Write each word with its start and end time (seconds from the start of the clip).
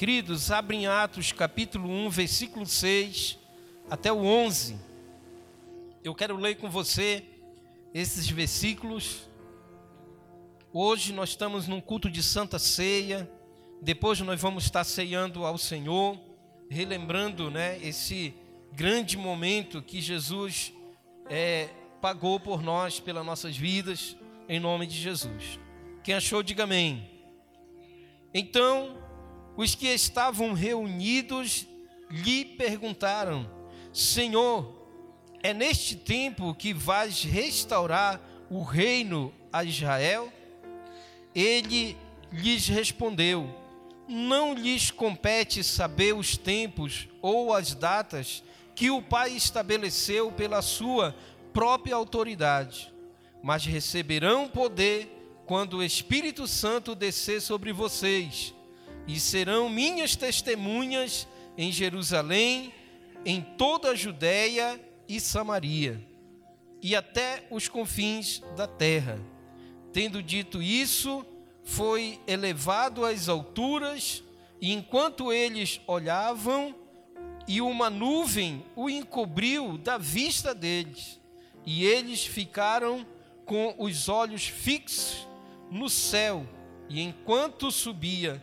Queridos, 0.00 0.50
abrem 0.50 0.86
Atos 0.86 1.30
capítulo 1.30 1.86
1, 1.86 2.08
versículo 2.08 2.64
6 2.64 3.38
até 3.90 4.10
o 4.10 4.24
11. 4.24 4.78
Eu 6.02 6.14
quero 6.14 6.38
ler 6.38 6.54
com 6.54 6.70
você 6.70 7.22
esses 7.92 8.26
versículos. 8.26 9.28
Hoje 10.72 11.12
nós 11.12 11.28
estamos 11.28 11.68
num 11.68 11.82
culto 11.82 12.08
de 12.08 12.22
Santa 12.22 12.58
Ceia. 12.58 13.30
Depois 13.82 14.18
nós 14.20 14.40
vamos 14.40 14.64
estar 14.64 14.84
ceando 14.84 15.44
ao 15.44 15.58
Senhor, 15.58 16.18
relembrando, 16.70 17.50
né, 17.50 17.78
esse 17.82 18.32
grande 18.72 19.18
momento 19.18 19.82
que 19.82 20.00
Jesus 20.00 20.72
é, 21.28 21.68
pagou 22.00 22.40
por 22.40 22.62
nós, 22.62 22.98
pelas 22.98 23.26
nossas 23.26 23.54
vidas, 23.54 24.16
em 24.48 24.58
nome 24.58 24.86
de 24.86 24.96
Jesus. 24.96 25.60
Quem 26.02 26.14
achou, 26.14 26.42
diga 26.42 26.64
amém. 26.64 27.06
Então, 28.32 29.09
os 29.56 29.74
que 29.74 29.88
estavam 29.88 30.52
reunidos 30.52 31.66
lhe 32.10 32.44
perguntaram: 32.44 33.48
Senhor, 33.92 34.74
é 35.42 35.54
neste 35.54 35.96
tempo 35.96 36.54
que 36.54 36.72
vais 36.72 37.22
restaurar 37.22 38.20
o 38.50 38.62
reino 38.62 39.32
a 39.52 39.64
Israel? 39.64 40.32
Ele 41.34 41.96
lhes 42.32 42.68
respondeu: 42.68 43.54
Não 44.08 44.54
lhes 44.54 44.90
compete 44.90 45.62
saber 45.62 46.14
os 46.14 46.36
tempos 46.36 47.08
ou 47.22 47.52
as 47.52 47.74
datas 47.74 48.42
que 48.74 48.90
o 48.90 49.02
Pai 49.02 49.32
estabeleceu 49.32 50.32
pela 50.32 50.62
sua 50.62 51.14
própria 51.52 51.94
autoridade, 51.94 52.92
mas 53.42 53.64
receberão 53.64 54.48
poder 54.48 55.16
quando 55.44 55.78
o 55.78 55.82
Espírito 55.82 56.46
Santo 56.46 56.94
descer 56.94 57.42
sobre 57.42 57.72
vocês 57.72 58.54
e 59.06 59.18
serão 59.18 59.68
minhas 59.68 60.16
testemunhas 60.16 61.26
em 61.56 61.70
Jerusalém, 61.72 62.72
em 63.24 63.40
toda 63.40 63.90
a 63.90 63.94
Judéia 63.94 64.80
e 65.08 65.20
Samaria, 65.20 66.00
e 66.82 66.96
até 66.96 67.46
os 67.50 67.68
confins 67.68 68.42
da 68.56 68.66
terra. 68.66 69.20
Tendo 69.92 70.22
dito 70.22 70.62
isso, 70.62 71.24
foi 71.64 72.18
elevado 72.26 73.04
às 73.04 73.28
alturas, 73.28 74.22
e 74.60 74.72
enquanto 74.72 75.32
eles 75.32 75.80
olhavam, 75.86 76.74
e 77.46 77.60
uma 77.60 77.90
nuvem 77.90 78.64
o 78.76 78.88
encobriu 78.88 79.76
da 79.76 79.98
vista 79.98 80.54
deles, 80.54 81.20
e 81.66 81.84
eles 81.84 82.24
ficaram 82.24 83.06
com 83.44 83.74
os 83.78 84.08
olhos 84.08 84.46
fixos 84.46 85.26
no 85.70 85.90
céu, 85.90 86.46
e 86.88 87.00
enquanto 87.00 87.70
subia, 87.70 88.42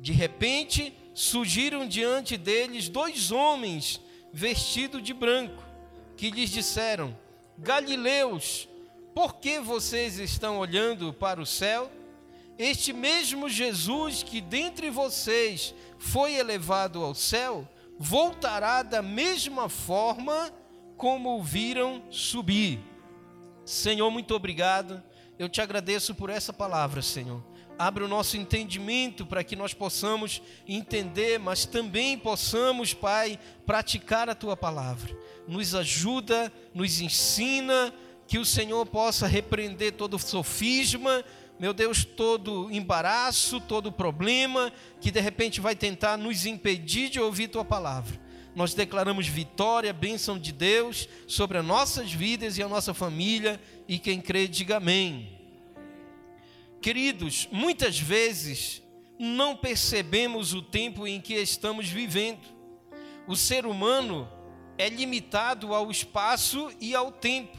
de 0.00 0.12
repente, 0.12 0.94
surgiram 1.12 1.86
diante 1.86 2.38
deles 2.38 2.88
dois 2.88 3.30
homens 3.30 4.00
vestidos 4.32 5.02
de 5.02 5.12
branco, 5.12 5.62
que 6.16 6.30
lhes 6.30 6.50
disseram: 6.50 7.16
Galileus, 7.58 8.66
por 9.14 9.36
que 9.36 9.60
vocês 9.60 10.18
estão 10.18 10.58
olhando 10.58 11.12
para 11.12 11.40
o 11.40 11.46
céu? 11.46 11.90
Este 12.58 12.92
mesmo 12.92 13.48
Jesus 13.48 14.22
que 14.22 14.40
dentre 14.40 14.90
vocês 14.90 15.74
foi 15.98 16.34
elevado 16.34 17.04
ao 17.04 17.14
céu, 17.14 17.68
voltará 17.98 18.82
da 18.82 19.02
mesma 19.02 19.68
forma 19.68 20.50
como 20.96 21.38
o 21.38 21.42
viram 21.42 22.02
subir. 22.10 22.80
Senhor, 23.64 24.10
muito 24.10 24.34
obrigado. 24.34 25.02
Eu 25.38 25.48
te 25.48 25.60
agradeço 25.60 26.14
por 26.14 26.28
essa 26.28 26.52
palavra, 26.52 27.00
Senhor 27.00 27.50
abre 27.80 28.04
o 28.04 28.08
nosso 28.08 28.36
entendimento 28.36 29.24
para 29.24 29.42
que 29.42 29.56
nós 29.56 29.72
possamos 29.72 30.42
entender, 30.68 31.38
mas 31.38 31.64
também 31.64 32.18
possamos, 32.18 32.92
Pai, 32.92 33.38
praticar 33.64 34.28
a 34.28 34.34
tua 34.34 34.54
palavra. 34.54 35.16
Nos 35.48 35.74
ajuda, 35.74 36.52
nos 36.74 37.00
ensina, 37.00 37.90
que 38.26 38.38
o 38.38 38.44
Senhor 38.44 38.84
possa 38.84 39.26
repreender 39.26 39.94
todo 39.94 40.18
sofisma, 40.18 41.24
meu 41.58 41.72
Deus, 41.72 42.04
todo 42.04 42.70
embaraço, 42.70 43.58
todo 43.62 43.90
problema 43.90 44.70
que 45.00 45.10
de 45.10 45.20
repente 45.20 45.58
vai 45.58 45.74
tentar 45.74 46.18
nos 46.18 46.44
impedir 46.44 47.08
de 47.08 47.18
ouvir 47.18 47.48
tua 47.48 47.64
palavra. 47.64 48.20
Nós 48.54 48.74
declaramos 48.74 49.26
vitória, 49.26 49.90
bênção 49.90 50.38
de 50.38 50.52
Deus 50.52 51.08
sobre 51.26 51.56
as 51.56 51.64
nossas 51.64 52.12
vidas 52.12 52.58
e 52.58 52.62
a 52.62 52.68
nossa 52.68 52.92
família, 52.92 53.58
e 53.88 53.98
quem 53.98 54.20
crê, 54.20 54.46
diga 54.46 54.76
amém. 54.76 55.39
Queridos, 56.80 57.46
muitas 57.52 57.98
vezes 57.98 58.82
não 59.18 59.54
percebemos 59.54 60.54
o 60.54 60.62
tempo 60.62 61.06
em 61.06 61.20
que 61.20 61.34
estamos 61.34 61.88
vivendo. 61.88 62.40
O 63.26 63.36
ser 63.36 63.66
humano 63.66 64.26
é 64.78 64.88
limitado 64.88 65.74
ao 65.74 65.90
espaço 65.90 66.72
e 66.80 66.94
ao 66.94 67.12
tempo. 67.12 67.58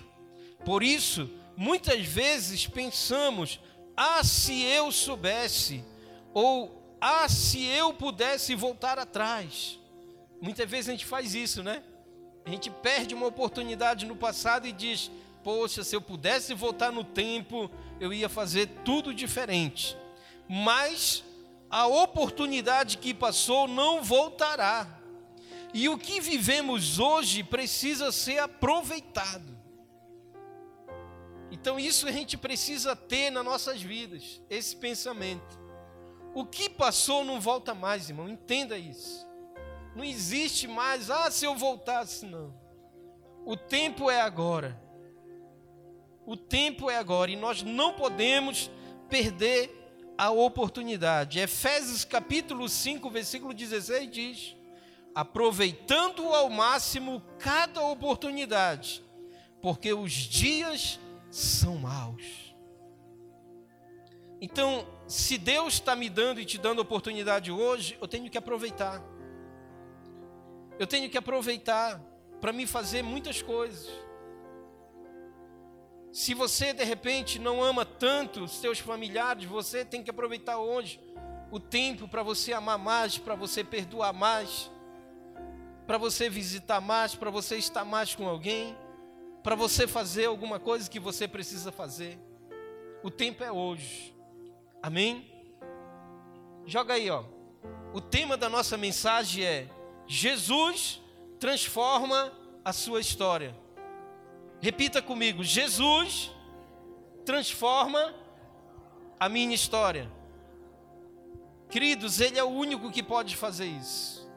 Por 0.66 0.82
isso, 0.82 1.30
muitas 1.56 2.04
vezes 2.04 2.66
pensamos: 2.66 3.60
ah, 3.96 4.24
se 4.24 4.64
eu 4.64 4.92
soubesse, 4.92 5.86
ou 6.34 6.96
ah, 7.00 7.30
se 7.30 7.64
eu 7.64 7.94
pudesse 7.94 8.56
voltar 8.56 8.98
atrás. 8.98 9.80
Muitas 10.42 10.68
vezes 10.68 10.90
a 10.90 10.92
gente 10.94 11.06
faz 11.06 11.36
isso, 11.36 11.62
né? 11.62 11.84
A 12.44 12.50
gente 12.50 12.72
perde 12.72 13.14
uma 13.14 13.28
oportunidade 13.28 14.08
no 14.08 14.16
passado 14.16 14.66
e 14.66 14.72
diz: 14.72 15.12
poxa, 15.44 15.84
se 15.84 15.96
eu 15.96 16.02
pudesse 16.02 16.56
voltar 16.56 16.92
no 16.92 17.04
tempo, 17.04 17.70
eu 18.02 18.12
ia 18.12 18.28
fazer 18.28 18.68
tudo 18.84 19.14
diferente. 19.14 19.96
Mas 20.50 21.24
a 21.70 21.86
oportunidade 21.86 22.98
que 22.98 23.14
passou 23.14 23.68
não 23.68 24.04
voltará. 24.04 25.00
E 25.72 25.88
o 25.88 25.98
que 26.00 26.20
vivemos 26.20 26.98
hoje 26.98 27.44
precisa 27.44 28.12
ser 28.12 28.40
aproveitado. 28.40 29.56
Então, 31.52 31.80
isso 31.80 32.08
a 32.08 32.12
gente 32.12 32.36
precisa 32.38 32.96
ter 32.96 33.30
nas 33.30 33.46
nossas 33.46 33.82
vidas, 33.82 34.42
esse 34.50 34.76
pensamento. 34.76 35.60
O 36.34 36.44
que 36.44 36.68
passou 36.68 37.24
não 37.24 37.40
volta 37.40 37.76
mais, 37.76 38.10
irmão, 38.10 38.28
entenda 38.28 38.80
isso. 38.80 39.28
Não 39.96 40.04
existe 40.04 40.68
mais, 40.68 41.12
ah, 41.12 41.30
se 41.30 41.46
eu 41.46 41.56
voltasse, 41.56 42.26
não. 42.26 42.52
O 43.46 43.56
tempo 43.56 44.10
é 44.10 44.22
agora. 44.22 44.81
O 46.32 46.38
tempo 46.38 46.90
é 46.90 46.96
agora 46.96 47.30
e 47.30 47.36
nós 47.36 47.62
não 47.62 47.92
podemos 47.92 48.72
perder 49.10 49.70
a 50.18 50.32
oportunidade. 50.32 51.40
Efésios 51.40 52.06
capítulo 52.06 52.70
5, 52.70 53.10
versículo 53.10 53.54
16 53.54 54.10
diz: 54.10 54.56
aproveitando 55.14 56.24
ao 56.34 56.50
máximo 56.50 57.22
cada 57.38 57.82
oportunidade, 57.82 59.04
porque 59.62 59.92
os 59.92 60.14
dias 60.14 61.02
são 61.30 61.76
maus. 61.80 62.56
Então, 64.40 64.88
se 65.10 65.38
Deus 65.38 65.74
está 65.74 65.98
me 65.98 66.10
dando 66.10 66.40
e 66.40 66.46
te 66.46 66.58
dando 66.58 66.80
oportunidade 66.80 67.52
hoje, 67.52 67.98
eu 68.00 68.08
tenho 68.08 68.30
que 68.30 68.38
aproveitar. 68.38 69.04
Eu 70.80 70.88
tenho 70.88 71.10
que 71.10 71.18
aproveitar 71.18 72.02
para 72.40 72.54
me 72.54 72.66
fazer 72.66 73.02
muitas 73.02 73.42
coisas. 73.42 73.92
Se 76.12 76.34
você 76.34 76.74
de 76.74 76.84
repente 76.84 77.40
não 77.40 77.64
ama 77.64 77.86
tanto 77.86 78.44
os 78.44 78.52
seus 78.52 78.80
familiares, 78.80 79.46
você 79.46 79.86
tem 79.86 80.04
que 80.04 80.10
aproveitar 80.10 80.58
hoje 80.58 81.00
o 81.50 81.60
tempo 81.60 82.08
para 82.08 82.22
você 82.22 82.52
amar 82.52 82.78
mais, 82.78 83.18
para 83.18 83.34
você 83.34 83.64
perdoar 83.64 84.12
mais, 84.12 84.70
para 85.88 85.98
você 85.98 86.30
visitar 86.30 86.82
mais, 86.82 87.16
para 87.16 87.30
você 87.30 87.58
estar 87.58 87.86
mais 87.86 88.14
com 88.14 88.28
alguém, 88.28 88.76
para 89.42 89.56
você 89.56 89.88
fazer 89.88 90.26
alguma 90.26 90.60
coisa 90.60 90.90
que 90.90 91.00
você 91.00 91.28
precisa 91.28 91.72
fazer. 91.72 92.20
O 93.02 93.10
tempo 93.10 93.44
é 93.44 93.52
hoje. 93.52 94.14
Amém? 94.84 95.32
Joga 96.66 96.94
aí, 96.94 97.10
ó. 97.10 97.24
O 97.94 98.02
tema 98.02 98.36
da 98.36 98.50
nossa 98.50 98.78
mensagem 98.78 99.44
é 99.44 99.68
Jesus 100.08 101.02
transforma 101.40 102.32
a 102.64 102.72
sua 102.72 103.00
história. 103.00 103.56
Repita 104.62 105.02
comigo: 105.02 105.44
Jesus 105.44 106.32
transforma 107.26 108.14
a 109.20 109.28
minha 109.28 109.56
história. 109.56 110.10
Queridos, 111.70 112.20
Ele 112.20 112.38
é 112.38 112.44
o 112.44 112.50
único 112.50 112.92
que 112.92 113.02
pode 113.02 113.36
fazer 113.36 113.66
isso. 113.66 114.30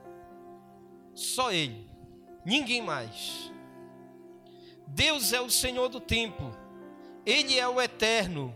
Só 1.15 1.53
Ele, 1.53 1.87
ninguém 2.45 2.81
mais. 2.81 3.53
Deus 4.87 5.33
é 5.33 5.41
o 5.41 5.51
Senhor 5.51 5.89
do 5.89 6.01
tempo, 6.01 6.57
Ele 7.27 7.59
é 7.59 7.69
o 7.69 7.81
eterno, 7.81 8.55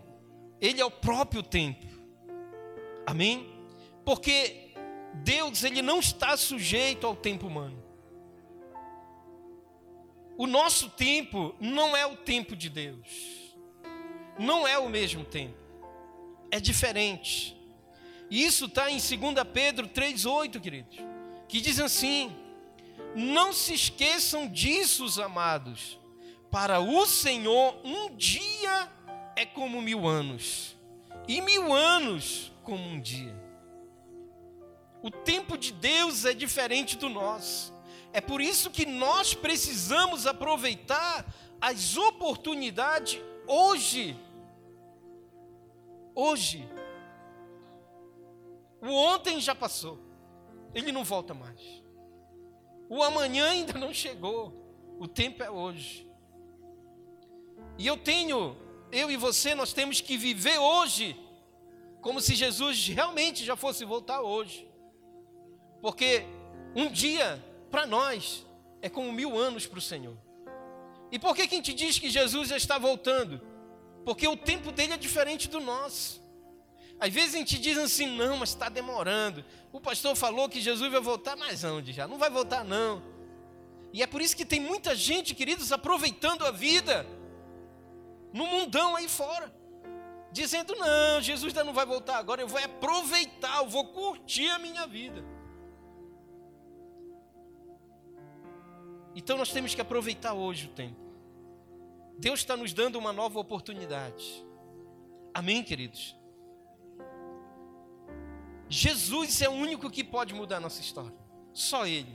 Ele 0.61 0.81
é 0.81 0.85
o 0.85 0.91
próprio 0.91 1.43
tempo. 1.43 1.87
Amém? 3.05 3.47
Porque 4.05 4.75
Deus, 5.15 5.65
Ele 5.65 5.83
não 5.83 5.99
está 5.99 6.37
sujeito 6.37 7.07
ao 7.07 7.17
tempo 7.17 7.47
humano. 7.47 7.88
O 10.39 10.47
nosso 10.47 10.89
tempo 10.89 11.53
não 11.59 11.97
é 11.97 12.07
o 12.07 12.15
tempo 12.15 12.55
de 12.55 12.71
Deus. 12.71 13.57
Não 14.39 14.69
é 14.69 14.79
o 14.79 14.89
mesmo 14.89 15.25
tempo. 15.25 15.59
É 16.49 16.61
diferente. 16.61 17.57
E 18.31 18.45
isso 18.45 18.67
está 18.67 18.89
em 18.89 18.99
2 18.99 19.11
Pedro 19.53 19.89
3,8, 19.89 20.61
queridos, 20.61 20.97
que 21.49 21.61
diz 21.61 21.81
assim: 21.81 22.33
Não 23.17 23.53
se 23.53 23.75
esqueçam 23.75 24.47
disso, 24.47 25.21
amados. 25.21 25.99
Para 26.53 26.79
o 26.79 27.05
Senhor, 27.05 27.77
um 27.83 28.15
dia 28.15 28.89
é 29.35 29.45
como 29.45 29.83
mil 29.83 30.07
anos, 30.07 30.77
e 31.27 31.41
mil 31.41 31.73
anos 31.73 32.53
como 32.63 32.83
um 32.89 33.01
dia. 33.01 33.35
O 35.03 35.11
tempo 35.11 35.59
de 35.59 35.73
Deus 35.73 36.25
é 36.25 36.33
diferente 36.33 36.97
do 36.97 37.09
nosso. 37.09 37.77
É 38.13 38.21
por 38.21 38.41
isso 38.41 38.71
que 38.71 38.87
nós 38.87 39.35
precisamos 39.35 40.27
aproveitar 40.27 41.27
as 41.61 41.97
oportunidades 41.97 43.21
hoje. 43.47 44.17
Hoje. 46.15 46.69
O 48.81 48.89
ontem 48.89 49.41
já 49.41 49.55
passou. 49.55 49.99
Ele 50.75 50.93
não 50.93 51.05
volta 51.05 51.35
mais. 51.35 51.61
O 52.89 53.03
amanhã 53.03 53.51
ainda 53.51 53.79
não 53.79 53.93
chegou. 53.93 54.53
O 54.99 55.07
tempo 55.07 55.43
é 55.43 55.51
hoje. 55.51 56.09
E 57.77 57.87
eu 57.87 57.97
tenho, 57.97 58.57
eu 58.91 59.11
e 59.11 59.17
você, 59.17 59.55
nós 59.55 59.73
temos 59.73 60.01
que 60.01 60.17
viver 60.17 60.59
hoje 60.59 61.17
como 62.01 62.21
se 62.21 62.35
Jesus 62.35 62.89
realmente 62.89 63.45
já 63.45 63.57
fosse 63.57 63.85
voltar 63.85 64.21
hoje. 64.21 64.69
Porque 65.81 66.25
um 66.75 66.91
dia, 66.91 67.43
para 67.71 67.87
nós, 67.87 68.47
é 68.81 68.89
como 68.89 69.13
mil 69.13 69.39
anos 69.39 69.67
para 69.67 69.79
o 69.79 69.83
Senhor. 69.83 70.17
E 71.11 71.19
por 71.19 71.35
que 71.35 71.47
quem 71.47 71.61
te 71.61 71.73
diz 71.73 71.99
que 71.99 72.11
Jesus 72.11 72.49
já 72.49 72.57
está 72.57 72.79
voltando? 72.79 73.41
Porque 74.05 74.27
o 74.27 74.37
tempo 74.37 74.71
dele 74.73 74.95
é 74.95 74.97
diferente 74.97 75.49
do 75.49 75.61
nosso. 75.61 76.23
Às 77.01 77.13
vezes 77.13 77.35
a 77.35 77.39
gente 77.39 77.59
diz 77.59 77.79
assim, 77.79 78.07
não, 78.17 78.37
mas 78.37 78.51
está 78.51 78.69
demorando. 78.69 79.45
O 79.73 79.81
pastor 79.81 80.17
falou 80.17 80.49
que 80.49 80.61
Jesus 80.61 80.91
vai 80.91 81.01
voltar, 81.01 81.37
mas 81.37 81.63
onde 81.65 81.93
já? 81.93 82.09
Não 82.09 82.19
vai 82.19 82.31
voltar, 82.31 82.65
não. 82.65 83.03
E 83.93 84.03
é 84.03 84.07
por 84.07 84.21
isso 84.21 84.37
que 84.37 84.45
tem 84.45 84.61
muita 84.61 84.95
gente, 84.95 85.35
queridos, 85.35 85.73
aproveitando 85.73 86.45
a 86.45 86.51
vida 86.51 87.07
no 88.33 88.47
mundão 88.47 88.97
aí 88.97 89.09
fora, 89.09 89.53
dizendo: 90.33 90.75
não, 90.75 91.21
Jesus 91.21 91.53
ainda 91.53 91.65
não 91.65 91.73
vai 91.73 91.87
voltar 91.87 92.19
agora, 92.19 92.43
eu 92.43 92.49
vou 92.49 92.63
aproveitar, 92.63 93.59
eu 93.59 93.69
vou 93.69 93.87
curtir 93.87 94.49
a 94.51 94.59
minha 94.59 94.87
vida. 94.87 95.25
Então 99.19 99.37
nós 99.37 99.51
temos 99.51 99.75
que 99.75 99.81
aproveitar 99.81 100.33
hoje 100.33 100.67
o 100.67 100.71
tempo. 100.71 100.97
Deus 102.21 102.39
está 102.39 102.57
nos 102.57 102.73
dando 102.73 102.97
uma 103.01 103.13
nova 103.13 103.41
oportunidade. 103.41 104.47
Amém, 105.35 105.65
queridos? 105.65 106.15
Jesus 108.69 109.43
é 109.43 109.49
o 109.49 109.55
único 109.55 109.91
que 109.91 110.05
pode 110.05 110.33
mudar 110.35 110.59
a 110.59 110.61
nossa 110.61 110.81
história. 110.81 111.19
Só 111.53 111.85
Ele. 111.85 112.15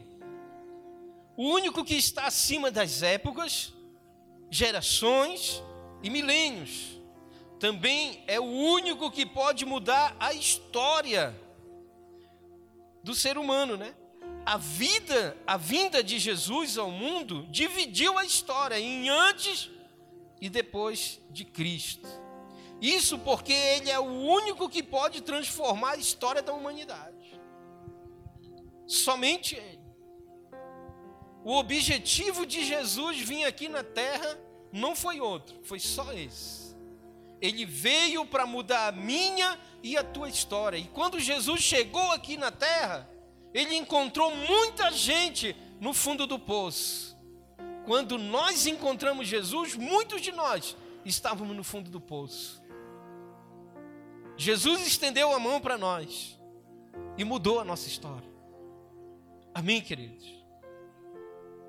O 1.36 1.44
único 1.50 1.84
que 1.84 1.96
está 1.96 2.26
acima 2.26 2.72
das 2.72 3.04
épocas, 3.04 3.74
gerações 4.50 5.62
e 6.02 6.10
milênios. 6.10 7.02
Também 7.60 8.24
é 8.28 8.40
o 8.40 8.46
único 8.46 9.12
que 9.12 9.26
pode 9.26 9.66
mudar 9.66 10.16
a 10.22 10.34
história 10.34 11.38
do 13.04 13.14
ser 13.14 13.38
humano, 13.38 13.76
né? 13.76 13.94
A 14.46 14.58
vida, 14.58 15.38
a 15.48 15.56
vinda 15.56 16.04
de 16.04 16.20
Jesus 16.20 16.78
ao 16.78 16.92
mundo 16.92 17.48
dividiu 17.50 18.18
a 18.18 18.26
história 18.26 18.80
em 18.80 19.10
antes 19.10 19.70
e 20.42 20.50
depois 20.50 21.22
de 21.30 21.46
Cristo. 21.46 22.08
Isso 22.82 23.18
porque 23.20 23.54
ele 23.54 23.90
é 23.90 23.98
o 23.98 24.04
único 24.04 24.68
que 24.68 24.84
pode 24.84 25.22
transformar 25.22 25.92
a 25.92 25.98
história 25.98 26.42
da 26.42 26.54
humanidade. 26.54 27.40
Somente 28.86 29.56
ele. 29.56 29.80
O 31.46 31.56
objetivo 31.56 32.46
de 32.46 32.66
Jesus 32.66 33.20
vir 33.20 33.46
aqui 33.46 33.70
na 33.70 33.84
terra 33.84 34.38
não 34.72 34.96
foi 34.96 35.22
outro, 35.22 35.58
foi 35.64 35.80
só 35.80 36.12
esse. 36.12 36.76
Ele 37.42 37.66
veio 37.66 38.26
para 38.26 38.46
mudar 38.46 38.88
a 38.88 38.92
minha 38.92 39.58
e 39.82 39.96
a 39.96 40.04
tua 40.04 40.28
história. 40.28 40.78
E 40.78 40.88
quando 40.88 41.20
Jesus 41.20 41.62
chegou 41.62 42.12
aqui 42.12 42.36
na 42.36 42.52
terra, 42.52 43.10
ele 43.54 43.76
encontrou 43.76 44.36
muita 44.36 44.92
gente 44.92 45.56
no 45.80 45.94
fundo 45.94 46.26
do 46.26 46.40
poço. 46.40 47.18
Quando 47.86 48.18
nós 48.18 48.66
encontramos 48.66 49.28
Jesus, 49.28 49.76
muitos 49.76 50.22
de 50.22 50.32
nós 50.32 50.76
estávamos 51.06 51.56
no 51.56 51.64
fundo 51.64 51.92
do 51.92 52.00
poço. 52.00 52.64
Jesus 54.38 54.88
estendeu 54.88 55.34
a 55.34 55.40
mão 55.40 55.62
para 55.62 55.78
nós 55.78 56.40
e 57.18 57.24
mudou 57.24 57.60
a 57.60 57.66
nossa 57.66 57.88
história. 57.88 58.28
Amém, 59.54 59.82
queridos? 59.82 60.26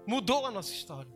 Mudou 0.07 0.47
a 0.47 0.51
nossa 0.51 0.73
história. 0.73 1.13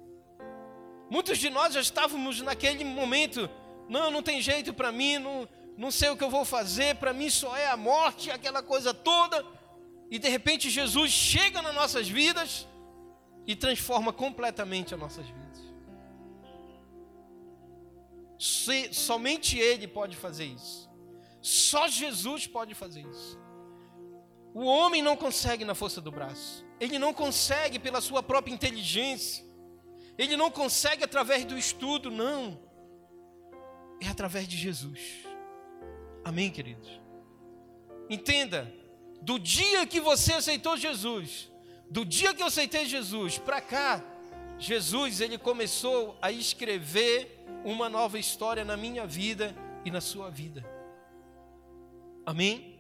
Muitos 1.09 1.38
de 1.38 1.49
nós 1.49 1.73
já 1.73 1.81
estávamos 1.81 2.41
naquele 2.43 2.85
momento, 2.85 3.49
não, 3.88 4.11
não 4.11 4.23
tem 4.23 4.43
jeito 4.43 4.75
para 4.75 4.93
mim, 4.93 5.17
não, 5.17 5.49
não 5.76 5.91
sei 5.91 6.11
o 6.11 6.17
que 6.17 6.25
eu 6.25 6.29
vou 6.29 6.44
fazer, 6.44 6.97
para 6.97 7.14
mim 7.14 7.31
só 7.31 7.56
é 7.56 7.69
a 7.71 7.76
morte, 7.76 8.31
aquela 8.31 8.62
coisa 8.62 8.93
toda. 8.93 9.43
E 10.10 10.19
de 10.19 10.28
repente 10.28 10.70
Jesus 10.70 11.10
chega 11.10 11.60
nas 11.60 11.75
nossas 11.75 12.08
vidas 12.08 12.66
e 13.46 13.55
transforma 13.55 14.12
completamente 14.12 14.94
as 14.94 15.00
nossas 15.00 15.26
vidas. 15.26 15.58
Se, 18.38 18.93
somente 18.93 19.58
Ele 19.58 19.87
pode 19.88 20.16
fazer 20.16 20.44
isso. 20.44 20.88
Só 21.40 21.88
Jesus 21.88 22.46
pode 22.46 22.75
fazer 22.75 23.06
isso. 23.06 23.38
O 24.55 24.64
homem 24.64 25.02
não 25.02 25.16
consegue 25.16 25.64
na 25.64 25.75
força 25.75 26.00
do 26.00 26.11
braço. 26.11 26.64
Ele 26.81 26.99
não 26.99 27.12
consegue 27.12 27.78
pela 27.78 28.00
sua 28.00 28.22
própria 28.22 28.52
inteligência. 28.52 29.44
Ele 30.16 30.37
não 30.37 30.50
consegue 30.50 31.04
através 31.04 31.44
do 31.44 31.56
estudo, 31.56 32.11
não. 32.11 32.61
É 34.00 34.08
através 34.08 34.46
de 34.46 34.56
Jesus. 34.56 35.00
Amém, 36.25 36.50
queridos? 36.50 37.00
Entenda, 38.11 38.72
do 39.20 39.38
dia 39.38 39.87
que 39.87 40.00
você 40.00 40.35
aceitou 40.35 40.76
Jesus, 40.76 41.50
do 41.91 42.05
dia 42.05 42.35
que 42.35 42.43
eu 42.43 42.47
aceitei 42.47 42.87
Jesus 42.87 43.38
para 43.38 43.61
cá, 43.61 44.05
Jesus 44.59 45.20
ele 45.20 45.38
começou 45.38 46.19
a 46.20 46.32
escrever 46.32 47.44
uma 47.65 47.88
nova 47.88 48.19
história 48.19 48.65
na 48.65 48.76
minha 48.76 49.06
vida 49.06 49.55
e 49.85 49.91
na 49.91 50.00
sua 50.00 50.31
vida. 50.31 50.65
Amém? 52.26 52.76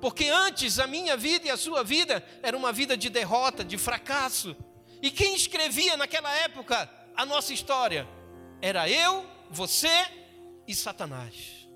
Porque 0.00 0.28
antes 0.28 0.78
a 0.78 0.86
minha 0.86 1.16
vida 1.16 1.48
e 1.48 1.50
a 1.50 1.56
sua 1.56 1.82
vida 1.82 2.24
era 2.42 2.56
uma 2.56 2.72
vida 2.72 2.96
de 2.96 3.08
derrota, 3.08 3.64
de 3.64 3.78
fracasso, 3.78 4.54
e 5.02 5.10
quem 5.10 5.34
escrevia 5.34 5.96
naquela 5.96 6.30
época 6.30 6.90
a 7.14 7.24
nossa 7.24 7.52
história? 7.52 8.06
Era 8.60 8.88
eu, 8.88 9.26
você 9.50 10.06
e 10.66 10.74
Satanás. 10.74 11.66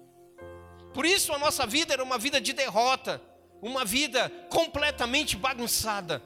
Por 0.92 1.06
isso 1.06 1.32
a 1.32 1.38
nossa 1.38 1.66
vida 1.66 1.92
era 1.92 2.02
uma 2.02 2.18
vida 2.18 2.40
de 2.40 2.52
derrota, 2.52 3.23
uma 3.60 3.84
vida 3.84 4.30
completamente 4.48 5.36
bagunçada. 5.36 6.22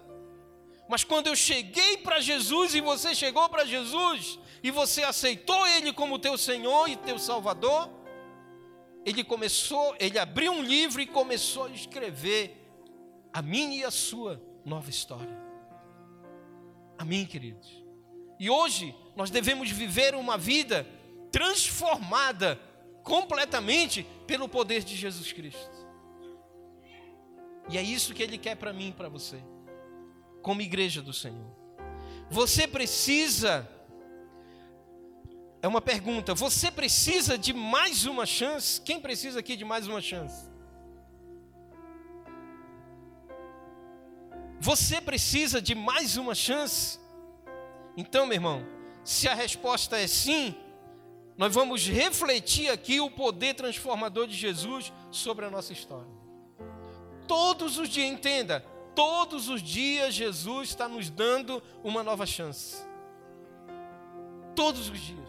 Mas 0.88 1.02
quando 1.02 1.28
eu 1.28 1.36
cheguei 1.36 1.96
para 1.98 2.20
Jesus 2.20 2.74
e 2.74 2.80
você 2.80 3.14
chegou 3.14 3.48
para 3.48 3.64
Jesus 3.64 4.38
e 4.62 4.70
você 4.70 5.02
aceitou 5.02 5.66
Ele 5.66 5.92
como 5.92 6.18
teu 6.18 6.36
Senhor 6.36 6.88
e 6.88 6.96
teu 6.96 7.18
Salvador, 7.18 7.90
Ele 9.04 9.24
começou, 9.24 9.96
Ele 9.98 10.18
abriu 10.18 10.52
um 10.52 10.62
livro 10.62 11.00
e 11.00 11.06
começou 11.06 11.64
a 11.64 11.70
escrever 11.70 12.60
a 13.32 13.42
minha 13.42 13.78
e 13.78 13.84
a 13.84 13.90
sua 13.90 14.40
nova 14.64 14.90
história. 14.90 15.42
Amém, 16.96 17.26
queridos? 17.26 17.82
E 18.38 18.48
hoje 18.50 18.94
nós 19.16 19.30
devemos 19.30 19.70
viver 19.70 20.14
uma 20.14 20.36
vida 20.36 20.86
transformada 21.32 22.60
completamente 23.02 24.06
pelo 24.26 24.48
poder 24.48 24.82
de 24.84 24.96
Jesus 24.96 25.32
Cristo. 25.32 25.73
E 27.68 27.78
é 27.78 27.82
isso 27.82 28.14
que 28.14 28.22
Ele 28.22 28.38
quer 28.38 28.56
para 28.56 28.72
mim 28.72 28.88
e 28.88 28.92
para 28.92 29.08
você, 29.08 29.42
como 30.42 30.60
igreja 30.60 31.00
do 31.00 31.12
Senhor. 31.12 31.46
Você 32.30 32.66
precisa, 32.66 33.68
é 35.62 35.68
uma 35.68 35.80
pergunta, 35.80 36.34
você 36.34 36.70
precisa 36.70 37.38
de 37.38 37.52
mais 37.52 38.06
uma 38.06 38.26
chance? 38.26 38.80
Quem 38.80 39.00
precisa 39.00 39.40
aqui 39.40 39.56
de 39.56 39.64
mais 39.64 39.86
uma 39.86 40.00
chance? 40.00 40.50
Você 44.60 45.00
precisa 45.00 45.60
de 45.60 45.74
mais 45.74 46.16
uma 46.16 46.34
chance? 46.34 46.98
Então, 47.96 48.26
meu 48.26 48.36
irmão, 48.36 48.66
se 49.04 49.28
a 49.28 49.34
resposta 49.34 49.98
é 49.98 50.06
sim, 50.06 50.54
nós 51.36 51.54
vamos 51.54 51.86
refletir 51.86 52.70
aqui 52.70 53.00
o 53.00 53.10
poder 53.10 53.54
transformador 53.54 54.26
de 54.26 54.34
Jesus 54.34 54.92
sobre 55.10 55.44
a 55.44 55.50
nossa 55.50 55.72
história. 55.72 56.23
Todos 57.26 57.78
os 57.78 57.88
dias, 57.88 58.12
entenda, 58.12 58.60
todos 58.94 59.48
os 59.48 59.62
dias 59.62 60.14
Jesus 60.14 60.68
está 60.68 60.88
nos 60.88 61.10
dando 61.10 61.62
uma 61.82 62.02
nova 62.02 62.26
chance. 62.26 62.76
Todos 64.54 64.88
os 64.88 65.00
dias. 65.00 65.28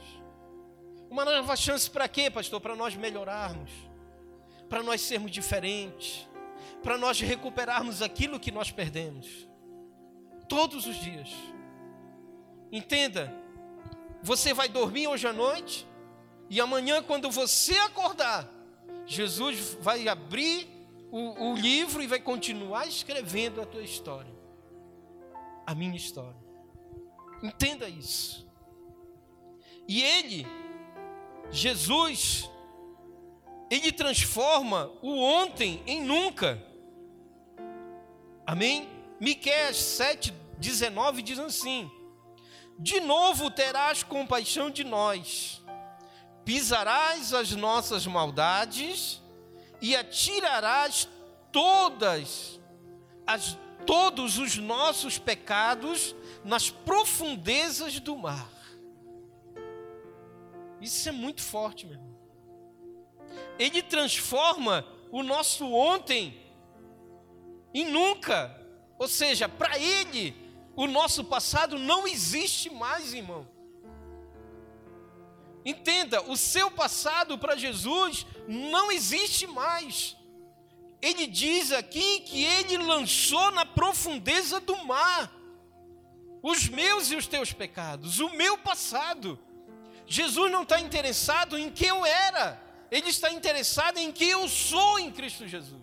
Uma 1.10 1.26
nova 1.26 1.56
chance 1.56 1.90
para 1.90 2.08
quê, 2.08 2.30
pastor? 2.30 2.60
Para 2.60 2.76
nós 2.76 2.96
melhorarmos. 2.96 3.72
para 4.70 4.82
nós 4.84 5.02
sermos 5.02 5.32
diferentes, 5.32 6.28
para 6.84 6.98
nós 6.98 7.20
recuperarmos 7.20 8.02
aquilo 8.02 8.40
que 8.40 8.52
nós 8.52 8.72
perdemos. 8.72 9.48
Todos 10.50 10.86
os 10.86 10.96
dias. 10.96 11.30
Entenda, 12.72 13.34
você 14.22 14.54
vai 14.54 14.68
dormir 14.68 15.08
hoje 15.08 15.28
à 15.28 15.34
noite 15.34 15.88
e 16.50 16.60
amanhã, 16.62 17.02
quando 17.02 17.30
você 17.32 17.78
acordar, 17.80 18.48
Jesus 19.06 19.78
vai 19.82 20.08
abrir 20.08 20.68
o, 21.12 21.52
o 21.52 21.56
livro 21.56 22.02
e 22.02 22.08
vai 22.08 22.20
continuar 22.20 22.88
escrevendo 22.88 23.62
a 23.62 23.66
tua 23.66 23.82
história, 23.82 24.34
a 25.66 25.74
minha 25.74 25.96
história. 25.96 26.36
Entenda 27.42 27.88
isso. 27.88 28.46
E 29.88 30.02
Ele, 30.02 30.48
Jesus, 31.52 32.50
Ele 33.70 33.92
transforma 33.92 34.92
o 35.02 35.20
ontem 35.20 35.82
em 35.86 36.02
nunca. 36.04 36.62
Amém? 38.46 38.90
Miqueias 39.20 39.78
7, 39.78 40.34
19 40.58 41.22
diz 41.22 41.40
assim: 41.40 41.90
De 42.80 43.00
novo 43.00 43.52
terás 43.52 44.04
compaixão 44.04 44.70
de 44.70 44.84
nós, 44.84 45.64
pisarás 46.44 47.34
as 47.34 47.52
nossas 47.52 48.06
maldades 48.06 49.22
e 49.82 49.96
atirarás 49.96 51.08
todas 51.52 52.60
as, 53.26 53.58
todos 53.86 54.38
os 54.38 54.58
nossos 54.58 55.18
pecados 55.18 56.16
nas 56.44 56.70
profundezas 56.70 58.00
do 58.00 58.18
mar. 58.18 58.50
Isso 60.82 61.08
é 61.10 61.12
muito 61.12 61.42
forte, 61.42 61.86
meu 61.86 61.96
irmão. 61.96 62.16
Ele 63.58 63.82
transforma 63.82 64.86
o 65.12 65.24
nosso 65.24 65.66
ontem 65.72 66.40
em 67.74 67.86
nunca. 67.86 68.56
Ou 68.98 69.08
seja, 69.08 69.50
para 69.50 69.78
ele, 69.78 70.36
o 70.76 70.88
nosso 70.88 71.24
passado 71.24 71.78
não 71.78 72.08
existe 72.08 72.70
mais, 72.70 73.14
irmão. 73.14 73.55
Entenda, 75.66 76.22
o 76.30 76.38
seu 76.38 76.70
passado 76.70 77.40
para 77.40 77.56
Jesus 77.56 78.24
não 78.48 78.92
existe 78.92 79.48
mais. 79.48 80.16
Ele 81.02 81.26
diz 81.26 81.72
aqui 81.72 82.20
que 82.20 82.44
ele 82.44 82.78
lançou 82.78 83.50
na 83.52 83.66
profundeza 83.66 84.60
do 84.60 84.78
mar 84.86 85.34
os 86.44 86.70
meus 86.70 87.10
e 87.10 87.16
os 87.16 87.26
teus 87.26 87.52
pecados, 87.52 88.20
o 88.20 88.30
meu 88.30 88.56
passado. 88.60 89.40
Jesus 90.06 90.52
não 90.52 90.62
está 90.62 90.80
interessado 90.80 91.58
em 91.58 91.72
quem 91.72 91.88
eu 91.88 92.06
era, 92.06 92.62
ele 92.92 93.10
está 93.10 93.32
interessado 93.32 93.98
em 93.98 94.12
quem 94.12 94.30
eu 94.30 94.48
sou 94.48 95.00
em 95.00 95.12
Cristo 95.12 95.48
Jesus. 95.48 95.82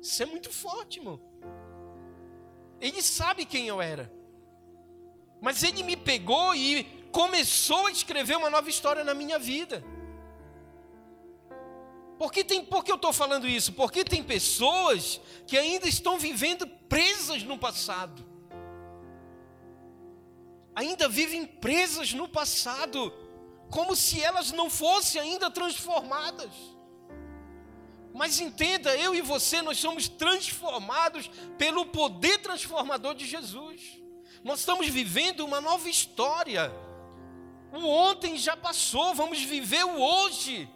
Isso 0.00 0.22
é 0.22 0.26
muito 0.26 0.50
forte, 0.50 0.98
irmão. 0.98 1.20
Ele 2.80 3.02
sabe 3.02 3.44
quem 3.44 3.66
eu 3.68 3.82
era, 3.82 4.10
mas 5.42 5.62
ele 5.62 5.82
me 5.82 5.96
pegou 5.96 6.54
e 6.54 6.99
começou 7.12 7.86
a 7.86 7.90
escrever 7.90 8.36
uma 8.36 8.50
nova 8.50 8.68
história 8.68 9.04
na 9.04 9.14
minha 9.14 9.38
vida. 9.38 9.84
Por 12.18 12.30
que, 12.30 12.44
tem, 12.44 12.62
por 12.62 12.84
que 12.84 12.92
eu 12.92 12.96
estou 12.96 13.14
falando 13.14 13.48
isso? 13.48 13.72
Porque 13.72 14.04
tem 14.04 14.22
pessoas 14.22 15.20
que 15.46 15.56
ainda 15.56 15.88
estão 15.88 16.18
vivendo 16.18 16.66
presas 16.66 17.42
no 17.42 17.56
passado. 17.56 18.26
Ainda 20.74 21.08
vivem 21.08 21.46
presas 21.46 22.12
no 22.12 22.28
passado, 22.28 23.12
como 23.70 23.96
se 23.96 24.20
elas 24.20 24.52
não 24.52 24.68
fossem 24.68 25.20
ainda 25.20 25.50
transformadas. 25.50 26.52
Mas 28.12 28.38
entenda, 28.40 28.94
eu 28.96 29.14
e 29.14 29.22
você, 29.22 29.62
nós 29.62 29.78
somos 29.78 30.08
transformados 30.08 31.30
pelo 31.56 31.86
poder 31.86 32.38
transformador 32.38 33.14
de 33.14 33.26
Jesus. 33.26 33.80
Nós 34.42 34.60
estamos 34.60 34.88
vivendo 34.88 35.40
uma 35.40 35.60
nova 35.60 35.88
história. 35.88 36.70
O 37.72 37.86
ontem 37.86 38.36
já 38.36 38.56
passou, 38.56 39.14
vamos 39.14 39.42
viver 39.42 39.84
o 39.84 40.00
hoje. 40.00 40.68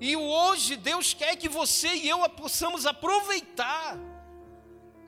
E 0.00 0.16
o 0.16 0.22
hoje 0.22 0.76
Deus 0.76 1.14
quer 1.14 1.36
que 1.36 1.48
você 1.48 1.94
e 1.94 2.08
eu 2.08 2.18
possamos 2.30 2.86
aproveitar 2.86 3.98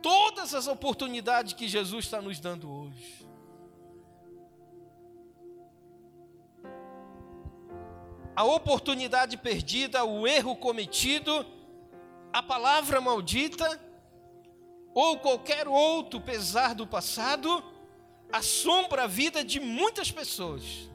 todas 0.02 0.54
as 0.54 0.66
oportunidades 0.66 1.52
que 1.52 1.66
Jesus 1.66 2.04
está 2.04 2.20
nos 2.20 2.38
dando 2.38 2.70
hoje. 2.70 3.24
A 8.36 8.44
oportunidade 8.44 9.36
perdida, 9.36 10.04
o 10.04 10.26
erro 10.26 10.56
cometido, 10.56 11.46
a 12.32 12.42
palavra 12.42 13.00
maldita 13.00 13.80
ou 14.92 15.18
qualquer 15.18 15.68
outro 15.68 16.20
pesar 16.20 16.74
do 16.74 16.86
passado 16.86 17.62
assombra 18.32 19.04
a 19.04 19.06
vida 19.06 19.44
de 19.44 19.60
muitas 19.60 20.10
pessoas. 20.10 20.88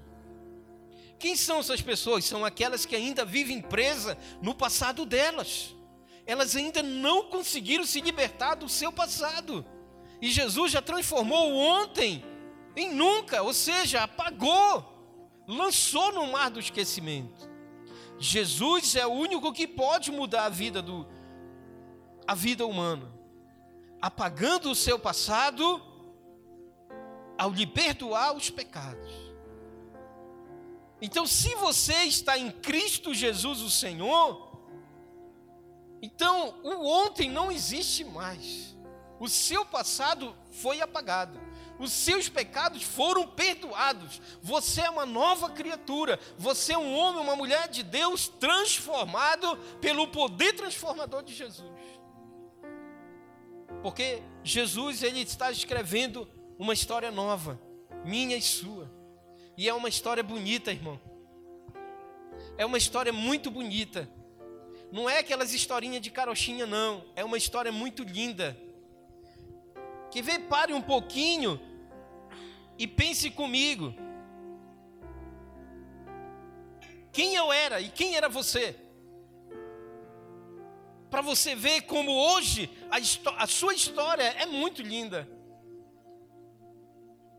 Quem 1.20 1.36
são 1.36 1.60
essas 1.60 1.82
pessoas? 1.82 2.24
São 2.24 2.46
aquelas 2.46 2.86
que 2.86 2.96
ainda 2.96 3.26
vivem 3.26 3.62
presas 3.62 4.18
no 4.42 4.56
passado 4.56 5.06
delas. 5.06 5.76
Elas 6.26 6.56
ainda 6.56 6.82
não 6.82 7.24
conseguiram 7.24 7.86
se 7.86 8.00
libertar 8.00 8.56
do 8.56 8.70
seu 8.70 8.92
passado. 8.92 9.66
E 10.22 10.32
Jesus 10.32 10.72
já 10.72 10.82
transformou 10.82 11.54
ontem 11.54 12.24
em 12.76 12.94
nunca, 12.94 13.42
ou 13.42 13.54
seja, 13.54 14.04
apagou, 14.04 14.86
lançou 15.46 16.14
no 16.14 16.28
mar 16.28 16.50
do 16.50 16.60
esquecimento. 16.60 17.50
Jesus 18.18 18.96
é 18.96 19.06
o 19.06 19.12
único 19.12 19.52
que 19.52 19.68
pode 19.68 20.12
mudar 20.12 20.46
a 20.46 20.50
vida 20.50 20.82
do 20.82 21.06
a 22.28 22.36
vida 22.36 22.64
humana, 22.66 23.12
apagando 24.00 24.70
o 24.70 24.76
seu 24.76 25.00
passado 25.00 25.82
ao 27.38 27.50
lhe 27.50 27.66
perdoar 27.66 28.36
os 28.36 28.50
pecados. 28.52 29.29
Então, 31.02 31.26
se 31.26 31.56
você 31.56 32.04
está 32.04 32.38
em 32.38 32.52
Cristo 32.52 33.14
Jesus, 33.14 33.62
o 33.62 33.70
Senhor, 33.70 34.50
então 36.02 36.56
o 36.64 36.88
ontem 36.88 37.30
não 37.30 37.52
existe 37.52 38.04
mais. 38.04 38.76
O 39.20 39.28
seu 39.28 39.66
passado 39.66 40.36
foi 40.52 40.82
apagado. 40.82 41.40
Os 41.78 41.94
seus 41.94 42.28
pecados 42.28 42.84
foram 42.84 43.26
perdoados. 43.26 44.22
Você 44.42 44.82
é 44.82 44.90
uma 44.90 45.06
nova 45.06 45.50
criatura. 45.50 46.20
Você 46.38 46.74
é 46.74 46.78
um 46.78 46.94
homem, 46.94 47.22
uma 47.22 47.36
mulher 47.36 47.70
de 47.70 47.84
Deus 47.84 48.28
transformado 48.28 49.58
pelo 49.80 50.08
poder 50.10 50.54
transformador 50.54 51.24
de 51.24 51.34
Jesus. 51.34 51.72
Porque 53.82 54.22
Jesus 54.44 55.04
ele 55.04 55.22
está 55.22 55.52
escrevendo 55.52 56.28
uma 56.58 56.74
história 56.74 57.12
nova, 57.12 57.60
minha 58.04 58.36
e 58.36 58.42
sua. 58.42 58.99
E 59.60 59.68
é 59.68 59.74
uma 59.74 59.90
história 59.90 60.24
bonita, 60.24 60.72
irmão. 60.72 60.98
É 62.58 62.66
uma 62.66 62.78
história 62.78 63.12
muito 63.12 63.52
bonita. 63.52 64.10
Não 64.90 65.10
é 65.10 65.20
aquelas 65.20 65.54
historinhas 65.54 66.02
de 66.02 66.10
carochinha, 66.10 66.66
não. 66.66 67.04
É 67.14 67.26
uma 67.26 67.36
história 67.38 67.70
muito 67.70 68.04
linda. 68.04 68.58
Que 70.12 70.22
vê, 70.22 70.40
pare 70.40 70.72
um 70.72 70.82
pouquinho 70.82 71.60
e 72.78 72.88
pense 72.88 73.30
comigo. 73.32 73.94
Quem 77.12 77.36
eu 77.36 77.52
era 77.52 77.82
e 77.82 77.90
quem 77.90 78.16
era 78.16 78.30
você? 78.30 78.78
Para 81.10 81.20
você 81.20 81.54
ver 81.54 81.82
como 81.82 82.14
hoje 82.14 82.70
a, 82.90 83.44
a 83.44 83.46
sua 83.46 83.74
história 83.74 84.24
é 84.24 84.46
muito 84.46 84.82
linda. 84.82 85.28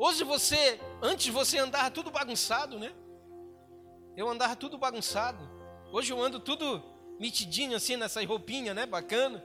Hoje 0.02 0.24
você, 0.24 0.80
antes 1.02 1.26
você 1.26 1.58
andava 1.58 1.90
tudo 1.90 2.10
bagunçado, 2.10 2.78
né? 2.78 2.90
Eu 4.16 4.30
andava 4.30 4.56
tudo 4.56 4.78
bagunçado. 4.78 5.46
Hoje 5.92 6.10
eu 6.10 6.18
ando 6.18 6.40
tudo 6.40 6.82
mitidinho 7.18 7.76
assim 7.76 7.96
nessas 7.96 8.24
roupinhas, 8.24 8.74
né? 8.74 8.86
Bacana. 8.86 9.44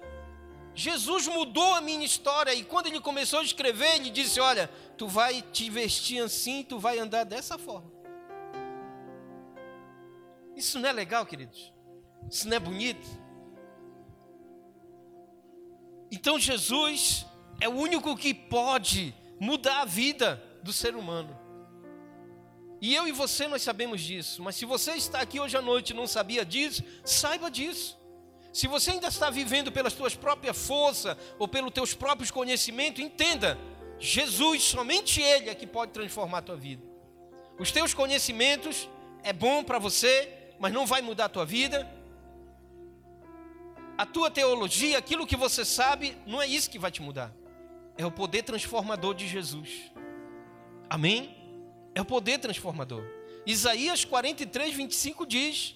Jesus 0.74 1.28
mudou 1.28 1.74
a 1.74 1.82
minha 1.82 2.06
história 2.06 2.54
e 2.54 2.64
quando 2.64 2.88
ele 2.88 3.02
começou 3.02 3.40
a 3.40 3.44
escrever, 3.44 3.96
ele 3.96 4.10
disse: 4.10 4.40
Olha, 4.40 4.70
tu 4.98 5.10
vai 5.10 5.42
te 5.42 5.70
vestir 5.70 6.24
assim, 6.24 6.64
tu 6.64 6.80
vai 6.80 7.00
andar 7.00 7.26
dessa 7.26 7.58
forma. 7.58 7.92
Isso 10.56 10.80
não 10.80 10.88
é 10.88 10.94
legal, 10.94 11.26
queridos? 11.26 11.74
Isso 12.32 12.48
não 12.48 12.56
é 12.56 12.60
bonito? 12.62 13.06
Então 16.10 16.40
Jesus 16.40 17.26
é 17.60 17.68
o 17.68 17.74
único 17.74 18.16
que 18.16 18.34
pode 18.34 19.14
mudar 19.40 19.82
a 19.82 19.86
vida 19.86 20.42
do 20.64 20.72
ser 20.74 20.96
humano. 20.96 21.38
E 22.82 22.94
eu 22.94 23.08
e 23.08 23.12
você 23.12 23.48
nós 23.48 23.62
sabemos 23.62 24.02
disso, 24.02 24.44
mas 24.44 24.56
se 24.56 24.66
você 24.66 24.92
está 24.92 25.22
aqui 25.22 25.40
hoje 25.40 25.58
à 25.58 25.62
noite 25.62 25.92
e 25.92 25.94
não 25.94 26.06
sabia 26.08 26.46
disso, 26.46 26.84
saiba 27.04 27.50
disso. 27.50 27.98
Se 28.54 28.68
você 28.68 28.92
ainda 28.92 29.08
está 29.08 29.30
vivendo 29.30 29.72
pelas 29.72 29.94
tuas 29.94 30.16
próprias 30.16 30.58
forças 30.58 31.18
ou 31.38 31.48
pelos 31.48 31.74
teus 31.74 31.94
próprios 31.94 32.32
conhecimentos, 32.32 33.04
entenda, 33.04 33.58
Jesus, 34.00 34.64
somente 34.64 35.22
Ele 35.22 35.50
é 35.50 35.56
que 35.56 35.68
pode 35.68 35.92
transformar 35.92 36.40
a 36.40 36.42
tua 36.42 36.56
vida. 36.56 36.84
Os 37.58 37.72
teus 37.72 37.94
conhecimentos 37.94 38.90
é 39.24 39.34
bom 39.34 39.64
para 39.64 39.80
você, 39.80 40.32
mas 40.60 40.74
não 40.74 40.86
vai 40.86 41.02
mudar 41.02 41.26
a 41.26 41.30
tua 41.30 41.46
vida. 41.46 41.90
a 43.98 44.06
tua 44.06 44.30
teologia, 44.30 44.98
aquilo 44.98 45.26
que 45.26 45.38
você 45.38 45.64
sabe, 45.64 46.18
não 46.28 46.42
é 46.42 46.48
isso 46.48 46.70
que 46.70 46.78
vai 46.78 46.92
te 46.92 47.02
mudar. 47.02 47.34
É 47.98 48.06
o 48.06 48.12
poder 48.12 48.44
transformador 48.44 49.14
de 49.14 49.28
Jesus. 49.28 49.92
Amém? 50.90 51.36
É 51.94 52.02
o 52.02 52.06
poder 52.06 52.40
transformador. 52.40 53.04
Isaías 53.46 54.04
43, 54.04 54.74
25 54.74 55.26
diz: 55.26 55.76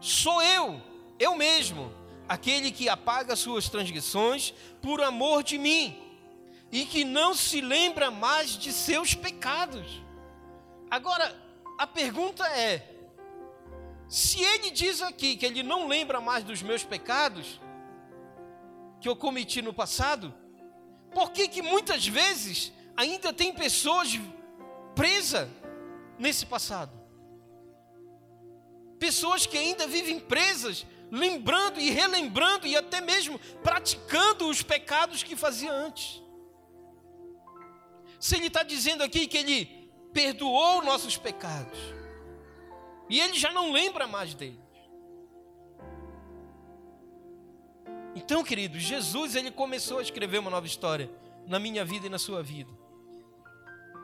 Sou 0.00 0.42
eu, 0.42 0.80
eu 1.18 1.36
mesmo, 1.36 1.92
aquele 2.28 2.70
que 2.70 2.88
apaga 2.88 3.36
suas 3.36 3.68
transgressões 3.68 4.54
por 4.80 5.02
amor 5.02 5.42
de 5.42 5.58
mim, 5.58 6.00
e 6.72 6.84
que 6.86 7.04
não 7.04 7.34
se 7.34 7.60
lembra 7.60 8.10
mais 8.10 8.50
de 8.50 8.72
seus 8.72 9.14
pecados. 9.14 10.02
Agora, 10.90 11.34
a 11.78 11.86
pergunta 11.86 12.46
é: 12.48 12.94
se 14.08 14.40
ele 14.40 14.70
diz 14.70 15.02
aqui 15.02 15.36
que 15.36 15.44
ele 15.44 15.62
não 15.62 15.88
lembra 15.88 16.20
mais 16.20 16.44
dos 16.44 16.62
meus 16.62 16.84
pecados 16.84 17.60
que 19.00 19.08
eu 19.08 19.16
cometi 19.16 19.60
no 19.60 19.74
passado, 19.74 20.32
por 21.14 21.30
que 21.30 21.48
que 21.48 21.62
muitas 21.62 22.06
vezes 22.06 22.72
ainda 22.96 23.32
tem 23.32 23.54
pessoas 23.54 24.20
presas 24.94 25.48
nesse 26.18 26.44
passado? 26.44 26.92
Pessoas 28.98 29.46
que 29.46 29.56
ainda 29.56 29.86
vivem 29.86 30.18
presas, 30.18 30.86
lembrando 31.10 31.80
e 31.80 31.90
relembrando 31.90 32.66
e 32.66 32.76
até 32.76 33.00
mesmo 33.00 33.38
praticando 33.62 34.48
os 34.48 34.62
pecados 34.62 35.22
que 35.22 35.36
fazia 35.36 35.72
antes. 35.72 36.22
Se 38.18 38.36
ele 38.36 38.46
está 38.46 38.62
dizendo 38.62 39.04
aqui 39.04 39.26
que 39.26 39.38
ele 39.38 39.90
perdoou 40.12 40.82
nossos 40.82 41.16
pecados, 41.16 41.78
e 43.08 43.20
ele 43.20 43.38
já 43.38 43.52
não 43.52 43.70
lembra 43.70 44.06
mais 44.06 44.34
deles. 44.34 44.63
Então, 48.14 48.44
querido, 48.44 48.78
Jesus 48.78 49.34
ele 49.34 49.50
começou 49.50 49.98
a 49.98 50.02
escrever 50.02 50.38
uma 50.38 50.50
nova 50.50 50.66
história 50.66 51.10
na 51.46 51.58
minha 51.58 51.84
vida 51.84 52.06
e 52.06 52.10
na 52.10 52.18
sua 52.18 52.42
vida. 52.42 52.70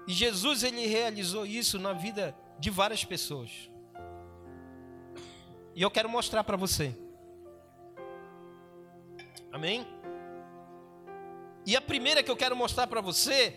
E 0.07 0.13
Jesus 0.13 0.63
ele 0.63 0.87
realizou 0.87 1.47
isso 1.47 1.79
na 1.79 1.93
vida 1.93 2.35
de 2.59 2.71
várias 2.71 3.05
pessoas. 3.05 3.71
E 5.75 5.83
eu 5.83 5.91
quero 5.91 6.09
mostrar 6.09 6.43
para 6.43 6.57
você. 6.57 6.97
Amém? 9.53 9.87
E 11.65 11.77
a 11.77 11.81
primeira 11.81 12.23
que 12.23 12.31
eu 12.31 12.37
quero 12.37 12.57
mostrar 12.57 12.87
para 12.87 13.01
você 13.01 13.55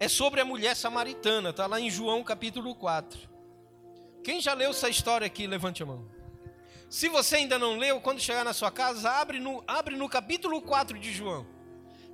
é 0.00 0.08
sobre 0.08 0.40
a 0.40 0.44
mulher 0.44 0.74
samaritana, 0.74 1.50
está 1.50 1.66
lá 1.66 1.80
em 1.80 1.88
João 1.88 2.24
capítulo 2.24 2.74
4. 2.74 3.30
Quem 4.24 4.40
já 4.40 4.54
leu 4.54 4.70
essa 4.70 4.88
história 4.88 5.26
aqui, 5.26 5.46
levante 5.46 5.82
a 5.82 5.86
mão. 5.86 6.21
Se 6.92 7.08
você 7.08 7.36
ainda 7.36 7.58
não 7.58 7.78
leu, 7.78 8.02
quando 8.02 8.20
chegar 8.20 8.44
na 8.44 8.52
sua 8.52 8.70
casa, 8.70 9.10
abre 9.10 9.40
no, 9.40 9.64
abre 9.66 9.96
no 9.96 10.06
capítulo 10.10 10.60
4 10.60 10.98
de 10.98 11.10
João. 11.10 11.46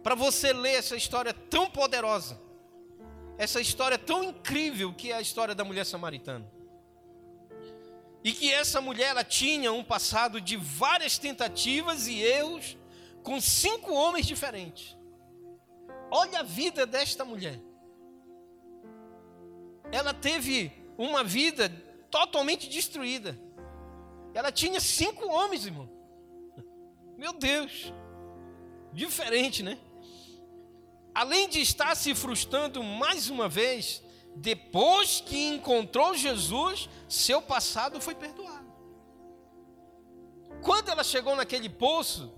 Para 0.04 0.14
você 0.14 0.52
ler 0.52 0.74
essa 0.74 0.94
história 0.94 1.34
tão 1.34 1.68
poderosa. 1.68 2.40
Essa 3.36 3.60
história 3.60 3.98
tão 3.98 4.22
incrível 4.22 4.94
que 4.94 5.10
é 5.10 5.16
a 5.16 5.20
história 5.20 5.52
da 5.52 5.64
mulher 5.64 5.84
samaritana. 5.84 6.48
E 8.22 8.30
que 8.30 8.52
essa 8.52 8.80
mulher 8.80 9.08
ela 9.08 9.24
tinha 9.24 9.72
um 9.72 9.82
passado 9.82 10.40
de 10.40 10.56
várias 10.56 11.18
tentativas 11.18 12.06
e 12.06 12.22
erros 12.22 12.78
com 13.24 13.40
cinco 13.40 13.92
homens 13.92 14.26
diferentes. 14.26 14.96
Olha 16.08 16.38
a 16.38 16.44
vida 16.44 16.86
desta 16.86 17.24
mulher. 17.24 17.58
Ela 19.90 20.14
teve 20.14 20.70
uma 20.96 21.24
vida 21.24 21.68
totalmente 22.12 22.68
destruída. 22.68 23.47
Ela 24.34 24.52
tinha 24.52 24.80
cinco 24.80 25.28
homens, 25.28 25.66
irmão. 25.66 25.88
Meu 27.16 27.32
Deus. 27.32 27.92
Diferente, 28.92 29.62
né? 29.62 29.78
Além 31.14 31.48
de 31.48 31.60
estar 31.60 31.94
se 31.96 32.14
frustrando 32.14 32.82
mais 32.82 33.28
uma 33.28 33.48
vez, 33.48 34.02
depois 34.36 35.20
que 35.20 35.48
encontrou 35.48 36.14
Jesus, 36.14 36.88
seu 37.08 37.42
passado 37.42 38.00
foi 38.00 38.14
perdoado. 38.14 38.68
Quando 40.62 40.88
ela 40.90 41.02
chegou 41.02 41.34
naquele 41.34 41.68
poço, 41.68 42.32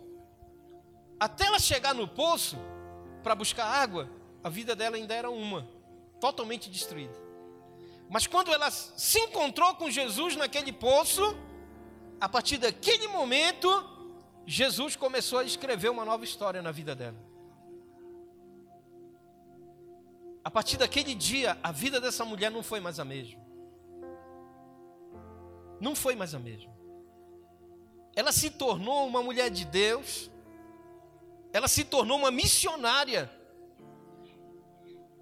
até 1.18 1.46
ela 1.46 1.58
chegar 1.58 1.94
no 1.94 2.08
poço 2.08 2.56
para 3.22 3.34
buscar 3.34 3.66
água, 3.66 4.10
a 4.42 4.48
vida 4.48 4.74
dela 4.74 4.96
ainda 4.96 5.14
era 5.14 5.30
uma, 5.30 5.68
totalmente 6.18 6.70
destruída. 6.70 7.14
Mas 8.08 8.26
quando 8.26 8.52
ela 8.52 8.70
se 8.70 9.18
encontrou 9.20 9.74
com 9.74 9.90
Jesus 9.90 10.36
naquele 10.36 10.72
poço, 10.72 11.22
a 12.20 12.28
partir 12.28 12.58
daquele 12.58 13.08
momento, 13.08 13.68
Jesus 14.46 14.94
começou 14.94 15.38
a 15.38 15.44
escrever 15.44 15.88
uma 15.88 16.04
nova 16.04 16.24
história 16.24 16.60
na 16.60 16.70
vida 16.70 16.94
dela. 16.94 17.16
A 20.44 20.50
partir 20.50 20.76
daquele 20.76 21.14
dia, 21.14 21.58
a 21.62 21.72
vida 21.72 22.00
dessa 22.00 22.24
mulher 22.24 22.50
não 22.50 22.62
foi 22.62 22.80
mais 22.80 22.98
a 22.98 23.04
mesma. 23.04 23.40
Não 25.80 25.94
foi 25.94 26.14
mais 26.14 26.34
a 26.34 26.38
mesma. 26.38 26.70
Ela 28.14 28.32
se 28.32 28.50
tornou 28.50 29.06
uma 29.06 29.22
mulher 29.22 29.50
de 29.50 29.64
Deus, 29.64 30.30
ela 31.52 31.68
se 31.68 31.84
tornou 31.84 32.18
uma 32.18 32.30
missionária 32.30 33.30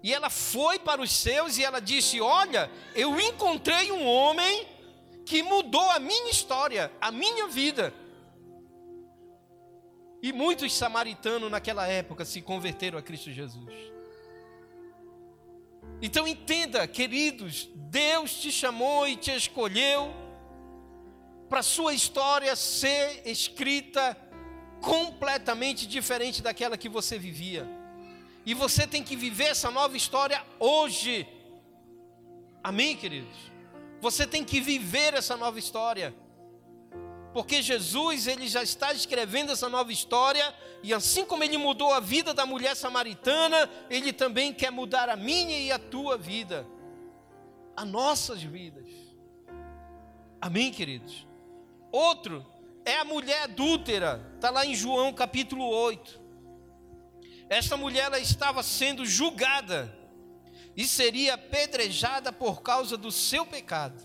e 0.01 0.13
ela 0.13 0.29
foi 0.29 0.79
para 0.79 1.01
os 1.01 1.11
seus 1.11 1.57
e 1.57 1.63
ela 1.63 1.79
disse: 1.79 2.19
Olha, 2.19 2.69
eu 2.95 3.19
encontrei 3.19 3.91
um 3.91 4.05
homem 4.05 4.67
que 5.29 5.43
mudou 5.43 5.87
a 5.91 5.99
minha 5.99 6.31
história, 6.31 6.91
a 6.99 7.11
minha 7.11 7.47
vida. 7.47 7.93
E 10.23 10.33
muitos 10.33 10.75
samaritanos 10.75 11.51
naquela 11.51 11.85
época 11.85 12.25
se 12.25 12.41
converteram 12.41 12.97
a 12.97 13.01
Cristo 13.03 13.31
Jesus. 13.31 13.71
Então 16.01 16.27
entenda, 16.27 16.87
queridos, 16.87 17.69
Deus 17.75 18.41
te 18.41 18.51
chamou 18.51 19.07
e 19.07 19.15
te 19.15 19.29
escolheu 19.29 20.11
para 21.47 21.61
sua 21.61 21.93
história 21.93 22.55
ser 22.55 23.21
escrita 23.23 24.17
completamente 24.81 25.85
diferente 25.85 26.41
daquela 26.41 26.75
que 26.75 26.89
você 26.89 27.19
vivia. 27.19 27.69
E 28.47 28.55
você 28.55 28.87
tem 28.87 29.03
que 29.03 29.15
viver 29.15 29.49
essa 29.51 29.69
nova 29.69 29.95
história 29.95 30.43
hoje. 30.59 31.27
Amém, 32.63 32.97
queridos? 32.97 33.58
Você 34.01 34.25
tem 34.25 34.43
que 34.43 34.61
viver 34.61 35.13
essa 35.13 35.35
nova 35.35 35.59
história. 35.59 36.15
Porque 37.33 37.61
Jesus, 37.61 38.27
ele 38.27 38.47
já 38.47 38.63
está 38.63 38.91
escrevendo 38.93 39.51
essa 39.51 39.69
nova 39.69 39.91
história, 39.91 40.53
e 40.81 40.93
assim 40.93 41.23
como 41.25 41.43
ele 41.43 41.57
mudou 41.57 41.93
a 41.93 41.99
vida 41.99 42.33
da 42.33 42.45
mulher 42.45 42.75
samaritana, 42.75 43.69
ele 43.89 44.11
também 44.11 44.53
quer 44.53 44.71
mudar 44.71 45.09
a 45.09 45.15
minha 45.15 45.59
e 45.59 45.71
a 45.71 45.77
tua 45.77 46.17
vida, 46.17 46.65
as 47.75 47.87
nossas 47.87 48.41
vidas. 48.41 48.89
Amém, 50.41 50.71
queridos? 50.71 51.27
Outro 51.91 52.45
é 52.83 52.97
a 52.97 53.03
mulher 53.03 53.43
adúltera, 53.43 54.31
está 54.35 54.49
lá 54.49 54.65
em 54.65 54.73
João 54.73 55.13
capítulo 55.13 55.67
8. 55.67 56.19
Esta 57.49 57.75
mulher 57.75 58.05
ela 58.05 58.19
estava 58.19 58.63
sendo 58.63 59.05
julgada 59.05 59.98
e 60.79 60.87
seria 60.87 61.33
apedrejada 61.33 62.31
por 62.31 62.61
causa 62.61 62.95
do 62.95 63.11
seu 63.11 63.45
pecado. 63.45 64.01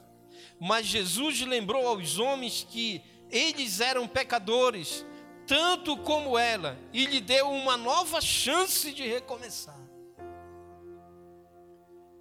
Mas 0.58 0.86
Jesus 0.86 1.40
lembrou 1.42 1.86
aos 1.86 2.18
homens 2.18 2.66
que 2.68 3.00
eles 3.30 3.78
eram 3.78 4.08
pecadores, 4.08 5.06
tanto 5.46 5.96
como 5.96 6.36
ela, 6.36 6.76
e 6.92 7.06
lhe 7.06 7.20
deu 7.20 7.48
uma 7.48 7.76
nova 7.76 8.20
chance 8.20 8.92
de 8.92 9.06
recomeçar. 9.06 9.78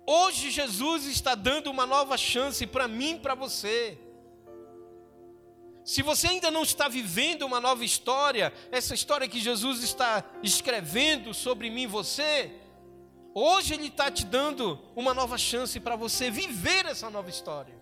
Hoje 0.05 0.51
Jesus 0.51 1.05
está 1.07 1.33
dando 1.33 1.71
uma 1.71 1.87
nova 1.87 2.15
chance 2.15 2.67
para 2.67 2.87
mim 2.87 3.15
e 3.15 3.19
para 3.19 3.33
você. 3.33 3.97
Se 5.83 6.03
você 6.03 6.27
ainda 6.27 6.51
não 6.51 6.61
está 6.61 6.87
vivendo 6.87 7.41
uma 7.41 7.59
nova 7.59 7.83
história, 7.83 8.53
essa 8.71 8.93
história 8.93 9.27
que 9.27 9.39
Jesus 9.39 9.81
está 9.81 10.23
escrevendo 10.43 11.33
sobre 11.33 11.71
mim 11.71 11.83
e 11.83 11.87
você, 11.87 12.59
hoje 13.33 13.73
Ele 13.73 13.87
está 13.87 14.11
te 14.11 14.25
dando 14.25 14.79
uma 14.95 15.13
nova 15.13 15.37
chance 15.37 15.79
para 15.79 15.95
você 15.95 16.29
viver 16.29 16.85
essa 16.85 17.09
nova 17.09 17.29
história. 17.29 17.73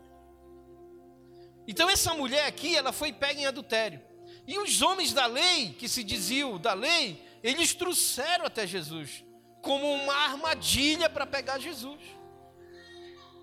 Então, 1.67 1.89
essa 1.89 2.13
mulher 2.13 2.45
aqui, 2.45 2.75
ela 2.75 2.91
foi 2.91 3.13
pega 3.13 3.39
em 3.39 3.45
adultério. 3.45 4.01
E 4.47 4.57
os 4.57 4.81
homens 4.81 5.13
da 5.13 5.25
lei, 5.25 5.73
que 5.77 5.87
se 5.87 6.03
diziam 6.03 6.57
da 6.57 6.73
lei, 6.73 7.23
eles 7.43 7.73
trouxeram 7.73 8.45
até 8.45 8.65
Jesus, 8.65 9.23
como 9.61 9.91
uma 9.93 10.13
armadilha 10.13 11.09
para 11.09 11.25
pegar 11.25 11.59
Jesus. 11.59 11.99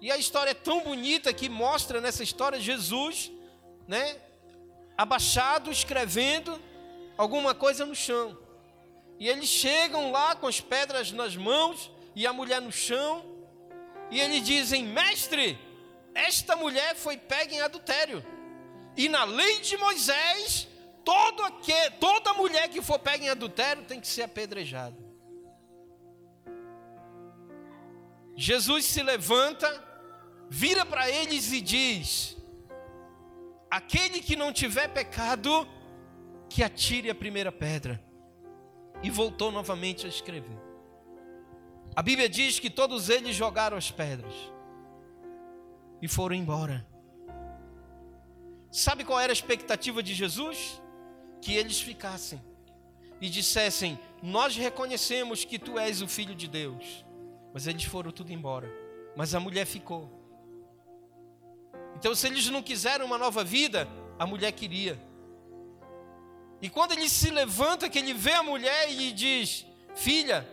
E 0.00 0.10
a 0.10 0.16
história 0.16 0.50
é 0.50 0.54
tão 0.54 0.82
bonita 0.82 1.32
que 1.32 1.48
mostra 1.48 2.00
nessa 2.00 2.22
história 2.22 2.60
Jesus, 2.60 3.30
né, 3.86 4.16
abaixado, 4.96 5.70
escrevendo 5.70 6.60
alguma 7.16 7.54
coisa 7.54 7.84
no 7.84 7.94
chão. 7.94 8.38
E 9.18 9.28
eles 9.28 9.48
chegam 9.48 10.12
lá 10.12 10.36
com 10.36 10.46
as 10.46 10.60
pedras 10.60 11.10
nas 11.10 11.36
mãos 11.36 11.90
e 12.18 12.26
a 12.26 12.32
mulher 12.32 12.60
no 12.60 12.72
chão, 12.72 13.24
e 14.10 14.20
eles 14.20 14.42
dizem: 14.42 14.82
Mestre, 14.82 15.56
esta 16.12 16.56
mulher 16.56 16.96
foi 16.96 17.16
pega 17.16 17.54
em 17.54 17.60
adultério, 17.60 18.24
e 18.96 19.08
na 19.08 19.22
lei 19.22 19.60
de 19.60 19.76
Moisés, 19.76 20.66
todo 21.04 21.44
aquele, 21.44 21.90
toda 21.90 22.34
mulher 22.34 22.68
que 22.70 22.82
for 22.82 22.98
pega 22.98 23.24
em 23.24 23.28
adultério 23.28 23.84
tem 23.84 24.00
que 24.00 24.08
ser 24.08 24.22
apedrejada. 24.22 24.96
Jesus 28.34 28.84
se 28.86 29.00
levanta, 29.00 29.68
vira 30.50 30.84
para 30.84 31.08
eles 31.08 31.52
e 31.52 31.60
diz: 31.60 32.36
Aquele 33.70 34.20
que 34.20 34.34
não 34.34 34.52
tiver 34.52 34.88
pecado, 34.88 35.68
que 36.50 36.64
atire 36.64 37.10
a 37.10 37.14
primeira 37.14 37.52
pedra. 37.52 38.02
E 39.04 39.08
voltou 39.08 39.52
novamente 39.52 40.04
a 40.04 40.08
escrever. 40.08 40.67
A 41.98 42.02
Bíblia 42.02 42.28
diz 42.28 42.60
que 42.60 42.70
todos 42.70 43.08
eles 43.08 43.34
jogaram 43.34 43.76
as 43.76 43.90
pedras 43.90 44.32
e 46.00 46.06
foram 46.06 46.36
embora. 46.36 46.86
Sabe 48.70 49.02
qual 49.02 49.18
era 49.18 49.32
a 49.32 49.34
expectativa 49.34 50.00
de 50.00 50.14
Jesus? 50.14 50.80
Que 51.40 51.56
eles 51.56 51.80
ficassem 51.80 52.40
e 53.20 53.28
dissessem: 53.28 53.98
Nós 54.22 54.54
reconhecemos 54.54 55.44
que 55.44 55.58
tu 55.58 55.76
és 55.76 56.00
o 56.00 56.06
filho 56.06 56.36
de 56.36 56.46
Deus. 56.46 57.04
Mas 57.52 57.66
eles 57.66 57.82
foram 57.82 58.12
tudo 58.12 58.32
embora. 58.32 58.72
Mas 59.16 59.34
a 59.34 59.40
mulher 59.40 59.66
ficou. 59.66 60.08
Então, 61.96 62.14
se 62.14 62.28
eles 62.28 62.48
não 62.48 62.62
quiseram 62.62 63.06
uma 63.06 63.18
nova 63.18 63.42
vida, 63.42 63.88
a 64.16 64.24
mulher 64.24 64.52
queria. 64.52 64.96
E 66.62 66.70
quando 66.70 66.92
ele 66.92 67.08
se 67.08 67.28
levanta, 67.28 67.88
que 67.88 67.98
ele 67.98 68.14
vê 68.14 68.34
a 68.34 68.42
mulher 68.44 68.88
e 68.88 69.10
diz: 69.10 69.66
Filha, 69.96 70.48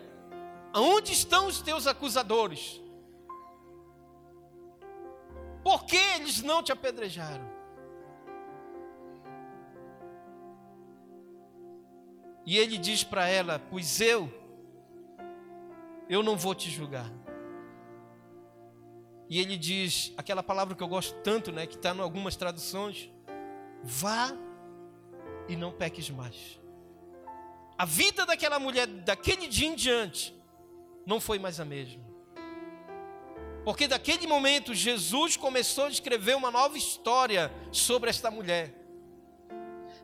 aonde 0.75 1.13
estão 1.13 1.47
os 1.47 1.61
teus 1.61 1.87
acusadores? 1.87 2.81
Por 5.63 5.85
que 5.85 5.95
eles 5.95 6.43
não 6.43 6.61
te 6.61 6.73
apedrejaram? 6.73 7.49
E 12.45 12.57
ele 12.57 12.77
diz 12.77 13.05
para 13.05 13.25
ela: 13.27 13.57
Pois 13.57 14.01
eu, 14.01 14.29
eu 16.09 16.21
não 16.21 16.35
vou 16.35 16.53
te 16.53 16.69
julgar. 16.69 17.09
E 19.29 19.39
ele 19.39 19.57
diz 19.57 20.13
aquela 20.17 20.43
palavra 20.43 20.75
que 20.75 20.83
eu 20.83 20.87
gosto 20.87 21.15
tanto, 21.23 21.51
né, 21.51 21.65
que 21.65 21.75
está 21.75 21.95
em 21.95 22.01
algumas 22.01 22.35
traduções: 22.35 23.09
Vá 23.81 24.35
e 25.47 25.55
não 25.55 25.71
peques 25.71 26.09
mais. 26.09 26.59
A 27.77 27.85
vida 27.85 28.25
daquela 28.25 28.59
mulher, 28.59 28.87
daquele 28.87 29.47
dia 29.47 29.67
em 29.69 29.75
diante, 29.75 30.35
não 31.05 31.19
foi 31.19 31.39
mais 31.39 31.59
a 31.59 31.65
mesma. 31.65 32.03
Porque 33.63 33.87
daquele 33.87 34.27
momento 34.27 34.73
Jesus 34.73 35.35
começou 35.35 35.85
a 35.85 35.89
escrever 35.89 36.35
uma 36.35 36.51
nova 36.51 36.77
história 36.77 37.51
sobre 37.71 38.09
esta 38.09 38.29
mulher. 38.29 38.73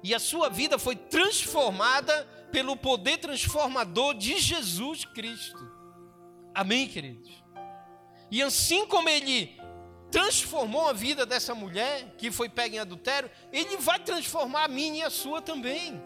E 0.04 0.16
a 0.16 0.20
sua 0.20 0.50
vida 0.50 0.80
foi 0.80 0.96
transformada 0.96 2.28
pelo 2.52 2.76
poder 2.76 3.18
transformador 3.18 4.16
de 4.16 4.40
Jesus 4.40 5.06
Cristo. 5.06 5.72
Amém, 6.54 6.88
queridos? 6.88 7.32
E 8.32 8.42
assim 8.42 8.86
como 8.88 9.08
ele 9.08 9.60
transformou 10.10 10.90
a 10.90 10.94
vida 10.94 11.26
dessa 11.26 11.56
mulher 11.56 12.16
que 12.18 12.32
foi 12.32 12.50
pega 12.50 12.76
em 12.76 12.80
adultério, 12.80 13.30
ele 13.54 13.78
vai 13.78 14.00
transformar 14.00 14.66
a 14.66 14.68
minha 14.68 15.00
e 15.00 15.04
a 15.04 15.10
sua 15.10 15.42
também. 15.42 16.02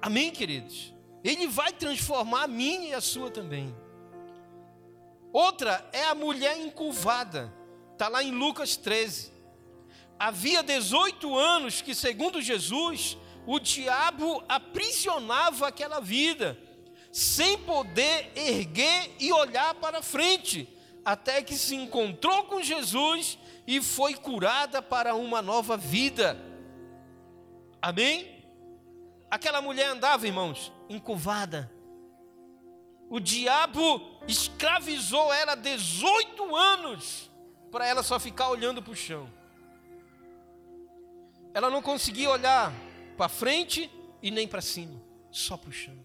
Amém, 0.00 0.30
queridos? 0.30 0.92
Ele 1.24 1.46
vai 1.46 1.72
transformar 1.72 2.44
a 2.44 2.48
minha 2.48 2.88
e 2.88 2.94
a 2.94 3.00
sua 3.00 3.30
também. 3.30 3.74
Outra 5.32 5.88
é 5.92 6.04
a 6.04 6.14
mulher 6.14 6.58
encurvada, 6.58 7.52
está 7.92 8.08
lá 8.08 8.22
em 8.22 8.32
Lucas 8.32 8.76
13. 8.76 9.32
Havia 10.18 10.62
18 10.62 11.36
anos 11.36 11.80
que, 11.80 11.94
segundo 11.94 12.40
Jesus, 12.40 13.16
o 13.46 13.58
diabo 13.58 14.42
aprisionava 14.48 15.68
aquela 15.68 16.00
vida, 16.00 16.58
sem 17.10 17.58
poder 17.58 18.30
erguer 18.36 19.10
e 19.18 19.32
olhar 19.32 19.74
para 19.74 20.02
frente 20.02 20.68
até 21.04 21.42
que 21.42 21.54
se 21.54 21.74
encontrou 21.74 22.44
com 22.44 22.62
Jesus 22.62 23.38
e 23.66 23.80
foi 23.80 24.14
curada 24.14 24.80
para 24.80 25.14
uma 25.14 25.42
nova 25.42 25.76
vida. 25.76 26.36
Amém? 27.80 28.44
Aquela 29.30 29.60
mulher 29.60 29.88
andava, 29.88 30.26
irmãos, 30.26 30.70
encurvada. 30.94 31.70
O 33.08 33.20
diabo 33.20 34.00
escravizou 34.26 35.32
ela 35.32 35.54
18 35.54 36.56
anos 36.56 37.30
para 37.70 37.86
ela 37.86 38.02
só 38.02 38.18
ficar 38.18 38.48
olhando 38.48 38.82
para 38.82 38.92
o 38.92 38.96
chão. 38.96 39.28
Ela 41.54 41.68
não 41.68 41.82
conseguia 41.82 42.30
olhar 42.30 42.72
para 43.16 43.28
frente 43.28 43.90
e 44.22 44.30
nem 44.30 44.48
para 44.48 44.62
cima, 44.62 45.00
só 45.30 45.56
para 45.56 45.70
o 45.70 45.72
chão. 45.72 45.98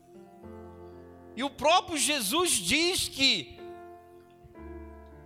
E 1.36 1.44
o 1.44 1.50
próprio 1.50 1.98
Jesus 1.98 2.52
diz 2.52 3.08
que 3.08 3.58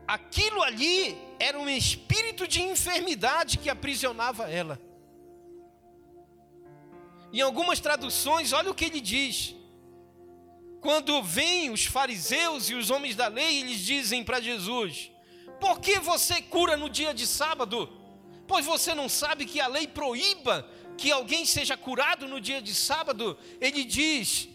aquilo 0.07 0.61
ali 0.61 1.17
era 1.39 1.57
um 1.57 1.69
espírito 1.69 2.47
de 2.47 2.61
enfermidade 2.61 3.57
que 3.57 3.69
aprisionava 3.69 4.51
ela. 4.51 4.79
Em 7.33 7.41
algumas 7.41 7.79
traduções, 7.79 8.51
olha 8.51 8.71
o 8.71 8.75
que 8.75 8.85
ele 8.85 8.99
diz. 8.99 9.55
Quando 10.81 11.21
vêm 11.21 11.69
os 11.69 11.85
fariseus 11.85 12.69
e 12.69 12.75
os 12.75 12.89
homens 12.89 13.15
da 13.15 13.27
lei, 13.27 13.59
eles 13.59 13.79
dizem 13.79 14.23
para 14.23 14.41
Jesus: 14.41 15.11
Por 15.59 15.79
que 15.79 15.99
você 15.99 16.41
cura 16.41 16.75
no 16.75 16.89
dia 16.89 17.13
de 17.13 17.27
sábado? 17.27 17.89
Pois 18.47 18.65
você 18.65 18.93
não 18.93 19.07
sabe 19.07 19.45
que 19.45 19.61
a 19.61 19.67
lei 19.67 19.87
proíba 19.87 20.67
que 20.97 21.11
alguém 21.11 21.45
seja 21.45 21.77
curado 21.77 22.27
no 22.27 22.41
dia 22.41 22.61
de 22.61 22.73
sábado. 22.73 23.37
Ele 23.61 23.83
diz: 23.83 24.49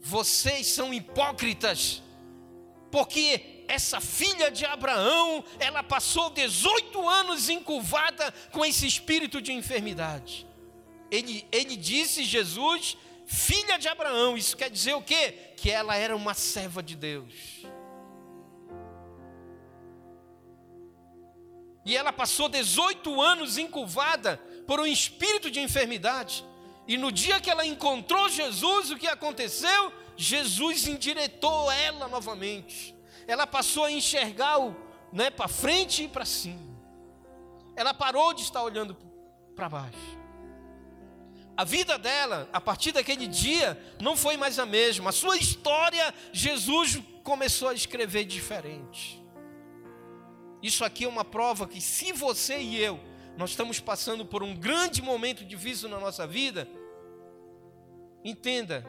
Vocês 0.00 0.66
são 0.66 0.92
hipócritas, 0.92 2.02
porque 2.90 3.64
essa 3.68 4.00
filha 4.00 4.50
de 4.50 4.64
Abraão, 4.64 5.44
ela 5.60 5.82
passou 5.82 6.30
18 6.30 7.08
anos 7.08 7.48
encurvada 7.48 8.32
com 8.50 8.64
esse 8.64 8.86
espírito 8.86 9.40
de 9.40 9.52
enfermidade. 9.52 10.46
Ele, 11.10 11.46
ele 11.50 11.76
disse, 11.76 12.24
Jesus, 12.24 12.96
filha 13.26 13.78
de 13.78 13.88
Abraão, 13.88 14.36
isso 14.36 14.56
quer 14.56 14.70
dizer 14.70 14.94
o 14.94 15.02
quê? 15.02 15.52
Que 15.56 15.70
ela 15.70 15.96
era 15.96 16.16
uma 16.16 16.34
serva 16.34 16.82
de 16.82 16.94
Deus. 16.96 17.62
E 21.84 21.96
ela 21.96 22.12
passou 22.12 22.48
18 22.48 23.20
anos 23.20 23.56
encurvada 23.56 24.36
por 24.66 24.78
um 24.78 24.86
espírito 24.86 25.50
de 25.50 25.60
enfermidade. 25.60 26.44
E 26.86 26.96
no 26.96 27.10
dia 27.10 27.40
que 27.40 27.50
ela 27.50 27.64
encontrou 27.64 28.28
Jesus, 28.28 28.90
o 28.90 28.96
que 28.96 29.06
aconteceu? 29.06 29.92
Jesus 30.16 30.86
endireitou 30.86 31.70
ela 31.70 32.08
novamente 32.08 32.98
ela 33.28 33.46
passou 33.46 33.84
a 33.84 33.92
enxergar 33.92 34.58
o, 34.58 34.74
né, 35.12 35.28
para 35.28 35.46
frente 35.46 36.04
e 36.04 36.08
para 36.08 36.24
cima. 36.24 36.66
Ela 37.76 37.92
parou 37.92 38.32
de 38.32 38.40
estar 38.40 38.62
olhando 38.62 38.96
para 39.54 39.68
baixo. 39.68 40.18
A 41.58 41.64
vida 41.64 41.98
dela, 41.98 42.48
a 42.52 42.60
partir 42.60 42.92
daquele 42.92 43.26
dia, 43.26 43.76
não 44.00 44.16
foi 44.16 44.36
mais 44.36 44.60
a 44.60 44.64
mesma. 44.64 45.10
A 45.10 45.12
sua 45.12 45.36
história, 45.36 46.14
Jesus 46.32 47.02
começou 47.24 47.70
a 47.70 47.74
escrever 47.74 48.24
diferente. 48.26 49.20
Isso 50.62 50.84
aqui 50.84 51.02
é 51.02 51.08
uma 51.08 51.24
prova 51.24 51.66
que, 51.66 51.80
se 51.80 52.12
você 52.12 52.60
e 52.60 52.80
eu, 52.80 53.00
nós 53.36 53.50
estamos 53.50 53.80
passando 53.80 54.24
por 54.24 54.40
um 54.40 54.54
grande 54.54 55.02
momento 55.02 55.44
difícil 55.44 55.88
na 55.88 55.98
nossa 55.98 56.28
vida, 56.28 56.68
entenda, 58.24 58.86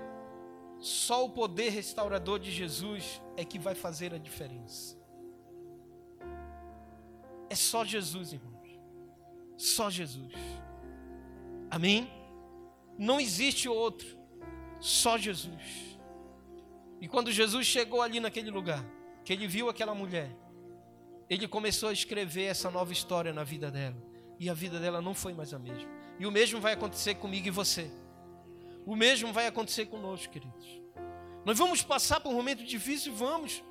só 0.78 1.26
o 1.26 1.32
poder 1.32 1.72
restaurador 1.72 2.38
de 2.38 2.52
Jesus 2.52 3.20
é 3.36 3.44
que 3.44 3.58
vai 3.58 3.74
fazer 3.74 4.14
a 4.14 4.20
diferença. 4.20 4.96
É 7.50 7.56
só 7.56 7.84
Jesus, 7.84 8.32
irmãos. 8.32 8.70
Só 9.58 9.90
Jesus. 9.90 10.36
Amém? 11.72 12.19
Não 13.00 13.20
existe 13.20 13.70
outro. 13.70 14.20
Só 14.82 15.18
Jesus. 15.18 15.98
E 17.02 17.08
quando 17.08 17.32
Jesus 17.32 17.66
chegou 17.66 18.02
ali 18.02 18.20
naquele 18.20 18.52
lugar, 18.52 18.86
que 19.24 19.32
ele 19.32 19.48
viu 19.48 19.70
aquela 19.70 19.96
mulher, 19.96 20.36
ele 21.30 21.48
começou 21.48 21.90
a 21.90 21.94
escrever 21.94 22.44
essa 22.44 22.70
nova 22.70 22.92
história 22.92 23.32
na 23.32 23.44
vida 23.44 23.72
dela. 23.72 23.96
E 24.38 24.50
a 24.50 24.54
vida 24.54 24.80
dela 24.80 25.02
não 25.02 25.14
foi 25.14 25.34
mais 25.34 25.54
a 25.54 25.60
mesma. 25.60 25.90
E 26.20 26.26
o 26.26 26.32
mesmo 26.32 26.60
vai 26.60 26.74
acontecer 26.74 27.16
comigo 27.16 27.48
e 27.48 27.52
você. 27.52 27.90
O 28.86 28.96
mesmo 28.96 29.32
vai 29.32 29.48
acontecer 29.48 29.86
conosco, 29.86 30.32
queridos. 30.32 30.82
Nós 31.46 31.58
vamos 31.58 31.82
passar 31.82 32.20
por 32.20 32.30
um 32.32 32.36
momento 32.36 32.64
difícil, 32.66 33.14
vamos. 33.14 33.64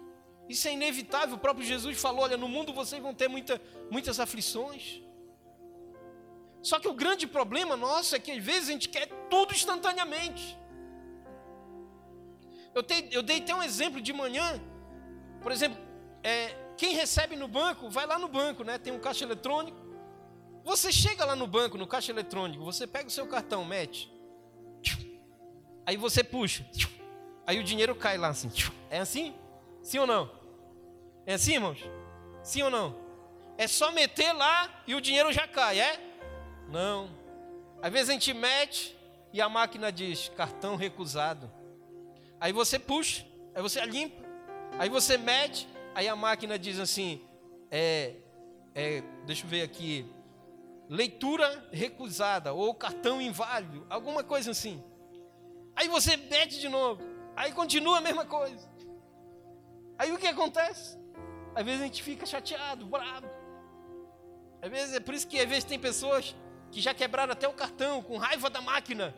Isso 0.49 0.67
é 0.69 0.73
inevitável. 0.73 1.37
O 1.37 1.39
próprio 1.39 1.67
Jesus 1.67 2.01
falou: 2.01 2.23
olha, 2.23 2.37
no 2.37 2.49
mundo 2.49 2.73
vocês 2.73 3.03
vão 3.03 3.13
ter 3.13 3.29
muita, 3.29 3.61
muitas 3.91 4.19
aflições. 4.19 5.03
Só 6.63 6.79
que 6.79 6.89
o 6.89 6.95
grande 6.95 7.27
problema 7.27 7.77
nosso 7.77 8.17
é 8.17 8.19
que 8.19 8.31
às 8.31 8.43
vezes 8.43 8.69
a 8.69 8.73
gente 8.73 8.89
quer 8.89 9.07
tudo 9.31 9.55
instantaneamente. 9.55 10.59
Eu, 12.75 12.83
te, 12.83 13.09
eu 13.11 13.23
dei 13.23 13.39
até 13.39 13.55
um 13.55 13.63
exemplo 13.63 14.01
de 14.01 14.13
manhã. 14.13 14.61
Por 15.41 15.53
exemplo, 15.53 15.79
é, 16.23 16.55
quem 16.77 16.95
recebe 16.95 17.37
no 17.37 17.49
banco, 17.49 17.89
vai 17.89 18.07
lá 18.07 18.19
no 18.19 18.29
banco, 18.29 18.65
né? 18.65 18.79
Tem 18.79 18.93
um 18.93 18.99
caixa 18.99 19.25
eletrônico. 19.25 19.79
Você 20.65 20.93
chega 20.93 21.25
lá 21.25 21.35
no 21.35 21.47
banco, 21.47 21.79
no 21.79 21.87
caixa 21.87 22.13
eletrônico, 22.13 22.63
você 22.63 22.87
pega 22.87 23.09
o 23.09 23.11
seu 23.11 23.27
cartão, 23.27 23.65
mete. 23.65 24.13
Aí 25.87 25.97
você 25.97 26.23
puxa. 26.23 26.69
Aí 27.47 27.59
o 27.59 27.65
dinheiro 27.65 27.95
cai 27.95 28.19
lá 28.19 28.29
assim. 28.29 28.51
É 28.91 28.99
assim? 28.99 29.35
Sim 29.83 30.01
ou 30.01 30.07
não? 30.07 30.31
É 31.25 31.35
assim, 31.35 31.55
irmãos? 31.55 31.81
Sim 32.43 32.63
ou 32.63 32.71
não? 32.71 32.95
É 33.57 33.67
só 33.67 33.91
meter 33.91 34.33
lá 34.33 34.83
e 34.87 34.95
o 34.95 35.01
dinheiro 35.01 35.33
já 35.33 35.49
cai, 35.49 35.81
é? 35.81 36.08
Não. 36.69 37.09
Às 37.81 37.93
vezes 37.93 38.11
a 38.11 38.13
gente 38.13 38.35
mete 38.35 38.97
e 39.33 39.41
a 39.41 39.49
máquina 39.49 39.91
diz 39.91 40.29
cartão 40.31 40.77
recusado. 40.77 41.51
Aí 42.41 42.53
você 42.53 42.79
puxa, 42.79 43.27
aí 43.55 43.63
você 43.63 43.85
limpa, 43.85 44.23
aí 44.79 44.89
você 44.89 45.17
mete, 45.17 45.69
aí 45.95 46.09
a 46.09 46.15
máquina 46.15 46.59
diz 46.59 46.79
assim, 46.79 47.21
é, 47.71 48.15
é, 48.75 49.03
deixa 49.27 49.45
eu 49.45 49.49
ver 49.49 49.63
aqui, 49.63 50.07
leitura 50.89 51.69
recusada 51.73 52.53
ou 52.53 52.75
cartão 52.75 53.21
inválido, 53.21 53.87
alguma 53.91 54.23
coisa 54.23 54.51
assim. 54.51 54.83
Aí 55.75 55.89
você 55.89 56.17
mete 56.17 56.61
de 56.61 56.69
novo, 56.69 57.03
aí 57.37 57.53
continua 57.53 57.99
a 57.99 58.01
mesma 58.01 58.25
coisa. 58.25 58.69
Aí 59.99 60.13
o 60.13 60.19
que 60.19 60.27
acontece? 60.27 60.97
Às 61.55 61.65
vezes 61.65 61.81
a 61.81 61.85
gente 61.85 62.03
fica 62.03 62.25
chateado, 62.25 62.87
bravo. 62.87 63.29
Às 64.63 64.71
vezes 64.71 64.95
é 64.95 65.01
por 65.01 65.15
isso 65.15 65.27
que 65.27 65.41
às 65.41 65.49
vezes 65.49 65.65
tem 65.65 65.79
pessoas 65.79 66.37
que 66.71 66.81
já 66.81 66.95
quebraram 66.95 67.33
até 67.33 67.49
o 67.49 67.53
cartão 67.53 68.03
com 68.03 68.17
raiva 68.17 68.49
da 68.51 68.61
máquina. 68.61 69.15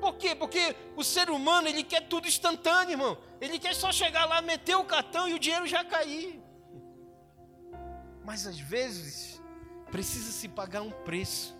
Por 0.00 0.16
quê? 0.16 0.34
Porque 0.34 0.74
o 0.96 1.04
ser 1.04 1.28
humano 1.28 1.68
ele 1.68 1.82
quer 1.82 2.08
tudo 2.08 2.26
instantâneo, 2.26 2.92
irmão. 2.92 3.18
Ele 3.40 3.58
quer 3.58 3.74
só 3.74 3.92
chegar 3.92 4.24
lá, 4.24 4.40
meter 4.40 4.74
o 4.76 4.84
cartão 4.84 5.28
e 5.28 5.34
o 5.34 5.38
dinheiro 5.38 5.66
já 5.66 5.84
cair. 5.84 6.40
Mas 8.24 8.46
às 8.46 8.58
vezes 8.58 9.40
precisa 9.90 10.32
se 10.32 10.48
pagar 10.48 10.82
um 10.82 10.90
preço. 10.90 11.54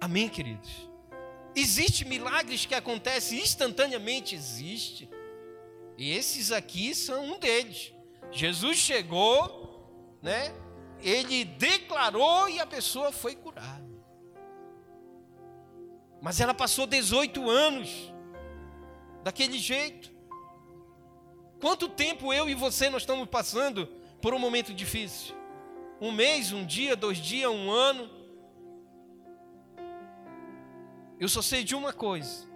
Amém, 0.00 0.28
queridos? 0.28 0.90
Existe 1.56 2.04
milagres 2.04 2.66
que 2.66 2.74
acontecem 2.74 3.40
instantaneamente, 3.40 4.34
existe. 4.34 5.08
E 5.96 6.10
esses 6.10 6.50
aqui 6.50 6.94
são 6.94 7.24
um 7.24 7.38
deles. 7.38 7.92
Jesus 8.30 8.76
chegou, 8.76 10.18
né? 10.20 10.52
Ele 11.00 11.44
declarou 11.44 12.48
e 12.48 12.58
a 12.60 12.66
pessoa 12.66 13.12
foi 13.12 13.34
curada. 13.34 13.84
Mas 16.20 16.40
ela 16.40 16.54
passou 16.54 16.86
18 16.86 17.48
anos 17.50 18.12
daquele 19.22 19.58
jeito. 19.58 20.10
Quanto 21.60 21.88
tempo 21.88 22.32
eu 22.32 22.48
e 22.48 22.54
você 22.54 22.88
nós 22.88 23.02
estamos 23.02 23.28
passando 23.28 23.86
por 24.20 24.32
um 24.34 24.38
momento 24.38 24.72
difícil? 24.72 25.34
Um 26.00 26.10
mês, 26.10 26.52
um 26.52 26.64
dia, 26.64 26.96
dois 26.96 27.18
dias, 27.18 27.50
um 27.50 27.70
ano. 27.70 28.10
Eu 31.18 31.28
só 31.28 31.40
sei 31.40 31.64
de 31.64 31.74
uma 31.74 31.92
coisa: 31.92 32.46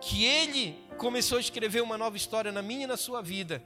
que 0.00 0.24
Ele 0.24 0.76
começou 0.96 1.38
a 1.38 1.40
escrever 1.40 1.82
uma 1.82 1.98
nova 1.98 2.16
história 2.16 2.50
na 2.50 2.62
minha 2.62 2.84
e 2.84 2.86
na 2.86 2.96
sua 2.96 3.22
vida, 3.22 3.62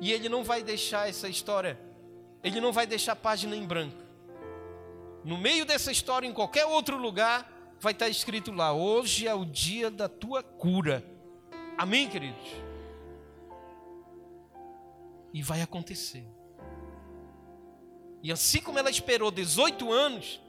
e 0.00 0.12
Ele 0.12 0.28
não 0.28 0.42
vai 0.42 0.62
deixar 0.62 1.08
essa 1.08 1.28
história, 1.28 1.78
Ele 2.42 2.60
não 2.60 2.72
vai 2.72 2.86
deixar 2.86 3.16
página 3.16 3.56
em 3.56 3.66
branco. 3.66 4.02
No 5.24 5.36
meio 5.36 5.64
dessa 5.64 5.90
história, 5.90 6.26
em 6.26 6.32
qualquer 6.32 6.64
outro 6.66 6.96
lugar, 6.96 7.50
vai 7.80 7.92
estar 7.92 8.08
escrito 8.08 8.52
lá: 8.52 8.72
hoje 8.72 9.26
é 9.26 9.34
o 9.34 9.44
dia 9.44 9.90
da 9.90 10.08
tua 10.08 10.42
cura. 10.42 11.04
Amém, 11.76 12.08
queridos? 12.08 12.48
E 15.32 15.42
vai 15.42 15.60
acontecer. 15.60 16.24
E 18.22 18.32
assim 18.32 18.60
como 18.60 18.78
ela 18.78 18.90
esperou 18.90 19.30
18 19.30 19.92
anos, 19.92 20.40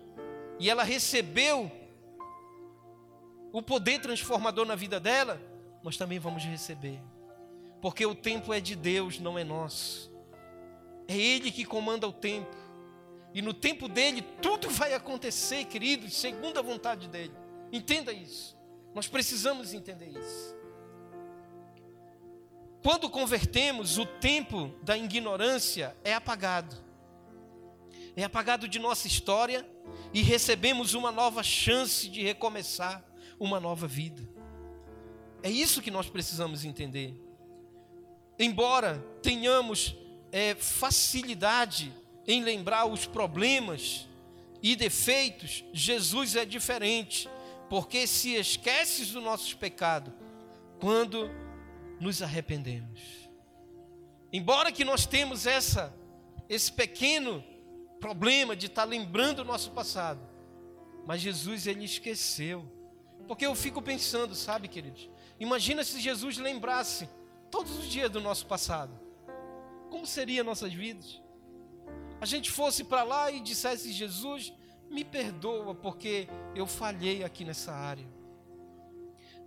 e 0.59 0.69
ela 0.69 0.83
recebeu 0.83 1.71
o 3.51 3.61
poder 3.61 3.99
transformador 3.99 4.65
na 4.65 4.75
vida 4.75 4.99
dela, 4.99 5.41
nós 5.83 5.97
também 5.97 6.19
vamos 6.19 6.43
receber. 6.43 6.99
Porque 7.81 8.05
o 8.05 8.13
tempo 8.13 8.53
é 8.53 8.59
de 8.59 8.75
Deus, 8.75 9.19
não 9.19 9.37
é 9.37 9.43
nosso. 9.43 10.08
É 11.09 11.17
Ele 11.17 11.51
que 11.51 11.65
comanda 11.65 12.07
o 12.07 12.13
tempo. 12.13 12.55
E 13.33 13.41
no 13.41 13.51
tempo 13.51 13.87
dele, 13.87 14.21
tudo 14.21 14.69
vai 14.71 14.93
acontecer, 14.93 15.65
queridos, 15.65 16.15
segundo 16.15 16.59
a 16.59 16.61
vontade 16.61 17.09
dele. 17.09 17.33
Entenda 17.71 18.13
isso. 18.13 18.55
Nós 18.93 19.07
precisamos 19.07 19.73
entender 19.73 20.09
isso. 20.09 20.55
Quando 22.83 23.09
convertemos, 23.09 23.97
o 23.97 24.05
tempo 24.05 24.71
da 24.83 24.95
ignorância 24.95 25.97
é 26.03 26.13
apagado. 26.13 26.77
É 28.15 28.23
apagado 28.23 28.67
de 28.67 28.77
nossa 28.77 29.07
história 29.07 29.67
e 30.13 30.21
recebemos 30.21 30.93
uma 30.93 31.11
nova 31.11 31.41
chance 31.41 32.07
de 32.07 32.21
recomeçar 32.21 33.03
uma 33.39 33.59
nova 33.59 33.87
vida. 33.87 34.21
É 35.41 35.49
isso 35.49 35.81
que 35.81 35.89
nós 35.89 36.07
precisamos 36.07 36.65
entender. 36.65 37.13
Embora 38.37 39.03
tenhamos 39.21 39.95
é, 40.31 40.55
facilidade 40.55 41.93
em 42.27 42.43
lembrar 42.43 42.85
os 42.85 43.05
problemas 43.05 44.07
e 44.61 44.75
defeitos, 44.75 45.63
Jesus 45.73 46.35
é 46.35 46.45
diferente, 46.45 47.29
porque 47.69 48.05
se 48.05 48.35
esqueces 48.35 49.11
dos 49.11 49.23
nossos 49.23 49.53
pecados 49.53 50.13
quando 50.79 51.29
nos 51.99 52.21
arrependemos. 52.21 53.29
Embora 54.31 54.71
que 54.71 54.85
nós 54.85 55.05
temos 55.05 55.45
essa 55.45 55.93
esse 56.47 56.71
pequeno 56.71 57.43
problema 57.99 58.55
de 58.55 58.65
estar 58.65 58.83
lembrando 58.83 59.39
o 59.39 59.45
nosso 59.45 59.69
passado, 59.71 60.19
mas 61.05 61.21
Jesus 61.21 61.67
ele 61.67 61.85
esqueceu. 61.85 62.65
Porque 63.27 63.45
eu 63.45 63.53
fico 63.53 63.81
pensando, 63.81 64.33
sabe, 64.33 64.67
queridos? 64.67 65.07
Imagina 65.39 65.83
se 65.83 65.99
Jesus 66.01 66.37
lembrasse 66.37 67.07
todos 67.51 67.77
os 67.77 67.85
dias 67.85 68.09
do 68.09 68.19
nosso 68.19 68.47
passado. 68.47 69.08
Como 69.89 70.05
seriam 70.05 70.45
nossas 70.45 70.73
vidas? 70.73 71.21
A 72.21 72.25
gente 72.25 72.51
fosse 72.51 72.83
para 72.83 73.03
lá 73.03 73.31
e 73.31 73.39
dissesse: 73.39 73.91
Jesus, 73.91 74.53
me 74.89 75.03
perdoa 75.03 75.73
porque 75.75 76.27
eu 76.55 76.67
falhei 76.67 77.23
aqui 77.23 77.45
nessa 77.45 77.71
área. 77.71 78.07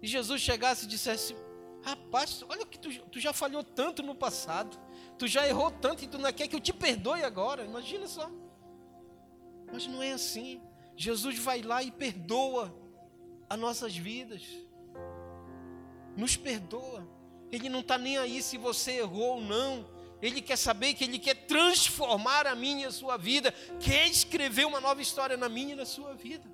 E 0.00 0.06
Jesus 0.06 0.40
chegasse 0.40 0.84
e 0.84 0.88
dissesse: 0.88 1.36
Rapaz, 1.82 2.44
olha 2.48 2.64
que 2.64 2.78
tu, 2.78 2.88
tu 3.06 3.20
já 3.20 3.32
falhou 3.32 3.62
tanto 3.62 4.02
no 4.02 4.14
passado, 4.14 4.78
tu 5.18 5.26
já 5.26 5.46
errou 5.46 5.70
tanto 5.70 6.04
e 6.04 6.06
tu 6.06 6.18
não 6.18 6.32
quer 6.32 6.48
que 6.48 6.56
eu 6.56 6.60
te 6.60 6.72
perdoe 6.72 7.22
agora. 7.22 7.64
Imagina 7.64 8.06
só. 8.06 8.30
Mas 9.72 9.86
não 9.86 10.02
é 10.02 10.12
assim. 10.12 10.60
Jesus 10.96 11.38
vai 11.38 11.62
lá 11.62 11.82
e 11.82 11.90
perdoa 11.90 12.74
as 13.48 13.58
nossas 13.58 13.96
vidas. 13.96 14.42
Nos 16.16 16.36
perdoa. 16.36 17.06
Ele 17.50 17.68
não 17.68 17.80
está 17.80 17.98
nem 17.98 18.16
aí 18.16 18.42
se 18.42 18.56
você 18.56 18.98
errou 18.98 19.36
ou 19.36 19.40
não. 19.40 19.86
Ele 20.22 20.40
quer 20.40 20.56
saber 20.56 20.94
que 20.94 21.02
Ele 21.02 21.18
quer 21.18 21.34
transformar 21.34 22.46
a 22.46 22.54
minha 22.54 22.82
e 22.82 22.84
a 22.84 22.92
sua 22.92 23.16
vida, 23.16 23.52
quer 23.80 24.06
escrever 24.06 24.64
uma 24.64 24.80
nova 24.80 25.02
história 25.02 25.36
na 25.36 25.48
minha 25.48 25.72
e 25.72 25.76
na 25.76 25.84
sua 25.84 26.14
vida. 26.14 26.48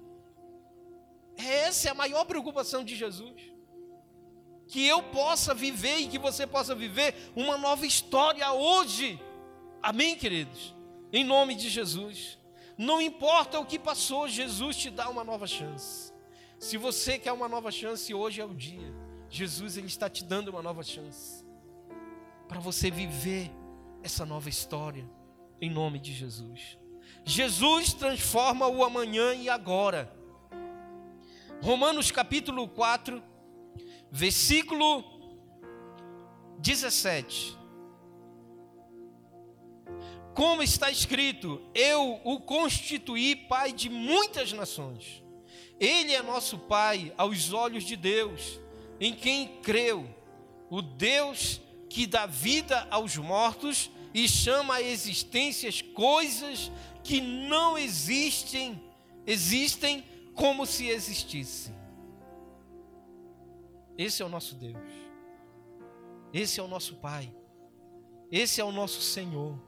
Essa 1.37 1.89
é 1.89 1.91
a 1.91 1.95
maior 1.95 2.25
preocupação 2.25 2.83
de 2.83 2.97
Jesus. 2.97 3.53
Que 4.67 4.87
eu 4.87 5.03
possa 5.03 5.53
viver 5.53 5.99
e 5.99 6.09
que 6.09 6.19
você 6.19 6.47
possa 6.47 6.75
viver 6.75 7.15
uma 7.37 7.59
nova 7.59 7.87
história 7.87 8.51
hoje. 8.53 9.21
Amém, 9.83 10.17
queridos? 10.17 10.75
Em 11.13 11.23
nome 11.23 11.55
de 11.55 11.69
Jesus. 11.69 12.39
Não 12.77 13.03
importa 13.03 13.61
o 13.61 13.67
que 13.67 13.79
passou, 13.79 14.29
Jesus 14.29 14.77
te 14.77 14.89
dá 14.89 15.11
uma 15.11 15.25
nova 15.25 15.47
chance. 15.47 16.13
Se 16.59 16.79
você 16.79 17.19
quer 17.19 17.33
uma 17.33 17.49
nova 17.49 17.71
chance, 17.71 18.15
hoje 18.15 18.41
é 18.41 18.45
o 18.45 18.55
dia. 18.55 18.95
Jesus 19.29 19.77
ele 19.77 19.89
está 19.89 20.09
te 20.09 20.25
dando 20.25 20.49
uma 20.49 20.63
nova 20.63 20.83
chance 20.83 21.48
para 22.49 22.59
você 22.59 22.91
viver 22.91 23.51
essa 24.03 24.25
nova 24.25 24.49
história, 24.49 25.09
em 25.61 25.71
nome 25.71 25.99
de 25.99 26.15
Jesus. 26.15 26.79
Jesus 27.25 27.93
transforma 27.93 28.67
o 28.67 28.83
amanhã 28.83 29.35
e 29.35 29.49
agora. 29.51 30.11
Romanos 31.61 32.11
capítulo 32.11 32.67
4, 32.67 33.23
versículo 34.11 35.05
17. 36.59 37.59
Como 40.35 40.63
está 40.63 40.91
escrito, 40.91 41.61
eu 41.75 42.21
o 42.25 42.41
constituí 42.41 43.37
pai 43.37 43.73
de 43.73 43.91
muitas 43.91 44.53
nações. 44.53 45.23
Ele 45.79 46.15
é 46.15 46.23
nosso 46.23 46.59
pai 46.59 47.13
aos 47.19 47.53
olhos 47.53 47.85
de 47.85 47.97
Deus, 47.97 48.59
em 49.01 49.13
quem 49.13 49.61
creu, 49.61 50.09
o 50.71 50.81
Deus 50.81 51.61
que 51.89 52.07
dá 52.07 52.27
vida 52.27 52.87
aos 52.91 53.17
mortos 53.17 53.91
e 54.13 54.29
chama 54.29 54.75
a 54.75 54.83
existências 54.83 55.83
coisas 55.83 56.71
que 57.03 57.21
não 57.21 57.79
existem, 57.79 58.83
existem 59.27 60.05
como 60.35 60.67
se 60.67 60.87
existissem. 60.89 61.75
Esse 63.97 64.23
é 64.23 64.25
o 64.25 64.29
nosso 64.29 64.55
Deus. 64.55 64.77
Esse 66.33 66.61
é 66.61 66.63
o 66.63 66.69
nosso 66.69 66.97
Pai. 66.97 67.33
Esse 68.31 68.61
é 68.61 68.65
o 68.65 68.71
nosso 68.71 69.01
Senhor. 69.01 69.59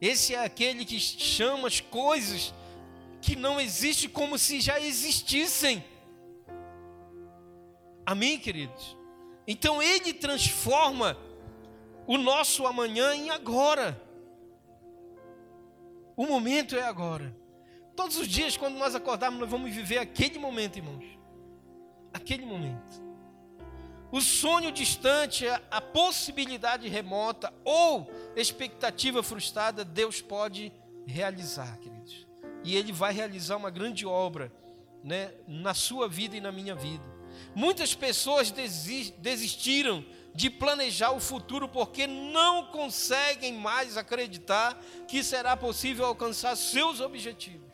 Esse 0.00 0.34
é 0.34 0.44
aquele 0.44 0.84
que 0.84 0.98
chama 0.98 1.68
as 1.68 1.80
coisas 1.80 2.54
que 3.20 3.34
não 3.34 3.60
existem 3.60 4.08
como 4.08 4.38
se 4.38 4.60
já 4.60 4.80
existissem. 4.80 5.84
Amém, 8.06 8.38
queridos? 8.38 8.97
Então 9.50 9.82
ele 9.82 10.12
transforma 10.12 11.16
o 12.06 12.18
nosso 12.18 12.66
amanhã 12.66 13.14
em 13.14 13.30
agora. 13.30 13.98
O 16.14 16.26
momento 16.26 16.76
é 16.76 16.82
agora. 16.82 17.34
Todos 17.96 18.18
os 18.18 18.28
dias, 18.28 18.58
quando 18.58 18.76
nós 18.76 18.94
acordarmos, 18.94 19.40
nós 19.40 19.48
vamos 19.48 19.74
viver 19.74 19.96
aquele 19.96 20.38
momento, 20.38 20.76
irmãos. 20.76 21.18
Aquele 22.12 22.44
momento. 22.44 23.02
O 24.12 24.20
sonho 24.20 24.70
distante, 24.70 25.46
a 25.70 25.80
possibilidade 25.80 26.86
remota 26.86 27.52
ou 27.64 28.10
expectativa 28.36 29.22
frustrada, 29.22 29.82
Deus 29.82 30.20
pode 30.20 30.70
realizar, 31.06 31.78
queridos. 31.78 32.26
E 32.64 32.76
Ele 32.76 32.92
vai 32.92 33.14
realizar 33.14 33.56
uma 33.56 33.70
grande 33.70 34.04
obra 34.04 34.52
né, 35.02 35.32
na 35.46 35.72
sua 35.72 36.06
vida 36.06 36.36
e 36.36 36.40
na 36.40 36.52
minha 36.52 36.74
vida. 36.74 37.17
Muitas 37.54 37.94
pessoas 37.94 38.50
desistiram 38.50 40.04
de 40.34 40.48
planejar 40.48 41.10
o 41.10 41.20
futuro 41.20 41.68
porque 41.68 42.06
não 42.06 42.66
conseguem 42.66 43.54
mais 43.54 43.96
acreditar 43.96 44.80
que 45.08 45.22
será 45.24 45.56
possível 45.56 46.06
alcançar 46.06 46.56
seus 46.56 47.00
objetivos. 47.00 47.68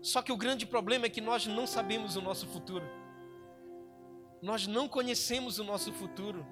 Só 0.00 0.22
que 0.22 0.30
o 0.30 0.36
grande 0.36 0.64
problema 0.64 1.06
é 1.06 1.10
que 1.10 1.20
nós 1.20 1.46
não 1.46 1.66
sabemos 1.66 2.16
o 2.16 2.22
nosso 2.22 2.46
futuro. 2.46 2.88
Nós 4.40 4.66
não 4.66 4.88
conhecemos 4.88 5.58
o 5.58 5.64
nosso 5.64 5.92
futuro. 5.92 6.46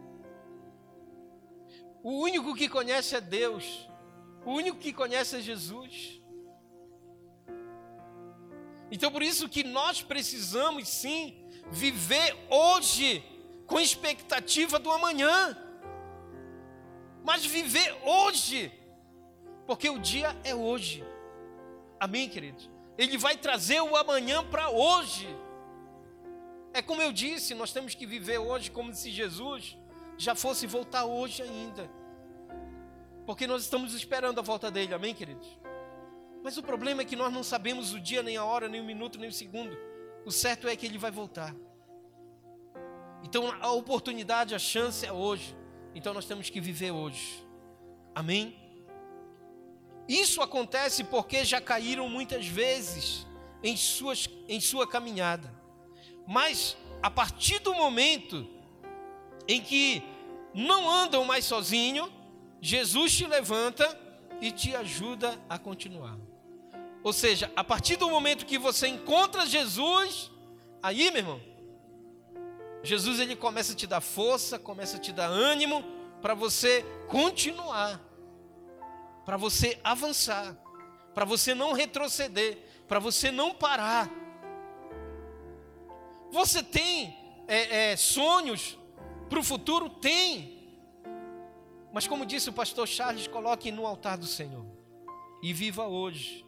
O 2.02 2.20
único 2.20 2.54
que 2.54 2.68
conhece 2.68 3.14
é 3.14 3.20
Deus. 3.20 3.88
O 4.44 4.52
único 4.52 4.78
que 4.78 4.92
conhece 4.92 5.36
é 5.36 5.40
Jesus. 5.40 6.20
Então 8.94 9.10
por 9.10 9.24
isso 9.24 9.48
que 9.48 9.64
nós 9.64 10.02
precisamos 10.02 10.88
sim 10.88 11.36
viver 11.72 12.36
hoje 12.48 13.24
com 13.66 13.80
expectativa 13.80 14.78
do 14.78 14.88
amanhã. 14.88 15.58
Mas 17.24 17.44
viver 17.44 17.92
hoje, 18.04 18.72
porque 19.66 19.90
o 19.90 19.98
dia 19.98 20.36
é 20.44 20.54
hoje. 20.54 21.02
Amém, 21.98 22.28
queridos? 22.28 22.70
Ele 22.96 23.18
vai 23.18 23.36
trazer 23.36 23.80
o 23.80 23.96
amanhã 23.96 24.44
para 24.44 24.70
hoje. 24.70 25.26
É 26.72 26.80
como 26.80 27.02
eu 27.02 27.12
disse, 27.12 27.52
nós 27.52 27.72
temos 27.72 27.96
que 27.96 28.06
viver 28.06 28.38
hoje 28.38 28.70
como 28.70 28.94
se 28.94 29.10
Jesus 29.10 29.76
já 30.16 30.36
fosse 30.36 30.68
voltar 30.68 31.04
hoje 31.04 31.42
ainda. 31.42 31.90
Porque 33.26 33.44
nós 33.48 33.62
estamos 33.62 33.92
esperando 33.92 34.38
a 34.38 34.42
volta 34.42 34.70
dele, 34.70 34.94
amém, 34.94 35.14
queridos? 35.14 35.48
Mas 36.44 36.58
o 36.58 36.62
problema 36.62 37.00
é 37.00 37.06
que 37.06 37.16
nós 37.16 37.32
não 37.32 37.42
sabemos 37.42 37.94
o 37.94 37.98
dia, 37.98 38.22
nem 38.22 38.36
a 38.36 38.44
hora, 38.44 38.68
nem 38.68 38.78
o 38.78 38.84
minuto, 38.84 39.18
nem 39.18 39.30
o 39.30 39.32
segundo. 39.32 39.74
O 40.26 40.30
certo 40.30 40.68
é 40.68 40.76
que 40.76 40.84
ele 40.84 40.98
vai 40.98 41.10
voltar. 41.10 41.56
Então 43.22 43.50
a 43.62 43.72
oportunidade, 43.72 44.54
a 44.54 44.58
chance 44.58 45.06
é 45.06 45.10
hoje. 45.10 45.56
Então 45.94 46.12
nós 46.12 46.26
temos 46.26 46.50
que 46.50 46.60
viver 46.60 46.90
hoje. 46.90 47.42
Amém? 48.14 48.54
Isso 50.06 50.42
acontece 50.42 51.02
porque 51.02 51.46
já 51.46 51.62
caíram 51.62 52.10
muitas 52.10 52.46
vezes 52.46 53.26
em, 53.62 53.74
suas, 53.74 54.28
em 54.46 54.60
sua 54.60 54.86
caminhada. 54.86 55.50
Mas 56.26 56.76
a 57.02 57.08
partir 57.08 57.58
do 57.60 57.72
momento 57.72 58.46
em 59.48 59.62
que 59.62 60.02
não 60.52 60.90
andam 60.90 61.24
mais 61.24 61.46
sozinho, 61.46 62.12
Jesus 62.60 63.16
te 63.16 63.26
levanta 63.26 63.98
e 64.42 64.52
te 64.52 64.76
ajuda 64.76 65.40
a 65.48 65.58
continuar. 65.58 66.18
Ou 67.04 67.12
seja, 67.12 67.52
a 67.54 67.62
partir 67.62 67.96
do 67.96 68.08
momento 68.08 68.46
que 68.46 68.56
você 68.56 68.88
encontra 68.88 69.44
Jesus, 69.44 70.32
aí, 70.82 71.10
meu 71.10 71.18
irmão, 71.18 71.40
Jesus 72.82 73.20
ele 73.20 73.36
começa 73.36 73.74
a 73.74 73.76
te 73.76 73.86
dar 73.86 74.00
força, 74.00 74.58
começa 74.58 74.96
a 74.96 75.00
te 75.00 75.12
dar 75.12 75.26
ânimo 75.26 75.84
para 76.22 76.32
você 76.32 76.82
continuar, 77.06 78.00
para 79.26 79.36
você 79.36 79.78
avançar, 79.84 80.56
para 81.14 81.26
você 81.26 81.54
não 81.54 81.74
retroceder, 81.74 82.58
para 82.88 82.98
você 82.98 83.30
não 83.30 83.52
parar. 83.52 84.10
Você 86.30 86.62
tem 86.62 87.14
é, 87.46 87.92
é, 87.92 87.96
sonhos 87.96 88.78
para 89.28 89.38
o 89.38 89.44
futuro? 89.44 89.90
Tem. 89.90 90.54
Mas 91.92 92.06
como 92.06 92.24
disse 92.24 92.48
o 92.48 92.52
pastor 92.52 92.88
Charles, 92.88 93.26
coloque 93.26 93.70
no 93.70 93.86
altar 93.86 94.16
do 94.16 94.26
Senhor 94.26 94.64
e 95.42 95.52
viva 95.52 95.86
hoje. 95.86 96.43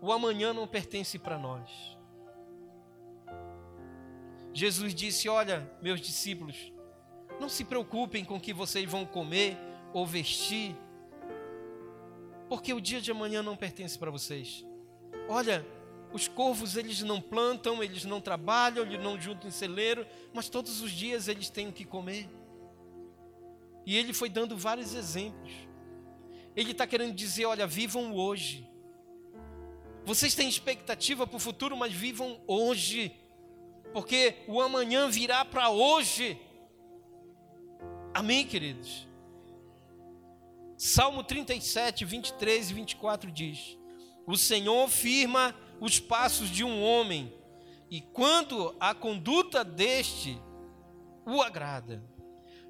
O 0.00 0.12
amanhã 0.12 0.52
não 0.52 0.66
pertence 0.66 1.18
para 1.18 1.38
nós. 1.38 1.70
Jesus 4.52 4.94
disse: 4.94 5.28
Olha, 5.28 5.70
meus 5.82 6.00
discípulos, 6.00 6.72
não 7.40 7.48
se 7.48 7.64
preocupem 7.64 8.24
com 8.24 8.36
o 8.36 8.40
que 8.40 8.52
vocês 8.52 8.88
vão 8.88 9.04
comer 9.04 9.56
ou 9.92 10.06
vestir, 10.06 10.76
porque 12.48 12.72
o 12.72 12.80
dia 12.80 13.00
de 13.00 13.10
amanhã 13.10 13.42
não 13.42 13.56
pertence 13.56 13.98
para 13.98 14.10
vocês. 14.10 14.64
Olha, 15.28 15.66
os 16.12 16.28
corvos 16.28 16.76
eles 16.76 17.02
não 17.02 17.20
plantam, 17.20 17.82
eles 17.82 18.04
não 18.04 18.20
trabalham, 18.20 18.84
eles 18.84 19.02
não 19.02 19.20
juntam 19.20 19.48
em 19.48 19.52
celeiro, 19.52 20.06
mas 20.32 20.48
todos 20.48 20.80
os 20.80 20.92
dias 20.92 21.26
eles 21.26 21.50
têm 21.50 21.68
o 21.68 21.72
que 21.72 21.84
comer. 21.84 22.28
E 23.84 23.96
ele 23.96 24.12
foi 24.12 24.28
dando 24.28 24.56
vários 24.56 24.94
exemplos. 24.94 25.52
Ele 26.54 26.70
está 26.70 26.86
querendo 26.86 27.14
dizer: 27.14 27.46
olha, 27.46 27.66
vivam 27.66 28.14
hoje. 28.14 28.68
Vocês 30.04 30.34
têm 30.34 30.48
expectativa 30.48 31.26
para 31.26 31.36
o 31.36 31.40
futuro, 31.40 31.76
mas 31.76 31.92
vivam 31.92 32.38
hoje, 32.46 33.10
porque 33.92 34.44
o 34.46 34.60
amanhã 34.60 35.08
virá 35.08 35.44
para 35.44 35.70
hoje. 35.70 36.38
Amém, 38.12 38.46
queridos? 38.46 39.08
Salmo 40.76 41.24
37, 41.24 42.04
23 42.04 42.70
e 42.70 42.74
24 42.74 43.30
diz: 43.30 43.78
O 44.26 44.36
Senhor 44.36 44.88
firma 44.88 45.54
os 45.80 45.98
passos 45.98 46.50
de 46.50 46.62
um 46.62 46.82
homem, 46.82 47.32
e 47.90 48.02
quando 48.02 48.76
a 48.78 48.94
conduta 48.94 49.64
deste 49.64 50.38
o 51.24 51.40
agrada, 51.40 52.04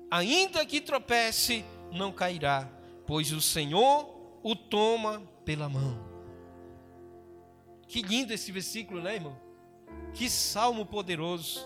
ainda 0.08 0.64
que 0.64 0.80
tropece, 0.80 1.64
não 1.90 2.12
cairá, 2.12 2.70
pois 3.08 3.32
o 3.32 3.40
Senhor 3.40 4.38
o 4.44 4.54
toma 4.54 5.20
pela 5.44 5.68
mão. 5.68 6.13
Que 7.94 8.02
lindo 8.02 8.32
esse 8.32 8.50
versículo, 8.50 9.00
né, 9.00 9.14
irmão? 9.14 9.40
Que 10.14 10.28
salmo 10.28 10.84
poderoso. 10.84 11.64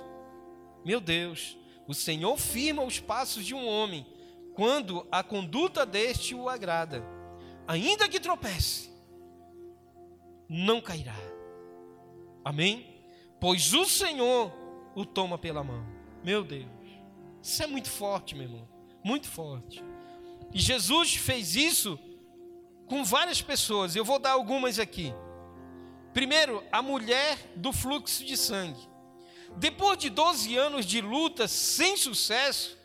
Meu 0.84 1.00
Deus, 1.00 1.56
o 1.86 1.94
Senhor 1.94 2.36
firma 2.36 2.82
os 2.82 3.00
passos 3.00 3.46
de 3.46 3.54
um 3.54 3.66
homem 3.66 4.06
quando 4.54 5.08
a 5.10 5.22
conduta 5.22 5.86
deste 5.86 6.34
o 6.34 6.46
agrada. 6.46 7.02
Ainda 7.66 8.06
que 8.10 8.20
tropece, 8.20 8.90
não 10.46 10.82
cairá. 10.82 11.16
Amém? 12.44 13.02
Pois 13.40 13.72
o 13.72 13.86
Senhor 13.86 14.52
o 14.94 15.06
toma 15.06 15.38
pela 15.38 15.64
mão. 15.64 15.82
Meu 16.22 16.44
Deus, 16.44 16.68
isso 17.42 17.62
é 17.62 17.66
muito 17.66 17.88
forte, 17.88 18.34
meu 18.34 18.44
irmão. 18.44 18.68
Muito 19.02 19.28
forte. 19.28 19.82
E 20.52 20.60
Jesus 20.60 21.14
fez 21.14 21.56
isso 21.56 21.98
com 22.84 23.02
várias 23.02 23.40
pessoas. 23.40 23.96
Eu 23.96 24.04
vou 24.04 24.18
dar 24.18 24.32
algumas 24.32 24.78
aqui. 24.78 25.10
Primeiro, 26.12 26.64
a 26.72 26.82
mulher 26.82 27.38
do 27.54 27.72
fluxo 27.72 28.24
de 28.24 28.36
sangue. 28.36 28.88
Depois 29.56 29.98
de 29.98 30.10
12 30.10 30.56
anos 30.56 30.86
de 30.86 31.00
luta 31.00 31.48
sem 31.48 31.96
sucesso, 31.96 32.76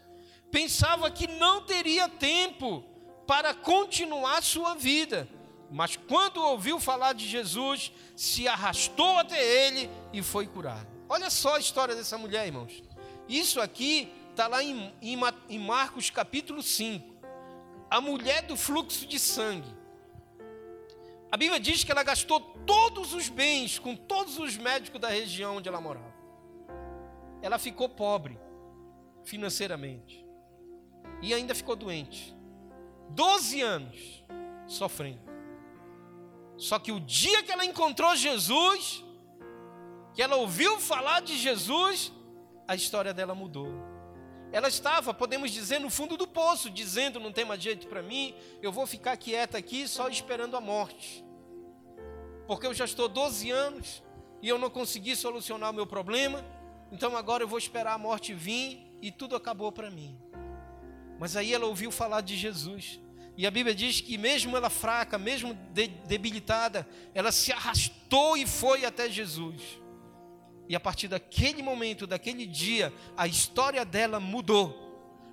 pensava 0.51 1.09
que 1.11 1.28
não 1.28 1.61
teria 1.61 2.07
tempo 2.07 2.84
para 3.28 3.53
continuar 3.53 4.41
sua 4.41 4.76
vida. 4.76 5.28
Mas 5.71 5.95
quando 5.95 6.38
ouviu 6.38 6.80
falar 6.80 7.13
de 7.13 7.28
Jesus, 7.28 7.91
se 8.15 8.47
arrastou 8.47 9.17
até 9.17 9.43
ele 9.65 9.89
e 10.11 10.21
foi 10.21 10.45
curado. 10.45 10.88
Olha 11.09 11.30
só 11.30 11.55
a 11.55 11.59
história 11.59 11.95
dessa 11.95 12.17
mulher, 12.17 12.45
irmãos. 12.45 12.84
Isso 13.28 13.59
aqui 13.59 14.11
está 14.30 14.47
lá 14.47 14.63
em, 14.63 14.93
em, 15.01 15.17
em 15.49 15.59
Marcos 15.59 16.09
capítulo 16.09 16.61
5. 16.61 17.13
A 17.89 17.99
mulher 18.01 18.43
do 18.43 18.55
fluxo 18.55 19.05
de 19.05 19.17
sangue. 19.19 19.67
A 21.32 21.38
Bíblia 21.38 21.59
diz 21.59 21.84
que 21.84 21.91
ela 21.91 22.03
gastou 22.03 22.53
todos 22.66 23.14
os 23.14 23.30
bens 23.30 23.80
com 23.80 23.95
todos 23.95 24.38
os 24.39 24.57
médicos 24.57 24.99
da 24.99 25.09
região 25.09 25.57
onde 25.57 25.70
ela 25.70 25.82
morava. 25.82 26.14
Ela 27.41 27.59
ficou 27.59 27.89
pobre 27.89 28.39
financeiramente 29.24 30.26
e 31.22 31.34
ainda 31.34 31.55
ficou 31.55 31.76
doente. 31.76 32.36
Doze 33.09 33.61
anos 33.61 34.24
sofrendo. 34.66 35.22
Só 36.57 36.80
que 36.80 36.91
o 36.91 36.99
dia 36.99 37.43
que 37.43 37.51
ela 37.51 37.66
encontrou 37.66 38.16
Jesus, 38.16 39.03
que 40.14 40.22
ela 40.22 40.36
ouviu 40.36 40.80
falar 40.80 41.22
de 41.22 41.38
Jesus, 41.38 42.11
a 42.68 42.76
história 42.76 43.14
dela 43.14 43.36
mudou. 43.36 43.68
ela 44.51 44.68
estava, 44.68 45.14
podemos 45.16 45.49
dizer, 45.49 45.80
no 45.80 45.89
fundo 45.89 46.16
do 46.16 46.28
poço, 46.28 46.70
dizendo: 46.70 47.20
não 47.20 47.32
tem 47.32 47.43
mais 47.43 47.61
jeito 47.61 47.88
para 47.88 48.03
mim, 48.03 48.36
eu 48.61 48.72
vou 48.72 48.86
ficar 48.86 49.18
quieta 49.18 49.57
aqui 49.57 49.88
só 49.88 50.07
esperando 50.07 50.55
a 50.55 50.61
morte. 50.61 51.26
Porque 52.47 52.67
eu 52.67 52.73
já 52.73 52.85
estou 52.85 53.07
12 53.07 53.49
anos 53.51 54.03
e 54.41 54.49
eu 54.49 54.57
não 54.57 54.69
consegui 54.69 55.15
solucionar 55.15 55.71
o 55.71 55.73
meu 55.73 55.87
problema, 55.87 56.43
então 56.91 57.15
agora 57.15 57.43
eu 57.43 57.47
vou 57.47 57.57
esperar 57.57 57.93
a 57.93 57.97
morte 57.97 58.33
vir 58.33 58.85
e 59.01 59.11
tudo 59.11 59.35
acabou 59.35 59.71
para 59.71 59.89
mim. 59.89 60.17
Mas 61.19 61.35
aí 61.35 61.53
ela 61.53 61.65
ouviu 61.65 61.91
falar 61.91 62.21
de 62.21 62.35
Jesus. 62.35 62.99
E 63.35 63.47
a 63.47 63.51
Bíblia 63.51 63.73
diz 63.73 63.99
que, 63.99 64.17
mesmo 64.17 64.55
ela 64.55 64.69
fraca, 64.69 65.17
mesmo 65.17 65.53
debilitada, 66.05 66.87
ela 67.13 67.31
se 67.31 67.51
arrastou 67.51 68.37
e 68.37 68.45
foi 68.45 68.85
até 68.85 69.09
Jesus. 69.09 69.61
E 70.69 70.75
a 70.75 70.79
partir 70.79 71.07
daquele 71.07 71.63
momento, 71.63 72.05
daquele 72.05 72.45
dia, 72.45 72.93
a 73.17 73.25
história 73.25 73.83
dela 73.83 74.19
mudou. 74.19 74.79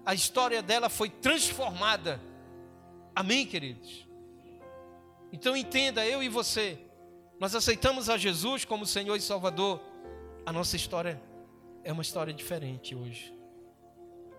A 0.04 0.14
história 0.14 0.62
dela 0.62 0.88
foi 0.88 1.10
transformada. 1.10 2.20
Amém, 3.14 3.46
queridos? 3.46 4.08
Então 5.32 5.56
entenda, 5.56 6.06
eu 6.06 6.22
e 6.22 6.28
você, 6.28 6.78
nós 7.40 7.54
aceitamos 7.54 8.10
a 8.10 8.18
Jesus 8.18 8.66
como 8.66 8.84
Senhor 8.84 9.16
e 9.16 9.20
Salvador. 9.20 9.80
A 10.44 10.52
nossa 10.52 10.76
história 10.76 11.20
é 11.82 11.90
uma 11.90 12.02
história 12.02 12.34
diferente 12.34 12.94
hoje. 12.94 13.34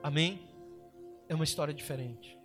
Amém? 0.03 0.47
É 1.27 1.33
uma 1.33 1.43
história 1.43 1.73
diferente. 1.73 2.37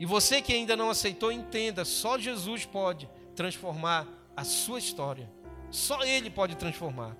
E 0.00 0.04
você 0.04 0.42
que 0.42 0.52
ainda 0.52 0.76
não 0.76 0.90
aceitou, 0.90 1.30
entenda: 1.30 1.84
só 1.84 2.18
Jesus 2.18 2.64
pode 2.64 3.08
transformar 3.36 4.08
a 4.36 4.42
sua 4.42 4.80
história. 4.80 5.30
Só 5.70 6.02
Ele 6.02 6.28
pode 6.28 6.56
transformar. 6.56 7.16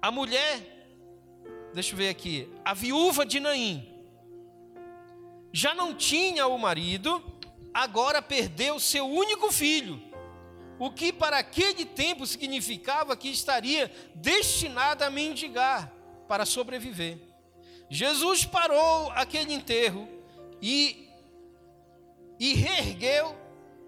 A 0.00 0.10
mulher, 0.10 0.88
deixa 1.72 1.92
eu 1.92 1.96
ver 1.96 2.08
aqui, 2.08 2.52
a 2.64 2.74
viúva 2.74 3.24
de 3.24 3.38
Naim, 3.38 3.88
já 5.52 5.76
não 5.76 5.94
tinha 5.94 6.48
o 6.48 6.58
marido, 6.58 7.22
agora 7.72 8.20
perdeu 8.20 8.80
seu 8.80 9.06
único 9.06 9.52
filho, 9.52 10.02
o 10.82 10.90
que 10.90 11.12
para 11.12 11.38
aquele 11.38 11.84
tempo 11.84 12.26
significava 12.26 13.16
que 13.16 13.28
estaria 13.28 13.88
destinada 14.16 15.06
a 15.06 15.10
mendigar 15.10 15.92
para 16.26 16.44
sobreviver. 16.44 17.20
Jesus 17.88 18.44
parou 18.44 19.08
aquele 19.12 19.54
enterro 19.54 20.08
e, 20.60 21.08
e 22.36 22.54
reergueu 22.54 23.32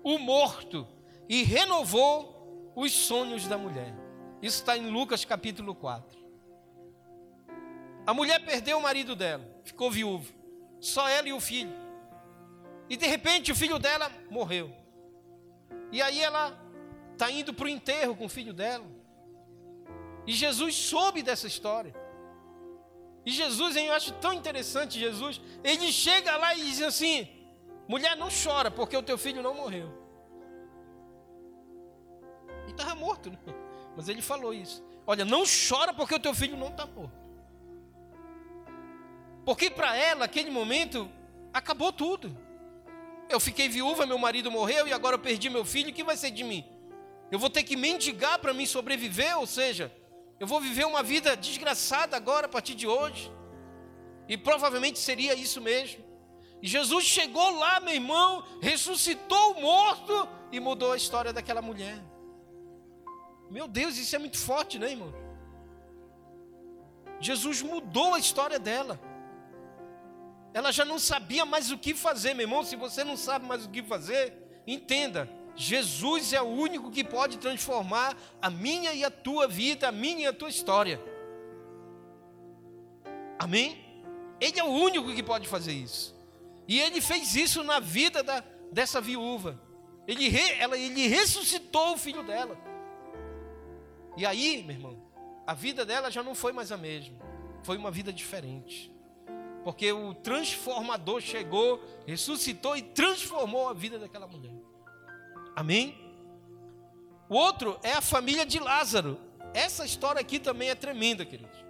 o 0.04 0.18
morto 0.20 0.86
e 1.28 1.42
renovou 1.42 2.72
os 2.76 2.92
sonhos 2.92 3.48
da 3.48 3.58
mulher. 3.58 3.92
Isso 4.40 4.60
está 4.60 4.78
em 4.78 4.88
Lucas 4.88 5.24
capítulo 5.24 5.74
4. 5.74 6.16
A 8.06 8.14
mulher 8.14 8.38
perdeu 8.44 8.78
o 8.78 8.82
marido 8.82 9.16
dela, 9.16 9.44
ficou 9.64 9.90
viúva. 9.90 10.32
Só 10.78 11.08
ela 11.08 11.28
e 11.28 11.32
o 11.32 11.40
filho. 11.40 11.74
E 12.88 12.96
de 12.96 13.08
repente 13.08 13.50
o 13.50 13.56
filho 13.56 13.80
dela 13.80 14.12
morreu. 14.30 14.72
E 15.90 16.00
aí 16.00 16.20
ela 16.20 16.62
está 17.14 17.30
indo 17.30 17.54
para 17.54 17.64
o 17.64 17.68
enterro 17.68 18.14
com 18.14 18.26
o 18.26 18.28
filho 18.28 18.52
dela. 18.52 18.84
E 20.26 20.32
Jesus 20.32 20.74
soube 20.74 21.22
dessa 21.22 21.46
história. 21.46 21.94
E 23.24 23.30
Jesus, 23.30 23.74
eu 23.76 23.92
acho 23.92 24.12
tão 24.14 24.34
interessante, 24.34 24.98
Jesus, 24.98 25.40
ele 25.62 25.90
chega 25.90 26.36
lá 26.36 26.54
e 26.54 26.64
diz 26.64 26.82
assim: 26.82 27.28
mulher, 27.88 28.16
não 28.16 28.28
chora, 28.28 28.70
porque 28.70 28.96
o 28.96 29.02
teu 29.02 29.16
filho 29.16 29.42
não 29.42 29.54
morreu. 29.54 29.90
E 32.66 32.70
estava 32.70 32.94
morto, 32.94 33.30
né? 33.30 33.38
Mas 33.96 34.08
ele 34.08 34.20
falou 34.20 34.52
isso. 34.52 34.84
Olha, 35.06 35.24
não 35.24 35.44
chora 35.44 35.94
porque 35.94 36.14
o 36.14 36.20
teu 36.20 36.34
filho 36.34 36.56
não 36.56 36.68
está 36.68 36.86
morto. 36.86 37.24
Porque 39.44 39.70
para 39.70 39.96
ela, 39.96 40.24
aquele 40.24 40.50
momento, 40.50 41.10
acabou 41.52 41.92
tudo. 41.92 42.36
Eu 43.28 43.38
fiquei 43.38 43.68
viúva, 43.68 44.06
meu 44.06 44.18
marido 44.18 44.50
morreu 44.50 44.88
e 44.88 44.92
agora 44.92 45.16
eu 45.16 45.20
perdi 45.20 45.48
meu 45.48 45.64
filho, 45.64 45.90
o 45.90 45.92
que 45.92 46.02
vai 46.02 46.16
ser 46.16 46.30
de 46.30 46.42
mim? 46.42 46.64
Eu 47.34 47.38
vou 47.40 47.50
ter 47.50 47.64
que 47.64 47.76
mendigar 47.76 48.38
para 48.38 48.54
me 48.54 48.64
sobreviver, 48.64 49.36
ou 49.36 49.44
seja, 49.44 49.92
eu 50.38 50.46
vou 50.46 50.60
viver 50.60 50.86
uma 50.86 51.02
vida 51.02 51.36
desgraçada 51.36 52.16
agora 52.16 52.46
a 52.46 52.48
partir 52.48 52.76
de 52.76 52.86
hoje. 52.86 53.28
E 54.28 54.36
provavelmente 54.38 55.00
seria 55.00 55.34
isso 55.34 55.60
mesmo. 55.60 56.04
E 56.62 56.68
Jesus 56.68 57.04
chegou 57.04 57.58
lá, 57.58 57.80
meu 57.80 57.92
irmão, 57.92 58.44
ressuscitou 58.62 59.54
o 59.54 59.60
morto 59.60 60.28
e 60.52 60.60
mudou 60.60 60.92
a 60.92 60.96
história 60.96 61.32
daquela 61.32 61.60
mulher. 61.60 62.00
Meu 63.50 63.66
Deus, 63.66 63.96
isso 63.96 64.14
é 64.14 64.18
muito 64.20 64.38
forte, 64.38 64.78
né, 64.78 64.92
irmão? 64.92 65.12
Jesus 67.18 67.62
mudou 67.62 68.14
a 68.14 68.20
história 68.20 68.60
dela. 68.60 69.00
Ela 70.52 70.70
já 70.70 70.84
não 70.84 71.00
sabia 71.00 71.44
mais 71.44 71.72
o 71.72 71.78
que 71.78 71.94
fazer, 71.94 72.32
meu 72.32 72.44
irmão. 72.44 72.62
Se 72.62 72.76
você 72.76 73.02
não 73.02 73.16
sabe 73.16 73.44
mais 73.44 73.66
o 73.66 73.70
que 73.70 73.82
fazer, 73.82 74.32
entenda. 74.68 75.28
Jesus 75.56 76.32
é 76.32 76.42
o 76.42 76.46
único 76.46 76.90
que 76.90 77.04
pode 77.04 77.38
transformar 77.38 78.16
a 78.42 78.50
minha 78.50 78.92
e 78.92 79.04
a 79.04 79.10
tua 79.10 79.46
vida, 79.46 79.88
a 79.88 79.92
minha 79.92 80.24
e 80.24 80.26
a 80.26 80.32
tua 80.32 80.48
história. 80.48 81.00
Amém? 83.38 83.78
Ele 84.40 84.58
é 84.58 84.64
o 84.64 84.68
único 84.68 85.14
que 85.14 85.22
pode 85.22 85.46
fazer 85.48 85.72
isso. 85.72 86.14
E 86.66 86.80
ele 86.80 87.00
fez 87.00 87.34
isso 87.34 87.62
na 87.62 87.78
vida 87.78 88.22
da, 88.22 88.42
dessa 88.72 89.00
viúva. 89.00 89.60
Ele, 90.06 90.28
re, 90.28 90.52
ela, 90.58 90.76
ele 90.76 91.06
ressuscitou 91.06 91.94
o 91.94 91.98
filho 91.98 92.22
dela. 92.22 92.58
E 94.16 94.26
aí, 94.26 94.62
meu 94.62 94.76
irmão, 94.76 95.02
a 95.46 95.54
vida 95.54 95.84
dela 95.84 96.10
já 96.10 96.22
não 96.22 96.34
foi 96.34 96.52
mais 96.52 96.72
a 96.72 96.76
mesma. 96.76 97.16
Foi 97.62 97.76
uma 97.76 97.90
vida 97.90 98.12
diferente. 98.12 98.92
Porque 99.62 99.90
o 99.92 100.14
transformador 100.14 101.20
chegou, 101.20 101.82
ressuscitou 102.06 102.76
e 102.76 102.82
transformou 102.82 103.68
a 103.68 103.72
vida 103.72 103.98
daquela 103.98 104.26
mulher. 104.26 104.54
Amém? 105.54 105.96
O 107.28 107.36
outro 107.36 107.78
é 107.82 107.92
a 107.92 108.00
família 108.00 108.44
de 108.44 108.58
Lázaro. 108.58 109.18
Essa 109.52 109.84
história 109.84 110.20
aqui 110.20 110.38
também 110.38 110.70
é 110.70 110.74
tremenda, 110.74 111.24
queridos. 111.24 111.64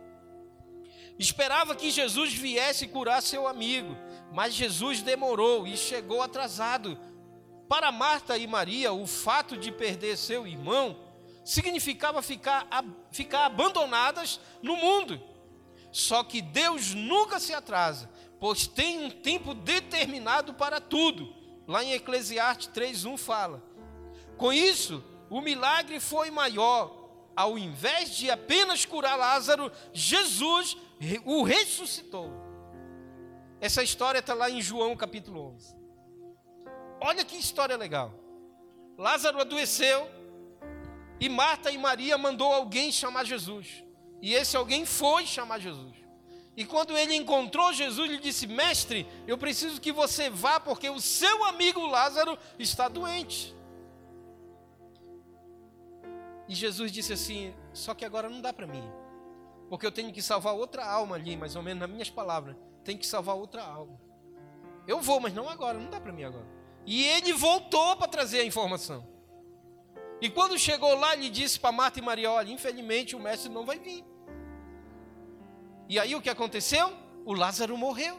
Esperava 1.19 1.77
que 1.77 1.91
Jesus 1.91 2.33
viesse 2.33 2.89
curar 2.89 3.23
seu 3.23 3.47
amigo, 3.47 3.97
mas 4.33 4.55
Jesus 4.55 5.01
demorou 5.01 5.67
e 5.67 5.77
chegou 5.77 6.23
atrasado. 6.23 6.99
Para 7.69 7.93
Marta 7.93 8.37
e 8.37 8.47
Maria, 8.47 8.93
o 8.93 9.07
fato 9.07 9.57
de 9.57 9.71
perder 9.71 10.17
seu 10.17 10.47
irmão 10.47 10.99
significava 11.45 12.21
ficar, 12.23 12.67
ficar 13.13 13.47
abandonadas 13.47 14.41
no 14.63 14.77
mundo. 14.77 15.21
Só 15.93 16.25
que 16.25 16.43
Deus 16.43 16.95
nunca 16.95 17.39
se 17.39 17.55
atrasa, 17.55 18.11
pois 18.41 18.67
tem 18.67 19.05
um 19.05 19.11
tempo 19.11 19.55
determinado 19.55 20.55
para 20.55 20.81
tudo. 20.81 21.33
Lá 21.67 21.85
em 21.85 21.93
Eclesiastes 21.93 22.69
3:1 22.69 23.17
fala: 23.17 23.63
Com 24.37 24.53
isso, 24.53 25.03
o 25.31 25.41
milagre 25.41 26.01
foi 26.01 26.31
maior. 26.31 27.03
Ao 27.37 27.59
invés 27.59 28.11
de 28.11 28.31
apenas 28.31 28.85
curar 28.85 29.19
Lázaro, 29.19 29.71
Jesus 29.93 30.77
o 31.25 31.43
ressuscitou. 31.43 32.31
Essa 33.61 33.83
história 33.83 34.19
está 34.19 34.35
lá 34.35 34.49
em 34.51 34.63
João 34.63 34.97
capítulo 34.97 35.55
11. 35.55 35.75
Olha 37.01 37.25
que 37.25 37.37
história 37.37 37.77
legal. 37.77 38.15
Lázaro 38.97 39.41
adoeceu, 39.41 40.09
e 41.21 41.29
Marta 41.29 41.71
e 41.71 41.79
Maria 41.79 42.17
mandou 42.17 42.53
alguém 42.53 42.93
chamar 42.93 43.25
Jesus. 43.25 43.83
E 44.21 44.35
esse 44.35 44.57
alguém 44.57 44.85
foi 44.85 45.27
chamar 45.27 45.59
Jesus. 45.59 45.95
E 46.57 46.65
quando 46.65 46.97
ele 46.97 47.15
encontrou 47.15 47.73
Jesus, 47.73 48.09
ele 48.09 48.21
disse: 48.21 48.47
Mestre, 48.47 49.07
eu 49.27 49.37
preciso 49.37 49.81
que 49.81 49.93
você 49.93 50.31
vá, 50.31 50.61
porque 50.61 50.89
o 50.89 51.01
seu 51.01 51.45
amigo 51.45 51.85
Lázaro 51.87 52.39
está 52.59 52.89
doente. 52.89 53.55
E 56.49 56.55
Jesus 56.55 56.93
disse 56.93 57.13
assim: 57.13 57.55
Só 57.73 57.95
que 57.95 58.05
agora 58.05 58.29
não 58.29 58.41
dá 58.41 58.53
para 58.53 58.67
mim, 58.67 58.85
porque 59.69 59.87
eu 59.87 59.93
tenho 59.93 60.13
que 60.13 60.23
salvar 60.23 60.55
outra 60.55 60.85
alma 60.85 61.17
ali, 61.17 61.37
mais 61.37 61.57
ou 61.57 61.63
menos 61.63 61.81
nas 61.81 61.91
minhas 61.91 62.11
palavras. 62.11 62.57
Tem 62.83 62.97
que 62.97 63.07
salvar 63.07 63.37
outra 63.37 63.65
alma. 63.65 63.99
Eu 64.87 65.01
vou, 65.01 65.21
mas 65.21 65.33
não 65.33 65.49
agora, 65.49 65.79
não 65.79 65.91
dá 65.91 66.01
para 66.01 66.13
mim 66.13 66.25
agora. 66.25 66.47
E 66.85 67.05
ele 67.05 67.33
voltou 67.33 67.97
para 67.97 68.09
trazer 68.09 68.41
a 68.41 68.45
informação. 68.45 69.07
E 70.21 70.29
quando 70.29 70.59
chegou 70.59 70.95
lá, 70.95 71.15
ele 71.15 71.31
disse 71.31 71.59
para 71.59 71.73
Marta 71.73 71.99
e 71.99 72.03
Maria: 72.03 72.31
Olha, 72.31 72.51
infelizmente 72.51 73.17
o 73.17 73.21
mestre 73.21 73.51
não 73.51 73.65
vai 73.65 73.79
vir. 73.79 74.05
E 75.89 75.99
aí 75.99 76.15
o 76.15 76.21
que 76.21 76.31
aconteceu? 76.31 76.93
O 77.25 77.33
Lázaro 77.33 77.77
morreu. 77.77 78.19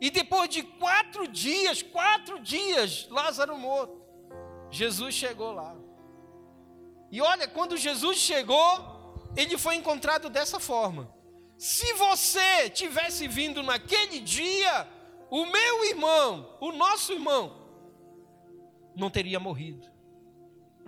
E 0.00 0.10
depois 0.10 0.48
de 0.48 0.62
quatro 0.62 1.28
dias, 1.28 1.82
quatro 1.82 2.40
dias, 2.40 3.06
Lázaro 3.10 3.56
morto. 3.56 4.02
Jesus 4.70 5.14
chegou 5.14 5.52
lá. 5.52 5.76
E 7.12 7.20
olha, 7.20 7.46
quando 7.46 7.76
Jesus 7.76 8.16
chegou, 8.16 9.22
ele 9.36 9.58
foi 9.58 9.76
encontrado 9.76 10.30
dessa 10.30 10.58
forma. 10.58 11.14
Se 11.58 11.92
você 11.92 12.70
tivesse 12.70 13.28
vindo 13.28 13.62
naquele 13.62 14.18
dia, 14.18 14.88
o 15.30 15.44
meu 15.44 15.84
irmão, 15.84 16.56
o 16.58 16.72
nosso 16.72 17.12
irmão, 17.12 17.54
não 18.96 19.10
teria 19.10 19.38
morrido. 19.38 19.86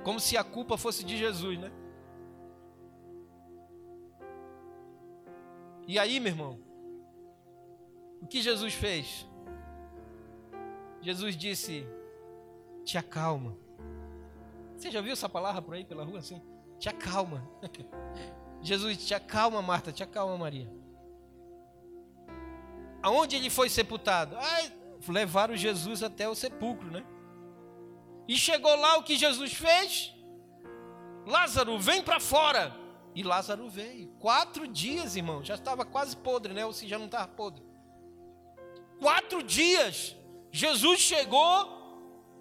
Como 0.02 0.18
se 0.18 0.34
a 0.34 0.42
culpa 0.42 0.78
fosse 0.78 1.04
de 1.04 1.18
Jesus, 1.18 1.58
né? 1.58 1.70
E 5.86 5.98
aí, 5.98 6.18
meu 6.18 6.32
irmão, 6.32 6.64
O 8.22 8.26
que 8.26 8.40
Jesus 8.40 8.72
fez? 8.72 9.26
Jesus 11.02 11.36
disse: 11.36 11.86
Te 12.82 12.96
acalma. 12.96 13.63
Você 14.76 14.90
já 14.90 15.00
viu 15.00 15.12
essa 15.12 15.28
palavra 15.28 15.62
por 15.62 15.74
aí 15.74 15.84
pela 15.84 16.04
rua 16.04 16.18
assim? 16.18 16.42
Te 16.78 16.88
acalma. 16.88 17.48
Jesus, 18.60 19.06
te 19.06 19.14
acalma, 19.14 19.60
Marta, 19.60 19.92
te 19.92 20.02
acalma, 20.02 20.36
Maria. 20.36 20.70
Aonde 23.02 23.36
ele 23.36 23.50
foi 23.50 23.68
sepultado? 23.68 24.36
Ah, 24.38 24.70
levaram 25.08 25.54
Jesus 25.54 26.02
até 26.02 26.28
o 26.28 26.34
sepulcro, 26.34 26.90
né? 26.90 27.04
E 28.26 28.36
chegou 28.36 28.74
lá 28.76 28.96
o 28.96 29.02
que 29.02 29.16
Jesus 29.16 29.52
fez? 29.52 30.14
Lázaro, 31.26 31.78
vem 31.78 32.02
para 32.02 32.18
fora. 32.18 32.74
E 33.14 33.22
Lázaro 33.22 33.68
veio. 33.68 34.08
Quatro 34.18 34.66
dias, 34.66 35.14
irmão. 35.16 35.44
Já 35.44 35.54
estava 35.54 35.84
quase 35.84 36.16
podre, 36.16 36.52
né? 36.52 36.64
Ou 36.64 36.72
se 36.72 36.88
já 36.88 36.98
não 36.98 37.06
estava 37.06 37.28
podre. 37.28 37.62
Quatro 38.98 39.42
dias. 39.42 40.16
Jesus 40.50 41.00
chegou, 41.00 41.73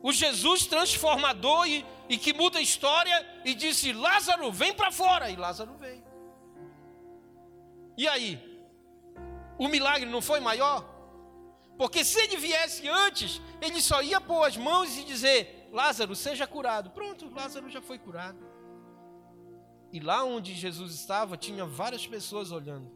o 0.04 0.12
Jesus 0.12 0.68
transformador 0.68 1.66
e, 1.66 1.86
e 2.10 2.18
que 2.18 2.34
muda 2.34 2.60
a 2.60 2.62
história, 2.62 3.26
e 3.46 3.56
disse: 3.56 3.94
Lázaro, 3.94 4.52
vem 4.52 4.74
para 4.74 4.92
fora. 4.92 5.32
E 5.32 5.38
Lázaro 5.38 5.74
veio. 5.78 6.04
E 7.98 8.06
aí? 8.06 8.38
O 9.58 9.70
milagre 9.70 10.10
não 10.10 10.22
foi 10.22 10.42
maior? 10.42 10.84
Porque 11.78 12.04
se 12.04 12.20
ele 12.20 12.36
viesse 12.36 12.88
antes, 12.88 13.42
ele 13.62 13.82
só 13.82 14.02
ia 14.02 14.20
pôr 14.20 14.44
as 14.44 14.58
mãos 14.58 14.98
e 14.98 15.06
dizer: 15.06 15.70
Lázaro, 15.72 16.14
seja 16.18 16.46
curado. 16.46 16.90
Pronto, 16.90 17.34
Lázaro 17.34 17.70
já 17.70 17.82
foi 17.82 17.98
curado. 17.98 18.38
E 19.90 20.02
lá 20.02 20.26
onde 20.26 20.54
Jesus 20.54 20.94
estava, 20.96 21.38
tinha 21.38 21.66
várias 21.66 22.06
pessoas 22.06 22.52
olhando. 22.52 22.92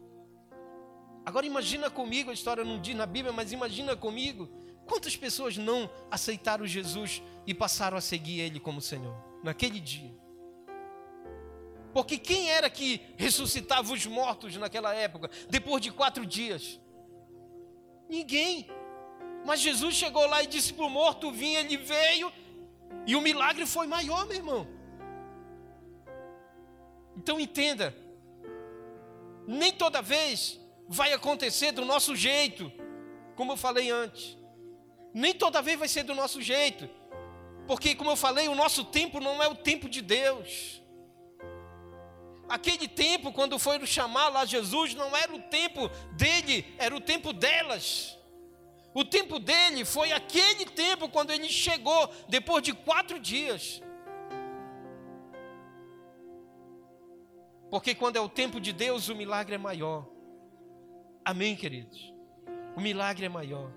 Agora 1.24 1.46
imagina 1.46 1.88
comigo, 1.88 2.30
a 2.30 2.34
história 2.34 2.64
não 2.64 2.78
diz 2.78 2.94
na 2.94 3.06
Bíblia, 3.06 3.32
mas 3.32 3.50
imagina 3.52 3.96
comigo, 3.96 4.48
quantas 4.88 5.14
pessoas 5.14 5.56
não 5.56 5.88
aceitaram 6.10 6.66
Jesus 6.66 7.22
e 7.46 7.54
passaram 7.54 7.96
a 7.96 8.00
seguir 8.00 8.40
Ele 8.40 8.58
como 8.58 8.80
Senhor, 8.80 9.14
naquele 9.44 9.78
dia. 9.78 10.16
Porque 11.92 12.18
quem 12.18 12.50
era 12.50 12.68
que 12.68 13.00
ressuscitava 13.16 13.92
os 13.92 14.06
mortos 14.06 14.56
naquela 14.56 14.94
época, 14.94 15.30
depois 15.48 15.82
de 15.82 15.90
quatro 15.90 16.24
dias? 16.26 16.80
Ninguém. 18.08 18.68
Mas 19.44 19.60
Jesus 19.60 19.94
chegou 19.94 20.26
lá 20.26 20.42
e 20.42 20.46
disse 20.46 20.72
para 20.72 20.84
o 20.84 20.90
morto 20.90 21.30
vir, 21.30 21.56
ele 21.56 21.76
veio, 21.76 22.32
e 23.06 23.14
o 23.14 23.20
milagre 23.20 23.66
foi 23.66 23.86
maior, 23.86 24.26
meu 24.26 24.36
irmão. 24.36 24.66
Então 27.16 27.40
entenda, 27.40 27.94
nem 29.46 29.72
toda 29.72 30.00
vez 30.00 30.60
vai 30.86 31.12
acontecer 31.12 31.72
do 31.72 31.84
nosso 31.84 32.14
jeito, 32.14 32.70
como 33.34 33.52
eu 33.52 33.56
falei 33.56 33.90
antes. 33.90 34.38
Nem 35.12 35.32
toda 35.34 35.62
vez 35.62 35.78
vai 35.78 35.88
ser 35.88 36.02
do 36.02 36.14
nosso 36.14 36.40
jeito, 36.40 36.88
porque, 37.66 37.94
como 37.94 38.10
eu 38.10 38.16
falei, 38.16 38.48
o 38.48 38.54
nosso 38.54 38.84
tempo 38.84 39.20
não 39.20 39.42
é 39.42 39.48
o 39.48 39.54
tempo 39.54 39.88
de 39.88 40.00
Deus. 40.00 40.82
Aquele 42.48 42.88
tempo, 42.88 43.30
quando 43.30 43.58
foi 43.58 43.84
chamar 43.86 44.28
lá 44.30 44.46
Jesus, 44.46 44.94
não 44.94 45.14
era 45.14 45.34
o 45.34 45.42
tempo 45.42 45.88
dele, 46.12 46.74
era 46.78 46.96
o 46.96 47.00
tempo 47.00 47.32
delas. 47.32 48.18
O 48.94 49.04
tempo 49.04 49.38
dele 49.38 49.84
foi 49.84 50.12
aquele 50.12 50.64
tempo 50.64 51.08
quando 51.10 51.30
ele 51.30 51.48
chegou, 51.48 52.10
depois 52.26 52.62
de 52.62 52.72
quatro 52.72 53.20
dias. 53.20 53.82
Porque 57.70 57.94
quando 57.94 58.16
é 58.16 58.20
o 58.20 58.30
tempo 58.30 58.58
de 58.58 58.72
Deus, 58.72 59.08
o 59.08 59.14
milagre 59.14 59.56
é 59.56 59.58
maior. 59.58 60.08
Amém, 61.22 61.54
queridos? 61.54 62.12
O 62.74 62.80
milagre 62.80 63.26
é 63.26 63.28
maior. 63.28 63.70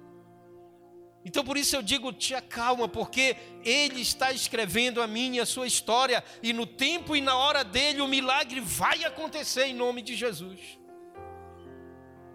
Então 1.24 1.44
por 1.44 1.56
isso 1.56 1.76
eu 1.76 1.82
digo, 1.82 2.12
te 2.12 2.34
acalma, 2.34 2.88
porque 2.88 3.38
Ele 3.64 4.02
está 4.02 4.32
escrevendo 4.32 5.02
a 5.02 5.08
minha 5.08 5.38
e 5.38 5.40
a 5.40 5.46
sua 5.46 5.68
história, 5.68 6.24
e 6.42 6.52
no 6.52 6.66
tempo 6.66 7.16
e 7.16 7.22
na 7.22 7.36
hora 7.36 7.64
dele 7.64 8.02
o 8.02 8.08
milagre 8.08 8.60
vai 8.60 9.04
acontecer 9.04 9.66
em 9.66 9.74
nome 9.74 10.02
de 10.02 10.16
Jesus. 10.16 10.60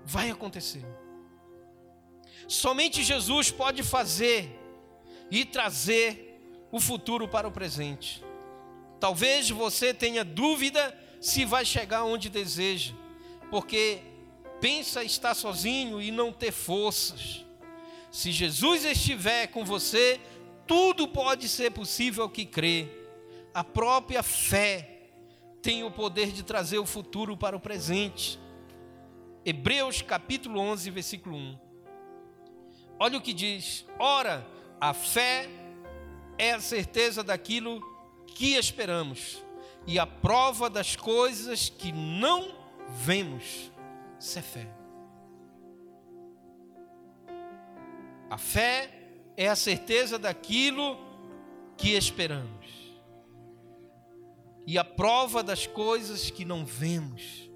Vai 0.05 0.31
acontecer. 0.31 0.85
Somente 2.47 3.03
Jesus 3.03 3.51
pode 3.51 3.83
fazer 3.83 4.57
e 5.31 5.45
trazer 5.45 6.41
o 6.71 6.79
futuro 6.79 7.27
para 7.27 7.49
o 7.49 7.53
presente. 7.53 8.23
Talvez 9.01 9.51
você 9.51 9.93
tenha 9.93 10.25
dúvida 10.25 10.97
se 11.21 11.45
vai 11.45 11.65
chegar 11.65 12.05
onde 12.05 12.31
deseja, 12.31 12.95
porque 13.51 14.01
pensa 14.61 15.03
estar 15.03 15.35
sozinho 15.35 16.01
e 16.01 16.13
não 16.13 16.33
ter 16.33 16.53
forças 16.53 17.46
se 18.17 18.33
Jesus 18.33 18.83
estiver 18.83 19.49
com 19.49 19.63
você, 19.63 20.19
tudo 20.67 21.07
pode 21.07 21.51
ser 21.51 21.71
possível 21.73 22.31
que 22.31 22.47
crê. 22.47 22.89
A 23.53 23.63
própria 23.63 24.23
fé 24.23 25.11
tem 25.61 25.85
o 25.85 25.91
poder 25.91 26.33
de 26.33 26.43
trazer 26.43 26.79
o 26.79 26.87
futuro 26.87 27.37
para 27.37 27.55
o 27.55 27.61
presente. 27.61 28.39
Hebreus 29.45 30.01
capítulo 30.01 30.59
11, 30.61 30.91
versículo 30.93 31.37
1. 31.37 31.59
Olha 32.99 33.19
o 33.19 33.21
que 33.21 33.35
diz: 33.35 33.85
Ora, 33.99 34.47
a 34.81 34.95
fé 34.95 35.51
é 36.39 36.53
a 36.53 36.61
certeza 36.61 37.23
daquilo 37.23 37.83
que 38.29 38.57
esperamos 38.57 39.45
e 39.87 39.99
a 39.99 40.07
prova 40.07 40.71
das 40.71 40.97
coisas 40.97 41.69
que 41.69 41.93
não 41.93 42.57
vemos. 42.89 43.71
Isso 44.19 44.39
é 44.39 44.43
fé. 44.43 44.86
A 48.29 48.37
fé 48.37 48.91
é 49.37 49.49
a 49.49 49.57
certeza 49.57 50.19
daquilo 50.19 50.99
que 51.77 51.91
esperamos. 51.97 52.67
E 54.67 54.77
a 54.79 54.85
prova 54.85 55.43
das 55.43 55.67
coisas 55.67 56.29
que 56.31 56.45
não 56.45 56.65
vemos. 56.65 57.49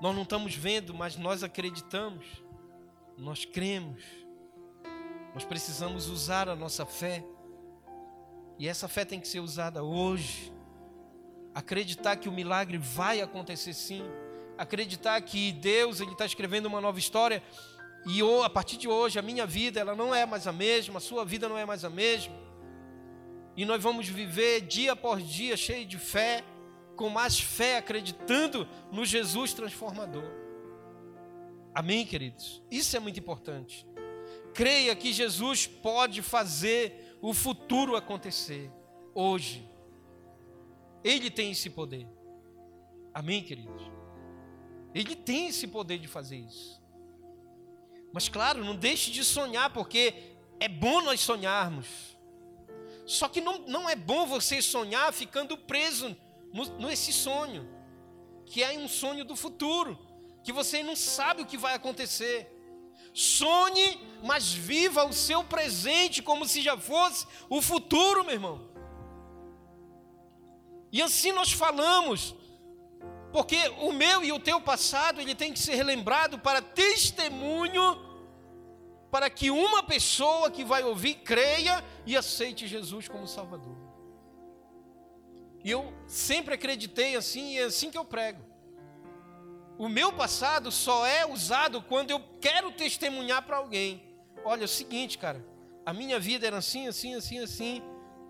Nós 0.00 0.14
não 0.14 0.22
estamos 0.22 0.54
vendo, 0.54 0.94
mas 0.94 1.16
nós 1.16 1.42
acreditamos. 1.42 2.24
Nós 3.18 3.44
cremos. 3.44 4.04
Nós 5.34 5.44
precisamos 5.44 6.08
usar 6.08 6.48
a 6.48 6.54
nossa 6.54 6.86
fé. 6.86 7.24
E 8.58 8.68
essa 8.68 8.86
fé 8.86 9.04
tem 9.04 9.18
que 9.18 9.26
ser 9.26 9.40
usada 9.40 9.82
hoje. 9.82 10.52
Acreditar 11.52 12.16
que 12.16 12.28
o 12.28 12.32
milagre 12.32 12.78
vai 12.78 13.20
acontecer 13.20 13.74
sim 13.74 14.04
acreditar 14.62 15.20
que 15.20 15.52
Deus 15.52 16.00
ele 16.00 16.12
está 16.12 16.24
escrevendo 16.24 16.66
uma 16.66 16.80
nova 16.80 16.98
história 16.98 17.42
e 18.06 18.20
a 18.44 18.50
partir 18.50 18.76
de 18.76 18.88
hoje 18.88 19.18
a 19.18 19.22
minha 19.22 19.46
vida 19.46 19.80
ela 19.80 19.94
não 19.94 20.14
é 20.14 20.26
mais 20.26 20.46
a 20.46 20.52
mesma, 20.52 20.98
a 20.98 21.00
sua 21.00 21.24
vida 21.24 21.48
não 21.48 21.56
é 21.56 21.64
mais 21.64 21.84
a 21.84 21.90
mesma. 21.90 22.34
E 23.56 23.64
nós 23.64 23.82
vamos 23.82 24.08
viver 24.08 24.62
dia 24.62 24.92
após 24.92 25.26
dia 25.28 25.56
cheio 25.56 25.84
de 25.84 25.98
fé, 25.98 26.42
com 26.96 27.08
mais 27.08 27.38
fé, 27.38 27.76
acreditando 27.76 28.66
no 28.90 29.04
Jesus 29.04 29.52
transformador. 29.52 30.24
Amém, 31.74 32.04
queridos? 32.04 32.62
Isso 32.70 32.96
é 32.96 33.00
muito 33.00 33.20
importante. 33.20 33.86
Creia 34.54 34.94
que 34.96 35.12
Jesus 35.12 35.66
pode 35.66 36.22
fazer 36.22 37.16
o 37.20 37.32
futuro 37.32 37.94
acontecer 37.94 38.70
hoje. 39.14 39.66
Ele 41.04 41.30
tem 41.30 41.50
esse 41.50 41.70
poder. 41.70 42.06
Amém, 43.14 43.42
queridos? 43.42 43.91
Ele 44.94 45.16
tem 45.16 45.48
esse 45.48 45.66
poder 45.66 45.98
de 45.98 46.08
fazer 46.08 46.36
isso. 46.36 46.80
Mas 48.12 48.28
claro, 48.28 48.64
não 48.64 48.76
deixe 48.76 49.10
de 49.10 49.24
sonhar, 49.24 49.72
porque 49.72 50.14
é 50.60 50.68
bom 50.68 51.00
nós 51.02 51.20
sonharmos. 51.20 52.12
Só 53.06 53.28
que 53.28 53.40
não, 53.40 53.58
não 53.66 53.88
é 53.88 53.96
bom 53.96 54.26
você 54.26 54.60
sonhar 54.60 55.12
ficando 55.12 55.56
preso 55.56 56.16
no, 56.52 56.64
nesse 56.78 57.12
sonho, 57.12 57.68
que 58.46 58.62
é 58.62 58.72
um 58.78 58.86
sonho 58.86 59.24
do 59.24 59.34
futuro, 59.34 59.98
que 60.44 60.52
você 60.52 60.82
não 60.82 60.94
sabe 60.94 61.42
o 61.42 61.46
que 61.46 61.56
vai 61.56 61.74
acontecer. 61.74 62.48
Sonhe, 63.14 64.00
mas 64.22 64.52
viva 64.52 65.04
o 65.04 65.12
seu 65.12 65.42
presente 65.42 66.22
como 66.22 66.46
se 66.46 66.62
já 66.62 66.76
fosse 66.76 67.26
o 67.48 67.60
futuro, 67.60 68.24
meu 68.24 68.34
irmão. 68.34 68.70
E 70.90 71.00
assim 71.00 71.32
nós 71.32 71.50
falamos 71.50 72.34
porque 73.32 73.56
o 73.78 73.92
meu 73.92 74.22
e 74.22 74.30
o 74.30 74.38
teu 74.38 74.60
passado, 74.60 75.20
ele 75.20 75.34
tem 75.34 75.52
que 75.52 75.58
ser 75.58 75.74
relembrado 75.74 76.38
para 76.38 76.60
testemunho, 76.60 77.98
para 79.10 79.30
que 79.30 79.50
uma 79.50 79.82
pessoa 79.82 80.50
que 80.50 80.64
vai 80.64 80.84
ouvir 80.84 81.14
creia 81.16 81.82
e 82.04 82.16
aceite 82.16 82.66
Jesus 82.66 83.08
como 83.08 83.26
Salvador. 83.26 83.76
E 85.64 85.70
eu 85.70 85.92
sempre 86.06 86.54
acreditei 86.54 87.16
assim 87.16 87.54
e 87.54 87.58
é 87.58 87.64
assim 87.64 87.90
que 87.90 87.98
eu 87.98 88.04
prego. 88.04 88.42
O 89.78 89.88
meu 89.88 90.12
passado 90.12 90.70
só 90.70 91.06
é 91.06 91.26
usado 91.26 91.82
quando 91.82 92.10
eu 92.10 92.20
quero 92.40 92.70
testemunhar 92.72 93.42
para 93.42 93.56
alguém. 93.56 94.02
Olha, 94.44 94.62
é 94.62 94.64
o 94.64 94.68
seguinte, 94.68 95.16
cara, 95.16 95.44
a 95.86 95.92
minha 95.92 96.20
vida 96.20 96.46
era 96.46 96.58
assim, 96.58 96.86
assim, 96.86 97.14
assim, 97.14 97.38
assim, 97.38 97.82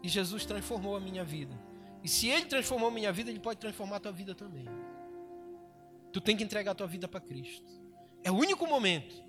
e 0.02 0.08
Jesus 0.08 0.44
transformou 0.44 0.96
a 0.96 1.00
minha 1.00 1.24
vida. 1.24 1.58
E 2.02 2.08
se 2.08 2.28
Ele 2.28 2.46
transformou 2.46 2.88
a 2.88 2.92
minha 2.92 3.12
vida, 3.12 3.30
Ele 3.30 3.40
pode 3.40 3.58
transformar 3.58 3.96
a 3.96 4.00
tua 4.00 4.12
vida 4.12 4.34
também. 4.34 4.66
Tu 6.12 6.20
tem 6.20 6.36
que 6.36 6.44
entregar 6.44 6.72
a 6.72 6.74
tua 6.74 6.86
vida 6.86 7.08
para 7.08 7.20
Cristo. 7.20 7.72
É 8.22 8.30
o 8.30 8.36
único 8.36 8.66
momento. 8.66 9.22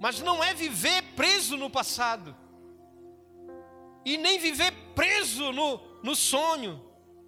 Mas 0.00 0.20
não 0.20 0.42
é 0.42 0.52
viver 0.54 1.02
preso 1.14 1.56
no 1.56 1.70
passado. 1.70 2.34
E 4.04 4.16
nem 4.16 4.38
viver 4.38 4.72
preso 4.94 5.52
no, 5.52 5.80
no 6.02 6.16
sonho. 6.16 6.82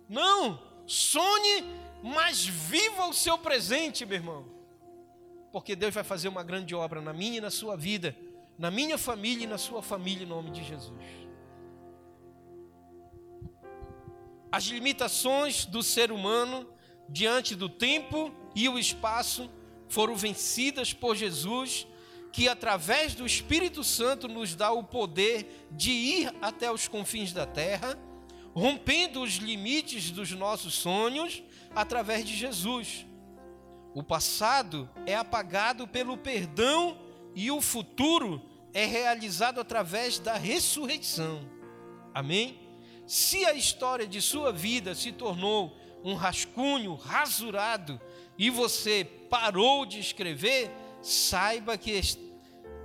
Não. 0.08 0.60
Sonhe, 0.86 1.64
mas 2.02 2.44
viva 2.44 3.06
o 3.06 3.12
seu 3.12 3.38
presente, 3.38 4.04
meu 4.04 4.16
irmão. 4.16 4.46
Porque 5.52 5.76
Deus 5.76 5.94
vai 5.94 6.02
fazer 6.02 6.28
uma 6.28 6.42
grande 6.42 6.74
obra 6.74 7.00
na 7.00 7.12
minha 7.12 7.38
e 7.38 7.40
na 7.40 7.50
sua 7.50 7.76
vida, 7.76 8.16
na 8.58 8.70
minha 8.70 8.98
família 8.98 9.44
e 9.44 9.46
na 9.46 9.58
sua 9.58 9.82
família, 9.82 10.24
em 10.24 10.28
nome 10.28 10.50
de 10.50 10.64
Jesus. 10.64 11.04
As 14.50 14.64
limitações 14.64 15.64
do 15.64 15.82
ser 15.82 16.10
humano 16.10 16.68
diante 17.08 17.54
do 17.54 17.68
tempo 17.68 18.32
e 18.54 18.68
o 18.68 18.78
espaço 18.78 19.50
foram 19.88 20.16
vencidas 20.16 20.92
por 20.92 21.16
Jesus, 21.16 21.86
que 22.32 22.48
através 22.48 23.14
do 23.14 23.24
Espírito 23.24 23.84
Santo 23.84 24.26
nos 24.26 24.54
dá 24.54 24.72
o 24.72 24.82
poder 24.82 25.68
de 25.70 25.90
ir 25.90 26.34
até 26.42 26.70
os 26.70 26.88
confins 26.88 27.32
da 27.32 27.46
terra, 27.46 27.98
rompendo 28.52 29.22
os 29.22 29.34
limites 29.34 30.10
dos 30.10 30.32
nossos 30.32 30.74
sonhos 30.74 31.42
através 31.74 32.24
de 32.24 32.36
Jesus. 32.36 33.06
O 33.94 34.02
passado 34.02 34.88
é 35.06 35.14
apagado 35.14 35.86
pelo 35.86 36.16
perdão 36.16 36.98
e 37.34 37.50
o 37.50 37.60
futuro 37.60 38.42
é 38.72 38.84
realizado 38.84 39.60
através 39.60 40.18
da 40.18 40.34
ressurreição. 40.34 41.48
Amém? 42.12 42.58
Se 43.06 43.44
a 43.44 43.54
história 43.54 44.06
de 44.06 44.20
sua 44.20 44.52
vida 44.52 44.94
se 44.94 45.12
tornou 45.12 45.76
um 46.02 46.14
rascunho 46.14 46.94
rasurado 46.94 48.00
e 48.38 48.50
você 48.50 49.04
parou 49.30 49.86
de 49.86 50.00
escrever, 50.00 50.70
saiba 51.02 51.76
que, 51.78 52.00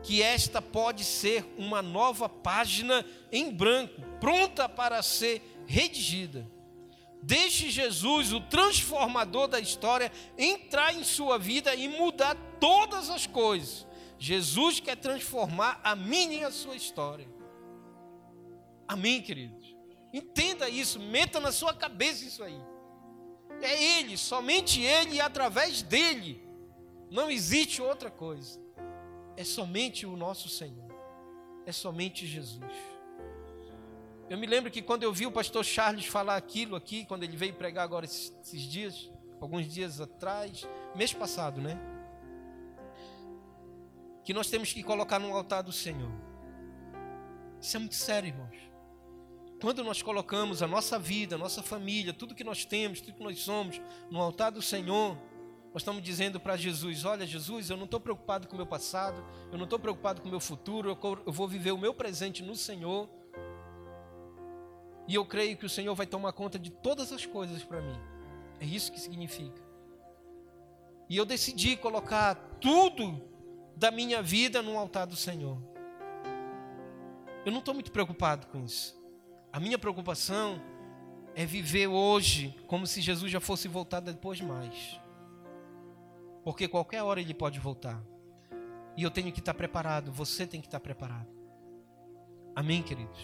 que 0.03 0.21
esta 0.21 0.61
pode 0.61 1.03
ser 1.03 1.45
uma 1.57 1.81
nova 1.81 2.29
página 2.29 3.05
em 3.31 3.51
branco, 3.51 4.01
pronta 4.19 4.67
para 4.67 5.01
ser 5.01 5.41
redigida. 5.65 6.49
Deixe 7.21 7.69
Jesus, 7.69 8.31
o 8.31 8.39
transformador 8.39 9.47
da 9.47 9.59
história, 9.59 10.11
entrar 10.37 10.93
em 10.93 11.03
sua 11.03 11.37
vida 11.37 11.75
e 11.75 11.87
mudar 11.87 12.35
todas 12.59 13.09
as 13.09 13.27
coisas. 13.27 13.85
Jesus 14.17 14.79
quer 14.79 14.95
transformar 14.95 15.79
a 15.83 15.95
minha 15.95 16.41
e 16.41 16.43
a 16.43 16.51
sua 16.51 16.75
história. 16.75 17.27
Amém, 18.87 19.21
queridos? 19.21 19.75
Entenda 20.13 20.69
isso, 20.69 20.99
meta 20.99 21.39
na 21.39 21.51
sua 21.51 21.73
cabeça 21.73 22.25
isso 22.25 22.43
aí. 22.43 22.59
É 23.61 23.99
Ele, 23.99 24.17
somente 24.17 24.81
Ele 24.81 25.15
e 25.15 25.21
através 25.21 25.81
dele. 25.81 26.41
Não 27.09 27.29
existe 27.29 27.81
outra 27.81 28.09
coisa. 28.11 28.59
É 29.35 29.43
somente 29.43 30.05
o 30.05 30.15
nosso 30.15 30.49
Senhor. 30.49 30.89
É 31.65 31.71
somente 31.71 32.25
Jesus. 32.25 32.73
Eu 34.29 34.37
me 34.37 34.45
lembro 34.45 34.69
que 34.69 34.81
quando 34.81 35.01
eu 35.01 35.11
vi 35.11 35.25
o 35.25 35.31
pastor 35.31 35.65
Charles 35.65 36.05
falar 36.05 36.35
aquilo 36.35 36.75
aqui, 36.75 37.03
quando 37.05 37.23
ele 37.23 37.35
veio 37.35 37.53
pregar 37.53 37.83
agora 37.83 38.05
esses, 38.05 38.31
esses 38.43 38.61
dias, 38.61 39.11
alguns 39.41 39.67
dias 39.67 39.99
atrás, 39.99 40.67
mês 40.95 41.11
passado, 41.11 41.59
né? 41.59 41.79
Que 44.23 44.31
nós 44.31 44.47
temos 44.47 44.71
que 44.71 44.83
colocar 44.83 45.17
no 45.17 45.35
altar 45.35 45.63
do 45.63 45.71
Senhor. 45.71 46.11
Isso 47.59 47.75
é 47.75 47.79
muito 47.79 47.95
sério, 47.95 48.27
irmãos. 48.27 48.68
Quando 49.61 49.83
nós 49.83 50.01
colocamos 50.01 50.63
a 50.63 50.67
nossa 50.67 50.97
vida, 50.97 51.35
a 51.35 51.37
nossa 51.37 51.61
família, 51.61 52.13
tudo 52.13 52.33
que 52.33 52.43
nós 52.43 52.63
temos, 52.63 53.01
tudo 53.01 53.15
que 53.15 53.23
nós 53.23 53.39
somos, 53.39 53.81
no 54.09 54.21
altar 54.21 54.51
do 54.51 54.61
Senhor, 54.61 55.17
nós 55.73 55.81
estamos 55.81 56.01
dizendo 56.01 56.39
para 56.39 56.55
Jesus: 56.55 57.03
Olha, 57.03 57.27
Jesus, 57.27 57.69
eu 57.69 57.77
não 57.77 57.85
estou 57.85 57.99
preocupado 57.99 58.47
com 58.47 58.53
o 58.53 58.57
meu 58.57 58.65
passado, 58.65 59.23
eu 59.51 59.57
não 59.57 59.65
estou 59.65 59.77
preocupado 59.77 60.21
com 60.21 60.27
o 60.27 60.31
meu 60.31 60.39
futuro, 60.39 60.97
eu 61.25 61.31
vou 61.31 61.47
viver 61.47 61.71
o 61.71 61.77
meu 61.77 61.93
presente 61.93 62.41
no 62.41 62.55
Senhor. 62.55 63.09
E 65.07 65.15
eu 65.15 65.25
creio 65.25 65.57
que 65.57 65.65
o 65.65 65.69
Senhor 65.69 65.93
vai 65.95 66.05
tomar 66.05 66.33
conta 66.33 66.57
de 66.57 66.69
todas 66.69 67.11
as 67.11 67.25
coisas 67.25 67.63
para 67.63 67.81
mim. 67.81 67.99
É 68.59 68.65
isso 68.65 68.91
que 68.91 68.99
significa. 68.99 69.61
E 71.09 71.17
eu 71.17 71.25
decidi 71.25 71.75
colocar 71.75 72.35
tudo 72.61 73.19
da 73.75 73.89
minha 73.89 74.21
vida 74.21 74.61
no 74.61 74.77
altar 74.77 75.07
do 75.07 75.15
Senhor. 75.15 75.57
Eu 77.45 77.51
não 77.51 77.59
estou 77.59 77.73
muito 77.73 77.91
preocupado 77.91 78.47
com 78.47 78.63
isso. 78.63 78.98
A 79.59 79.61
minha 79.61 79.77
preocupação 79.77 80.61
é 81.35 81.45
viver 81.45 81.87
hoje 81.87 82.57
como 82.65 82.87
se 82.87 83.01
Jesus 83.01 83.29
já 83.29 83.41
fosse 83.41 83.67
voltar 83.67 83.99
depois 83.99 84.39
mais. 84.39 84.97
Porque 86.45 86.65
qualquer 86.65 87.03
hora 87.03 87.19
ele 87.19 87.33
pode 87.33 87.59
voltar. 87.59 88.01
E 88.95 89.03
eu 89.03 89.11
tenho 89.11 89.33
que 89.33 89.39
estar 89.41 89.53
preparado, 89.53 90.13
você 90.13 90.47
tem 90.47 90.61
que 90.61 90.67
estar 90.67 90.79
preparado. 90.79 91.27
Amém, 92.55 92.81
queridos? 92.81 93.19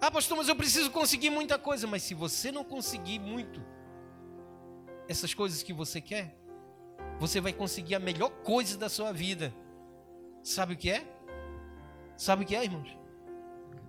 Ah, 0.00 0.12
pastor, 0.12 0.36
mas 0.36 0.48
eu 0.48 0.54
preciso 0.54 0.92
conseguir 0.92 1.30
muita 1.30 1.58
coisa. 1.58 1.88
Mas 1.88 2.04
se 2.04 2.14
você 2.14 2.52
não 2.52 2.62
conseguir 2.62 3.18
muito, 3.18 3.60
essas 5.08 5.34
coisas 5.34 5.60
que 5.60 5.72
você 5.72 6.00
quer, 6.00 6.38
você 7.18 7.40
vai 7.40 7.52
conseguir 7.52 7.96
a 7.96 7.98
melhor 7.98 8.30
coisa 8.44 8.78
da 8.78 8.88
sua 8.88 9.10
vida. 9.10 9.52
Sabe 10.40 10.74
o 10.74 10.76
que 10.76 10.88
é? 10.88 11.04
Sabe 12.16 12.44
o 12.44 12.46
que 12.46 12.54
é, 12.54 12.62
irmãos? 12.62 12.96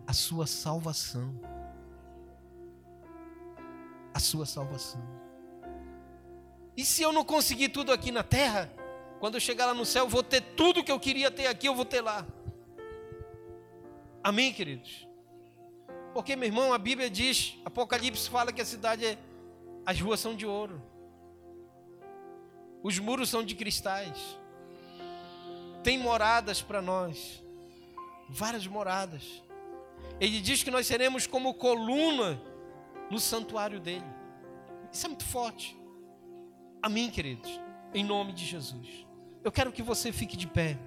A 0.08 0.14
sua 0.14 0.48
salvação 0.48 1.59
a 4.20 4.22
sua 4.22 4.46
salvação. 4.46 5.02
E 6.76 6.84
se 6.84 7.02
eu 7.02 7.12
não 7.14 7.24
conseguir 7.24 7.70
tudo 7.70 7.92
aqui 7.92 8.12
na 8.12 8.22
terra, 8.22 8.70
quando 9.20 9.36
eu 9.36 9.40
chegar 9.40 9.66
lá 9.66 9.74
no 9.74 9.86
céu, 9.86 10.04
eu 10.04 10.10
vou 10.10 10.22
ter 10.22 10.42
tudo 10.42 10.84
que 10.84 10.92
eu 10.92 11.00
queria 11.00 11.32
ter 11.32 11.48
aqui, 11.48 11.68
eu 11.68 11.74
vou 11.74 11.86
ter 11.86 12.02
lá. 12.02 12.28
Amém, 14.22 14.52
queridos? 14.52 15.08
Porque, 16.14 16.36
meu 16.36 16.48
irmão, 16.48 16.74
a 16.74 16.78
Bíblia 16.78 17.10
diz, 17.10 17.58
Apocalipse 17.64 18.30
fala 18.30 18.52
que 18.52 18.62
a 18.62 18.66
cidade 18.66 19.06
é, 19.06 19.18
as 19.86 20.00
ruas 20.02 20.20
são 20.20 20.36
de 20.36 20.46
ouro, 20.46 20.82
os 22.84 23.00
muros 23.00 23.30
são 23.30 23.42
de 23.44 23.56
cristais, 23.56 24.38
tem 25.82 25.98
moradas 25.98 26.62
para 26.62 26.82
nós, 26.82 27.42
várias 28.28 28.68
moradas. 28.68 29.42
Ele 30.20 30.42
diz 30.42 30.62
que 30.62 30.72
nós 30.72 30.86
seremos 30.86 31.26
como 31.26 31.54
coluna 31.54 32.49
no 33.10 33.20
santuário 33.20 33.80
dele. 33.80 34.06
Isso 34.92 35.06
é 35.06 35.10
muito 35.10 35.26
forte. 35.26 35.78
Amém, 36.82 37.10
queridos? 37.10 37.50
Em 37.94 38.04
nome 38.04 38.34
de 38.34 38.46
Jesus. 38.46 39.06
Eu 39.44 39.52
quero 39.52 39.72
que 39.72 39.82
você 39.82 40.12
fique 40.12 40.38
de 40.38 40.48
pé. 40.48 40.78